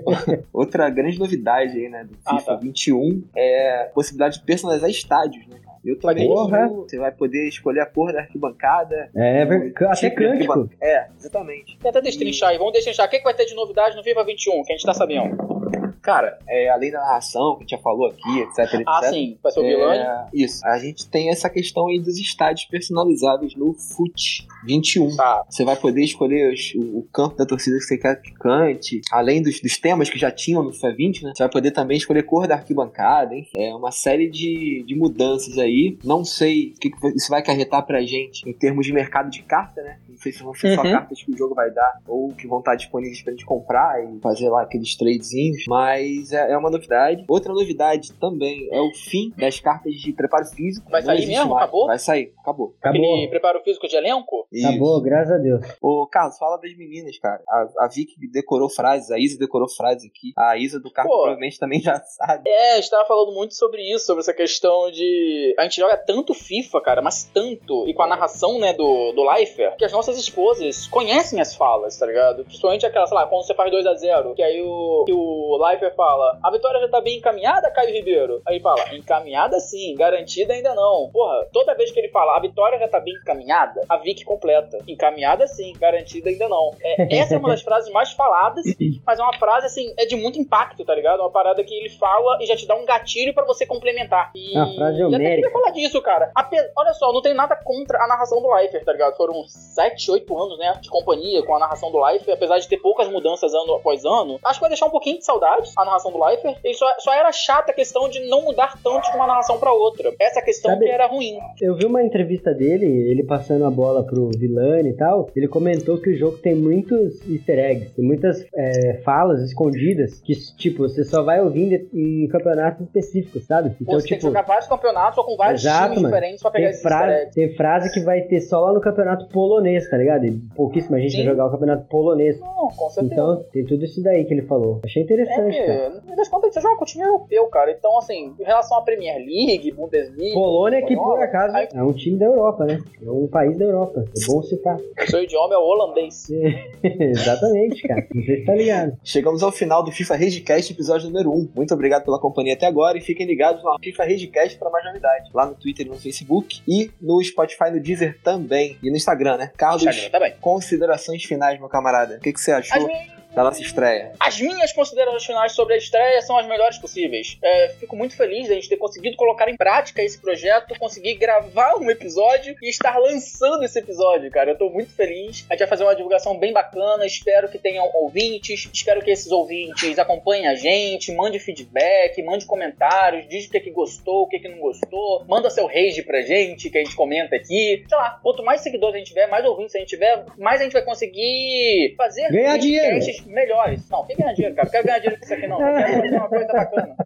Outra 0.52 0.88
grande 0.90 1.18
novidade 1.18 1.78
aí, 1.78 1.88
né, 1.88 2.04
do 2.04 2.16
Ah, 2.24 2.38
FIFA 2.38 2.52
tá. 2.52 2.56
21 2.56 3.24
é 3.36 3.49
a 3.50 3.84
possibilidade 3.94 4.38
de 4.38 4.44
personalizar 4.44 4.88
estádios, 4.90 5.46
né, 5.46 5.58
cara? 5.62 5.70
Eu 5.84 5.98
também 5.98 6.28
Porra. 6.28 6.68
você 6.68 6.98
vai 6.98 7.10
poder 7.10 7.48
escolher 7.48 7.80
a 7.80 7.86
cor 7.86 8.12
da 8.12 8.20
arquibancada. 8.20 9.10
É, 9.16 9.42
até 9.42 10.10
tipo 10.10 10.20
de 10.20 10.46
cântico. 10.46 10.70
É, 10.80 11.08
exatamente. 11.18 11.78
Tenta 11.78 12.02
destrinchar 12.02 12.50
aí, 12.50 12.58
vamos 12.58 12.74
destrinchar. 12.74 13.06
O 13.06 13.10
que, 13.10 13.18
que 13.18 13.24
vai 13.24 13.34
ter 13.34 13.46
de 13.46 13.54
novidade 13.54 13.96
no 13.96 14.02
FIFA 14.02 14.24
21, 14.24 14.62
que 14.62 14.72
a 14.72 14.76
gente 14.76 14.84
tá 14.84 14.92
sabendo? 14.92 15.60
Cara, 16.02 16.38
é, 16.48 16.68
além 16.70 16.90
da 16.90 17.00
narração 17.00 17.56
que 17.56 17.58
a 17.58 17.60
gente 17.60 17.70
já 17.70 17.78
falou 17.78 18.06
aqui, 18.06 18.40
etc, 18.40 18.74
etc. 18.74 18.84
Ah, 18.86 19.02
sim, 19.04 19.38
vai 19.42 19.52
ser 19.52 19.60
o. 19.60 19.92
É, 19.92 20.26
isso. 20.32 20.66
A 20.66 20.78
gente 20.78 21.08
tem 21.08 21.30
essa 21.30 21.48
questão 21.48 21.88
aí 21.88 21.98
dos 21.98 22.18
estádios 22.18 22.66
personalizáveis 22.66 23.54
no 23.54 23.74
FUT 23.74 24.46
21. 24.64 25.16
Tá. 25.16 25.44
Você 25.48 25.64
vai 25.64 25.76
poder 25.76 26.02
escolher 26.02 26.52
os- 26.52 26.74
o, 26.74 26.98
o 26.98 27.02
campo 27.12 27.36
da 27.36 27.46
torcida 27.46 27.76
que 27.78 27.84
você 27.84 27.98
quer 27.98 28.20
que 28.20 28.32
cante, 28.34 29.00
além 29.10 29.42
dos, 29.42 29.60
dos 29.60 29.76
temas 29.78 30.08
que 30.10 30.18
já 30.18 30.30
tinham 30.30 30.62
no 30.62 30.72
FIFA 30.72 30.92
20, 30.94 31.22
né? 31.24 31.32
Você 31.34 31.42
vai 31.42 31.50
poder 31.50 31.70
também 31.70 31.96
escolher 31.96 32.22
cor 32.24 32.46
da 32.46 32.54
arquibancada, 32.56 33.34
enfim. 33.34 33.50
É 33.62 33.74
uma 33.74 33.90
série 33.90 34.28
de, 34.28 34.84
de 34.86 34.94
mudanças 34.96 35.58
aí. 35.58 35.98
Não 36.04 36.24
sei 36.24 36.72
o 36.76 36.80
que, 36.80 36.90
que 36.90 37.06
isso 37.16 37.28
vai 37.30 37.40
acarretar 37.40 37.84
pra 37.86 38.02
gente 38.02 38.48
em 38.48 38.52
termos 38.52 38.86
de 38.86 38.92
mercado 38.92 39.30
de 39.30 39.42
carta, 39.42 39.82
né? 39.82 39.98
Não 40.08 40.16
sei 40.16 40.32
se 40.32 40.42
vão 40.42 40.54
ser 40.54 40.74
só 40.74 40.82
Uhum. 40.82 40.90
cartas 40.92 41.22
que 41.22 41.30
o 41.32 41.36
jogo 41.36 41.54
vai 41.54 41.70
dar 41.70 42.00
ou 42.06 42.28
que 42.34 42.46
vão 42.46 42.58
estar 42.58 42.74
disponíveis 42.74 43.22
pra 43.22 43.32
gente 43.32 43.44
comprar 43.44 44.02
e 44.04 44.18
fazer 44.20 44.48
lá 44.48 44.62
aqueles 44.62 44.94
tradezinhos. 44.96 45.64
Mas 45.68 46.32
é, 46.32 46.52
é 46.52 46.56
uma 46.58 46.70
novidade. 46.70 47.24
Outra 47.28 47.52
novidade 47.52 48.12
também 48.14 48.68
é 48.72 48.80
o 48.80 48.92
fim 48.94 49.32
das 49.36 49.58
cartas 49.60 49.92
de 49.94 50.12
preparo 50.12 50.44
físico. 50.46 50.90
Vai 50.90 51.02
sair 51.02 51.26
mesmo? 51.26 51.50
mais. 51.50 51.62
Acabou? 51.64 51.86
Vai 51.86 51.98
sair, 51.98 52.32
acabou. 52.38 52.74
Aquele 52.82 53.04
Acabou. 53.04 53.28
preparo 53.30 53.60
físico 53.62 53.88
de 53.88 53.96
elenco? 53.96 54.46
Acabou, 54.58 55.00
graças 55.00 55.32
a 55.32 55.38
Deus. 55.38 55.64
Ô, 55.80 56.06
Carlos, 56.10 56.36
fala 56.36 56.56
das 56.56 56.76
meninas, 56.76 57.16
cara. 57.18 57.40
A, 57.48 57.84
a 57.84 57.88
Vicky 57.88 58.14
decorou 58.32 58.68
frases, 58.68 59.10
a 59.10 59.18
Isa 59.18 59.38
decorou 59.38 59.68
frases 59.68 60.10
aqui. 60.10 60.32
A 60.36 60.56
Isa 60.56 60.80
do 60.80 60.90
carro 60.90 61.08
provavelmente 61.08 61.58
também 61.58 61.80
já 61.80 62.00
sabe. 62.02 62.48
É, 62.48 62.72
a 62.72 62.76
gente 62.76 62.90
tava 62.90 63.06
falando 63.06 63.32
muito 63.32 63.54
sobre 63.54 63.82
isso, 63.82 64.06
sobre 64.06 64.22
essa 64.22 64.34
questão 64.34 64.90
de. 64.90 65.54
A 65.58 65.62
gente 65.62 65.76
joga 65.76 65.96
tanto 65.96 66.34
FIFA, 66.34 66.80
cara, 66.80 67.02
mas 67.02 67.24
tanto, 67.32 67.88
e 67.88 67.94
com 67.94 68.02
a 68.02 68.08
narração, 68.08 68.58
né, 68.58 68.72
do, 68.72 69.12
do 69.12 69.32
Lifer, 69.32 69.76
que 69.76 69.84
as 69.84 69.92
nossas 69.92 70.18
esposas 70.18 70.88
conhecem 70.88 71.40
as 71.40 71.54
falas, 71.54 71.96
tá 71.96 72.06
ligado? 72.06 72.44
Principalmente 72.44 72.84
aquela, 72.84 73.06
sei 73.06 73.16
lá, 73.16 73.26
quando 73.26 73.46
você 73.46 73.54
faz 73.54 73.72
2x0, 73.72 74.34
que 74.34 74.42
aí 74.42 74.60
o, 74.62 75.04
que 75.06 75.12
o 75.12 75.58
Lifer 75.70 75.94
fala: 75.94 76.38
a 76.42 76.50
vitória 76.50 76.80
já 76.80 76.88
tá 76.88 77.00
bem 77.00 77.18
encaminhada, 77.18 77.70
Caio 77.70 77.94
Ribeiro? 77.94 78.42
Aí 78.46 78.56
ele 78.56 78.62
fala: 78.62 78.94
encaminhada 78.94 79.60
sim, 79.60 79.94
garantida 79.94 80.54
ainda 80.54 80.74
não. 80.74 81.08
Porra, 81.12 81.46
toda 81.52 81.76
vez 81.76 81.92
que 81.92 82.00
ele 82.00 82.08
fala 82.08 82.36
a 82.36 82.40
vitória 82.40 82.78
já 82.78 82.88
tá 82.88 82.98
bem 82.98 83.14
encaminhada, 83.14 83.84
a 83.88 83.96
Vic 83.96 84.24
completa. 84.40 84.78
Encaminhada 84.88 85.46
sim, 85.46 85.72
garantida 85.78 86.30
ainda 86.30 86.48
não. 86.48 86.72
É, 86.82 87.18
essa 87.18 87.34
é 87.34 87.38
uma 87.38 87.50
das 87.50 87.60
frases 87.62 87.92
mais 87.92 88.12
faladas, 88.12 88.64
mas 89.06 89.18
é 89.18 89.22
uma 89.22 89.34
frase, 89.38 89.66
assim, 89.66 89.92
é 89.98 90.06
de 90.06 90.16
muito 90.16 90.38
impacto, 90.38 90.84
tá 90.84 90.94
ligado? 90.94 91.20
Uma 91.20 91.30
parada 91.30 91.62
que 91.62 91.74
ele 91.74 91.90
fala 91.90 92.38
e 92.40 92.46
já 92.46 92.56
te 92.56 92.66
dá 92.66 92.74
um 92.74 92.84
gatilho 92.86 93.34
pra 93.34 93.44
você 93.44 93.66
complementar. 93.66 94.30
E, 94.34 94.56
A 94.56 94.66
frase 94.74 95.00
e 95.00 95.04
até 95.14 95.36
queria 95.36 95.50
falar 95.50 95.70
disso, 95.70 96.00
cara. 96.02 96.30
Ape- 96.34 96.70
Olha 96.76 96.92
só, 96.94 97.12
não 97.12 97.20
tem 97.20 97.34
nada 97.34 97.54
contra 97.56 98.02
a 98.02 98.08
narração 98.08 98.40
do 98.40 98.56
Lifer, 98.56 98.84
tá 98.84 98.92
ligado? 98.92 99.16
Foram 99.16 99.44
7, 99.46 100.10
8 100.10 100.42
anos, 100.42 100.58
né, 100.58 100.78
de 100.80 100.88
companhia 100.88 101.42
com 101.44 101.54
a 101.54 101.58
narração 101.58 101.90
do 101.92 101.98
Lifer, 102.08 102.34
apesar 102.34 102.58
de 102.58 102.68
ter 102.68 102.78
poucas 102.78 103.08
mudanças 103.08 103.52
ano 103.52 103.74
após 103.74 104.04
ano. 104.04 104.38
Acho 104.44 104.54
que 104.58 104.60
vai 104.60 104.70
deixar 104.70 104.86
um 104.86 104.90
pouquinho 104.90 105.18
de 105.18 105.24
saudade 105.24 105.70
a 105.76 105.84
narração 105.84 106.10
do 106.12 106.18
Lifer. 106.28 106.56
E 106.64 106.74
só, 106.74 106.86
só 106.98 107.12
era 107.12 107.30
chata 107.32 107.72
a 107.72 107.74
questão 107.74 108.08
de 108.08 108.20
não 108.28 108.42
mudar 108.42 108.78
tanto 108.82 109.10
de 109.10 109.16
uma 109.16 109.26
narração 109.26 109.58
pra 109.58 109.72
outra. 109.72 110.12
Essa 110.18 110.40
questão 110.42 110.70
Sabe- 110.72 110.84
que 110.86 110.90
era 110.90 111.06
ruim. 111.06 111.38
Eu 111.60 111.74
vi 111.74 111.84
uma 111.84 112.02
entrevista 112.02 112.52
dele, 112.54 112.86
ele 112.86 113.24
passando 113.24 113.64
a 113.66 113.70
bola 113.70 114.02
pro 114.04 114.29
Vilani 114.38 114.90
e 114.90 114.94
tal. 114.94 115.28
Ele 115.34 115.48
comentou 115.48 115.98
que 115.98 116.10
o 116.10 116.16
jogo 116.16 116.38
tem 116.38 116.54
muitos 116.54 117.20
easter 117.28 117.58
eggs, 117.58 117.90
tem 117.94 118.04
muitas 118.04 118.44
é, 118.54 118.94
falas 119.04 119.40
escondidas 119.42 120.20
que, 120.20 120.34
tipo, 120.56 120.88
você 120.88 121.04
só 121.04 121.22
vai 121.22 121.40
ouvindo 121.40 121.74
em 121.92 122.26
campeonatos 122.28 122.86
específicos, 122.86 123.44
sabe? 123.46 123.74
Então, 123.80 123.94
você 123.94 124.08
tem 124.08 124.18
que 124.18 124.20
tipo, 124.20 124.26
jogar 124.28 124.42
vários 124.42 124.66
campeonatos 124.68 125.18
ou 125.18 125.24
com 125.24 125.36
vários 125.36 125.62
Exato, 125.62 125.84
times 125.88 126.02
mano. 126.02 126.14
diferentes 126.14 126.42
pra 126.42 126.50
pegar 126.50 126.64
tem 126.68 126.70
esses 126.74 126.84
eggs. 126.90 127.34
tem 127.34 127.54
frase 127.56 127.92
que 127.92 128.00
vai 128.00 128.22
ter 128.22 128.40
só 128.40 128.60
lá 128.60 128.72
no 128.72 128.80
campeonato 128.80 129.26
polonês, 129.28 129.88
tá 129.88 129.96
ligado? 129.96 130.24
E 130.26 130.32
pouquíssima 130.54 130.98
gente 131.00 131.12
vai 131.16 131.22
Sim. 131.24 131.30
jogar 131.30 131.46
o 131.46 131.50
campeonato 131.50 131.86
polonês. 131.88 132.38
Não, 132.40 132.68
com 132.68 132.90
certeza. 132.90 133.12
Então, 133.14 133.44
tem 133.52 133.64
tudo 133.64 133.84
isso 133.84 134.02
daí 134.02 134.24
que 134.24 134.34
ele 134.34 134.42
falou. 134.42 134.80
Achei 134.84 135.02
É 135.02 135.04
interessante, 135.04 135.58
cara. 135.66 135.90
que, 135.90 135.96
no 135.96 136.02
fim 136.02 136.16
das 136.16 136.28
contas, 136.28 136.52
você 136.54 136.60
joga 136.60 136.76
com 136.76 136.84
o 136.84 136.86
time 136.86 137.04
europeu, 137.04 137.46
cara. 137.46 137.70
Então, 137.70 137.98
assim, 137.98 138.34
em 138.38 138.44
relação 138.44 138.78
à 138.78 138.82
Premier 138.82 139.16
League, 139.18 139.70
Bundesliga. 139.72 140.34
Polônia, 140.34 140.82
que 140.84 140.94
por 140.94 141.18
acaso 141.20 141.56
aí- 141.56 141.68
é 141.74 141.82
um 141.82 141.92
time 141.92 142.18
da 142.18 142.26
Europa, 142.26 142.64
né? 142.64 142.78
É 143.04 143.10
um 143.10 143.26
país 143.26 143.56
da 143.58 143.64
Europa. 143.64 144.04
Bom 144.26 144.42
citar. 144.42 144.76
Seu 145.08 145.22
idioma 145.22 145.54
é 145.54 145.58
o 145.58 145.62
holandês. 145.62 146.28
Exatamente, 146.82 147.82
cara. 147.82 148.06
Não 148.14 148.24
sei 148.24 148.36
se 148.38 148.44
tá 148.44 148.54
ligado. 148.54 148.98
Chegamos 149.04 149.42
ao 149.42 149.52
final 149.52 149.82
do 149.82 149.90
FIFA 149.90 150.16
Regicast, 150.16 150.72
episódio 150.72 151.08
número 151.08 151.30
1. 151.30 151.52
Muito 151.54 151.74
obrigado 151.74 152.04
pela 152.04 152.18
companhia 152.18 152.54
até 152.54 152.66
agora 152.66 152.98
e 152.98 153.00
fiquem 153.00 153.26
ligados 153.26 153.62
no 153.62 153.78
FIFA 153.82 154.04
Regicast 154.04 154.58
para 154.58 154.70
mais 154.70 154.84
novidades. 154.84 155.32
Lá 155.32 155.46
no 155.46 155.54
Twitter 155.54 155.86
e 155.86 155.88
no 155.88 155.96
Facebook 155.96 156.60
e 156.66 156.90
no 157.00 157.22
Spotify, 157.22 157.70
no 157.72 157.80
Deezer 157.80 158.18
também. 158.22 158.76
E 158.82 158.90
no 158.90 158.96
Instagram, 158.96 159.36
né? 159.36 159.52
Carlos, 159.56 159.82
Instagram 159.82 160.10
também. 160.10 160.34
considerações 160.40 161.22
finais, 161.24 161.58
meu 161.58 161.68
camarada. 161.68 162.16
O 162.16 162.20
que, 162.20 162.32
que 162.32 162.40
você 162.40 162.52
achou 162.52 162.88
da 163.34 163.44
nossa 163.44 163.60
estreia? 163.60 164.12
as 164.30 164.40
minhas 164.40 164.72
considerações 164.72 165.24
finais 165.24 165.52
sobre 165.52 165.74
a 165.74 165.76
estreia 165.76 166.22
são 166.22 166.36
as 166.36 166.46
melhores 166.46 166.78
possíveis. 166.78 167.38
É, 167.42 167.68
fico 167.80 167.96
muito 167.96 168.16
feliz 168.16 168.46
de 168.46 168.52
a 168.52 168.54
gente 168.54 168.68
ter 168.68 168.76
conseguido 168.76 169.16
colocar 169.16 169.48
em 169.48 169.56
prática 169.56 170.02
esse 170.02 170.20
projeto, 170.20 170.78
conseguir 170.78 171.14
gravar 171.14 171.76
um 171.76 171.90
episódio 171.90 172.54
e 172.62 172.68
estar 172.68 172.98
lançando 172.98 173.64
esse 173.64 173.78
episódio, 173.78 174.30
cara. 174.30 174.50
Eu 174.50 174.58
tô 174.58 174.70
muito 174.70 174.92
feliz. 174.92 175.44
A 175.48 175.54
gente 175.54 175.60
vai 175.60 175.68
fazer 175.68 175.84
uma 175.84 175.96
divulgação 175.96 176.38
bem 176.38 176.52
bacana. 176.52 177.06
Espero 177.06 177.48
que 177.48 177.58
tenham 177.58 177.90
ouvintes. 177.94 178.68
Espero 178.72 179.02
que 179.02 179.10
esses 179.10 179.32
ouvintes 179.32 179.98
acompanhem 179.98 180.46
a 180.46 180.54
gente, 180.54 181.12
mande 181.12 181.38
feedback, 181.38 182.22
mande 182.22 182.46
comentários, 182.46 183.28
diz 183.28 183.46
o 183.46 183.50
que, 183.50 183.60
que 183.60 183.70
gostou, 183.70 184.22
o 184.22 184.28
que, 184.28 184.38
que 184.38 184.48
não 184.48 184.58
gostou. 184.58 185.24
Manda 185.26 185.50
seu 185.50 185.66
rage 185.66 186.02
pra 186.02 186.22
gente, 186.22 186.70
que 186.70 186.78
a 186.78 186.84
gente 186.84 186.94
comenta 186.94 187.36
aqui. 187.36 187.84
Sei 187.88 187.98
lá, 187.98 188.18
quanto 188.22 188.44
mais 188.44 188.60
seguidores 188.60 188.94
a 188.94 188.98
gente 188.98 189.08
tiver, 189.08 189.26
mais 189.26 189.44
ouvintes 189.44 189.74
a 189.74 189.78
gente 189.78 189.88
tiver, 189.88 190.24
mais 190.38 190.60
a 190.60 190.64
gente 190.64 190.72
vai 190.72 190.82
conseguir 190.82 191.94
fazer 191.96 192.30
Ganhar 192.30 192.58
dinheiro. 192.58 193.00
Melhores. 193.26 193.88
Não, 193.90 194.04
quem 194.06 194.16
ganhar 194.16 194.32
dinheiro, 194.32 194.54
cara? 194.56 194.66
Não 194.66 194.72
quero 194.72 194.86
ganhar 194.86 194.98
dinheiro 194.98 195.18
com 195.18 195.24
isso 195.24 195.34
aqui, 195.34 195.46
não. 195.46 195.60
Eu 195.60 195.76
quero 195.76 195.92
fazer 196.02 196.16
uma 196.16 196.28
coisa 196.28 196.46
bacana. 196.46 196.96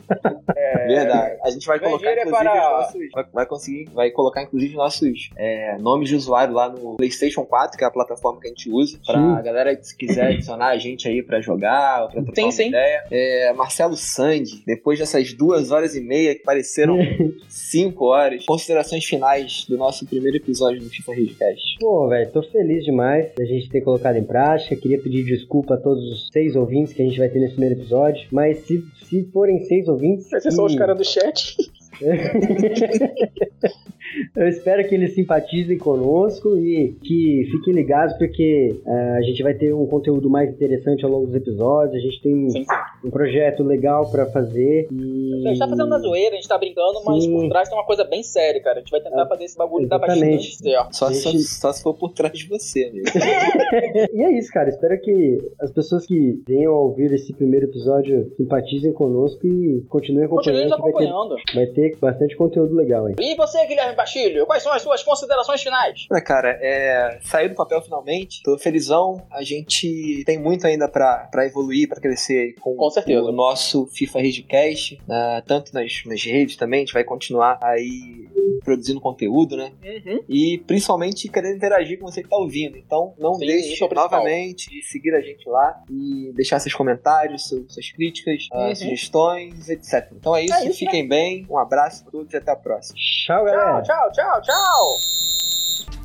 É, 0.57 0.87
Verdade. 0.87 1.39
A 1.43 1.51
gente 1.51 1.67
vai 1.67 1.79
colocar, 1.79 2.09
é 2.09 2.13
inclusive, 2.13 2.31
para- 2.31 2.53
os 2.53 2.71
nossos. 2.95 3.11
Vai, 3.13 3.25
vai 3.33 3.47
conseguir, 3.47 3.85
vai 3.93 4.11
colocar, 4.11 4.43
inclusive, 4.43 4.75
nossos 4.77 5.31
é, 5.37 5.77
nomes 5.79 6.09
de 6.09 6.17
usuário 6.17 6.55
lá 6.55 6.69
no 6.69 6.97
PlayStation 6.97 7.45
4, 7.45 7.77
que 7.79 7.85
é 7.85 7.87
a 7.87 7.91
plataforma 7.91 8.41
que 8.41 8.47
a 8.47 8.51
gente 8.51 8.71
usa. 8.71 8.99
Pra 9.05 9.15
Sim. 9.15 9.43
galera 9.43 9.77
que 9.77 9.87
se 9.87 9.97
quiser 9.97 10.27
adicionar 10.33 10.69
a 10.69 10.79
gente 10.79 11.09
aí 11.09 11.23
pra 11.23 11.41
jogar, 11.41 12.09
pra 12.09 12.23
trocar 12.23 12.35
Sim, 12.35 12.43
uma 12.45 12.53
sim. 12.53 12.69
ideia. 12.69 13.05
É, 13.11 13.53
Marcelo 13.55 13.97
Sandi, 13.97 14.63
depois 14.67 14.99
dessas 14.99 15.33
duas 15.33 15.71
horas 15.71 15.95
e 15.95 16.01
meia 16.01 16.35
que 16.35 16.43
pareceram 16.43 16.99
cinco 17.49 18.07
horas, 18.07 18.45
considerações 18.47 19.05
finais 19.05 19.65
do 19.69 19.77
nosso 19.77 20.07
primeiro 20.07 20.37
episódio 20.37 20.81
do 20.81 20.89
FIFA 20.89 21.15
Regcast. 21.15 21.79
Pô, 21.81 22.09
velho, 22.09 22.31
tô 22.31 22.43
feliz 22.43 22.85
demais 22.85 23.33
da 23.37 23.45
gente 23.45 23.69
ter 23.69 23.81
colocado 23.81 24.17
em 24.17 24.25
prática. 24.25 24.77
Queria 24.77 25.01
pedir 25.01 25.25
desculpa 25.25 25.75
a 25.75 25.77
todos 25.77 26.04
os 26.13 26.29
seis 26.33 26.57
ouvintes 26.57 26.93
que 26.93 27.03
a 27.03 27.05
gente 27.05 27.19
vai 27.19 27.29
ter 27.29 27.39
nesse 27.41 27.55
primeiro 27.55 27.81
episódio. 27.81 28.27
Mas 28.31 28.59
se, 28.59 28.85
se 29.05 29.25
forem 29.33 29.61
seis 29.65 29.89
ouvintes. 29.89 30.31
Vai 30.31 30.41
ser 30.41 30.53
só 30.53 30.65
os 30.65 30.75
caras 30.75 30.97
do 30.97 31.05
chat. 31.05 31.57
Eu 34.37 34.49
espero 34.49 34.87
que 34.89 34.95
eles 34.95 35.15
simpatizem 35.15 35.79
conosco 35.79 36.57
e 36.57 36.97
que 37.03 37.49
fiquem 37.51 37.75
ligados, 37.75 38.17
porque 38.17 38.75
eh, 38.87 39.17
a 39.19 39.23
gente 39.23 39.43
vai 39.43 39.55
ter 39.55 39.73
um 39.75 39.87
conteúdo 39.87 40.29
mais 40.31 40.51
interessante 40.51 41.05
ao 41.05 41.11
longo 41.11 41.27
dos 41.27 41.35
episódios. 41.35 41.95
A 41.97 41.99
gente 42.07 42.21
tem 42.23 42.35
um, 42.35 42.51
Sim, 42.51 42.65
sim. 42.65 43.07
um 43.07 43.11
projeto 43.11 43.63
legal 43.63 44.11
pra 44.11 44.27
fazer. 44.27 44.89
E... 44.93 45.45
A 45.47 45.49
gente 45.51 45.59
tá 45.59 45.69
fazendo 45.69 45.89
na 45.89 45.99
zoeira, 45.99 46.33
a 46.33 46.37
gente 46.37 46.49
tá 46.49 46.59
brincando, 46.59 47.01
mas 47.05 47.25
Sim. 47.25 47.33
por 47.33 47.49
trás 47.49 47.69
tem 47.69 47.77
uma 47.79 47.87
coisa 47.87 48.05
bem 48.05 48.23
séria, 48.23 48.61
cara. 48.63 48.77
A 48.79 48.81
gente 48.81 48.91
vai 48.91 49.01
tentar 49.01 49.27
fazer 49.27 49.45
esse 49.45 49.57
bagulho 49.57 49.87
dar 49.89 49.97
Exatamente. 49.97 50.37
bastante 50.37 50.57
certo. 50.57 50.97
Só, 50.97 51.11
Gente- 51.13 51.43
só, 51.43 51.69
só 51.69 51.73
se 51.73 51.83
for 51.83 51.95
por 51.95 52.13
trás 52.13 52.37
de 52.39 52.47
você, 52.49 52.85
amigo. 52.85 53.05
E 54.13 54.23
é 54.23 54.39
isso, 54.39 54.51
cara. 54.53 54.69
Espero 54.69 55.01
que 55.01 55.39
as 55.61 55.71
pessoas 55.71 56.07
que 56.07 56.43
venham 56.47 56.73
a 56.73 56.81
ouvir 56.81 57.13
esse 57.13 57.33
primeiro 57.33 57.67
episódio 57.67 58.31
simpatizem 58.37 58.93
conosco 58.93 59.47
e 59.47 59.83
continuem 59.89 60.29
Continue 60.29 60.65
acompanhando, 60.65 60.71
nos 60.71 60.77
que 60.77 60.83
vai 60.83 60.93
ter, 60.93 61.05
acompanhando. 61.09 61.37
vai 61.55 61.67
ter 61.67 61.97
bastante 62.01 62.37
conteúdo 62.37 62.75
legal 62.75 63.07
aí. 63.07 63.15
E 63.19 63.35
você, 63.37 63.65
Guilherme 63.67 63.95
Bastilho, 64.05 64.47
quais 64.47 64.63
são 64.63 64.73
as 64.73 64.83
suas 64.83 65.03
considerações 65.03 65.63
finais? 65.63 66.07
Olha, 66.11 66.21
cara, 66.23 66.59
é, 66.61 67.19
saiu 67.23 67.49
do 67.49 67.55
papel 67.55 67.81
finalmente. 67.83 68.43
Tô 68.43 68.59
felizão. 68.59 69.27
A 69.31 69.43
gente 69.43 70.23
tem 70.27 70.39
muito 70.39 70.67
ainda 70.67 70.89
pra, 70.89 71.29
pra 71.31 71.47
evoluir, 71.47 71.89
pra 71.89 72.01
crescer 72.01 72.55
com, 72.61 72.75
Com 72.77 72.91
certeza. 72.91 73.23
o 73.23 73.33
nosso 73.33 73.87
FIFA 73.87 74.21
Regcast, 74.21 74.99
né, 75.09 75.43
tanto 75.47 75.73
nas, 75.75 76.03
nas 76.07 76.23
redes 76.25 76.57
também. 76.57 76.81
A 76.81 76.85
gente 76.85 76.95
vai 76.95 77.05
continuar 77.05 77.59
aí 77.63 78.29
produzindo 78.65 79.01
conteúdo, 79.01 79.57
né? 79.57 79.73
Uhum. 79.85 80.21
E 80.29 80.59
principalmente 80.67 81.29
querendo 81.29 81.57
interagir 81.57 81.99
com 81.99 82.07
você 82.07 82.23
que 82.23 82.29
tá 82.29 82.37
ouvindo. 82.37 82.77
Então 82.79 83.15
não 83.19 83.35
Sim, 83.35 83.47
deixe 83.47 83.85
é 83.85 83.95
novamente 83.95 84.71
de 84.71 84.83
seguir 84.83 85.15
a 85.15 85.21
gente 85.21 85.47
lá 85.49 85.83
e 85.91 86.33
deixar 86.35 86.59
seus 86.61 86.75
comentários, 86.75 87.49
seus- 87.49 87.73
suas 87.75 87.91
críticas, 87.91 88.49
ah, 88.53 88.69
Uhum. 88.69 88.75
sugestões, 88.75 89.69
etc. 89.69 90.09
Então 90.13 90.35
é 90.35 90.45
isso, 90.45 90.55
É 90.55 90.67
isso, 90.67 90.79
fiquem 90.79 91.07
bem, 91.07 91.47
um 91.51 91.59
abraço 91.59 92.05
a 92.07 92.11
todos 92.11 92.33
e 92.33 92.37
até 92.37 92.53
a 92.53 92.57
próxima. 92.57 92.97
Tchau, 92.99 93.45
galera. 93.45 93.83
Tchau, 93.83 93.94
tchau, 93.95 94.11
tchau, 94.13 94.43
tchau. 94.43 94.99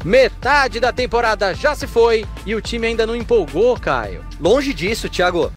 Metade 0.05 0.79
da 0.79 0.93
temporada 0.93 1.53
já 1.53 1.75
se 1.75 1.87
foi 1.87 2.25
e 2.45 2.55
o 2.55 2.61
time 2.61 2.87
ainda 2.87 3.05
não 3.05 3.15
empolgou, 3.15 3.77
Caio. 3.79 4.25
Longe 4.39 4.73
disso, 4.73 5.09
Thiago. 5.09 5.51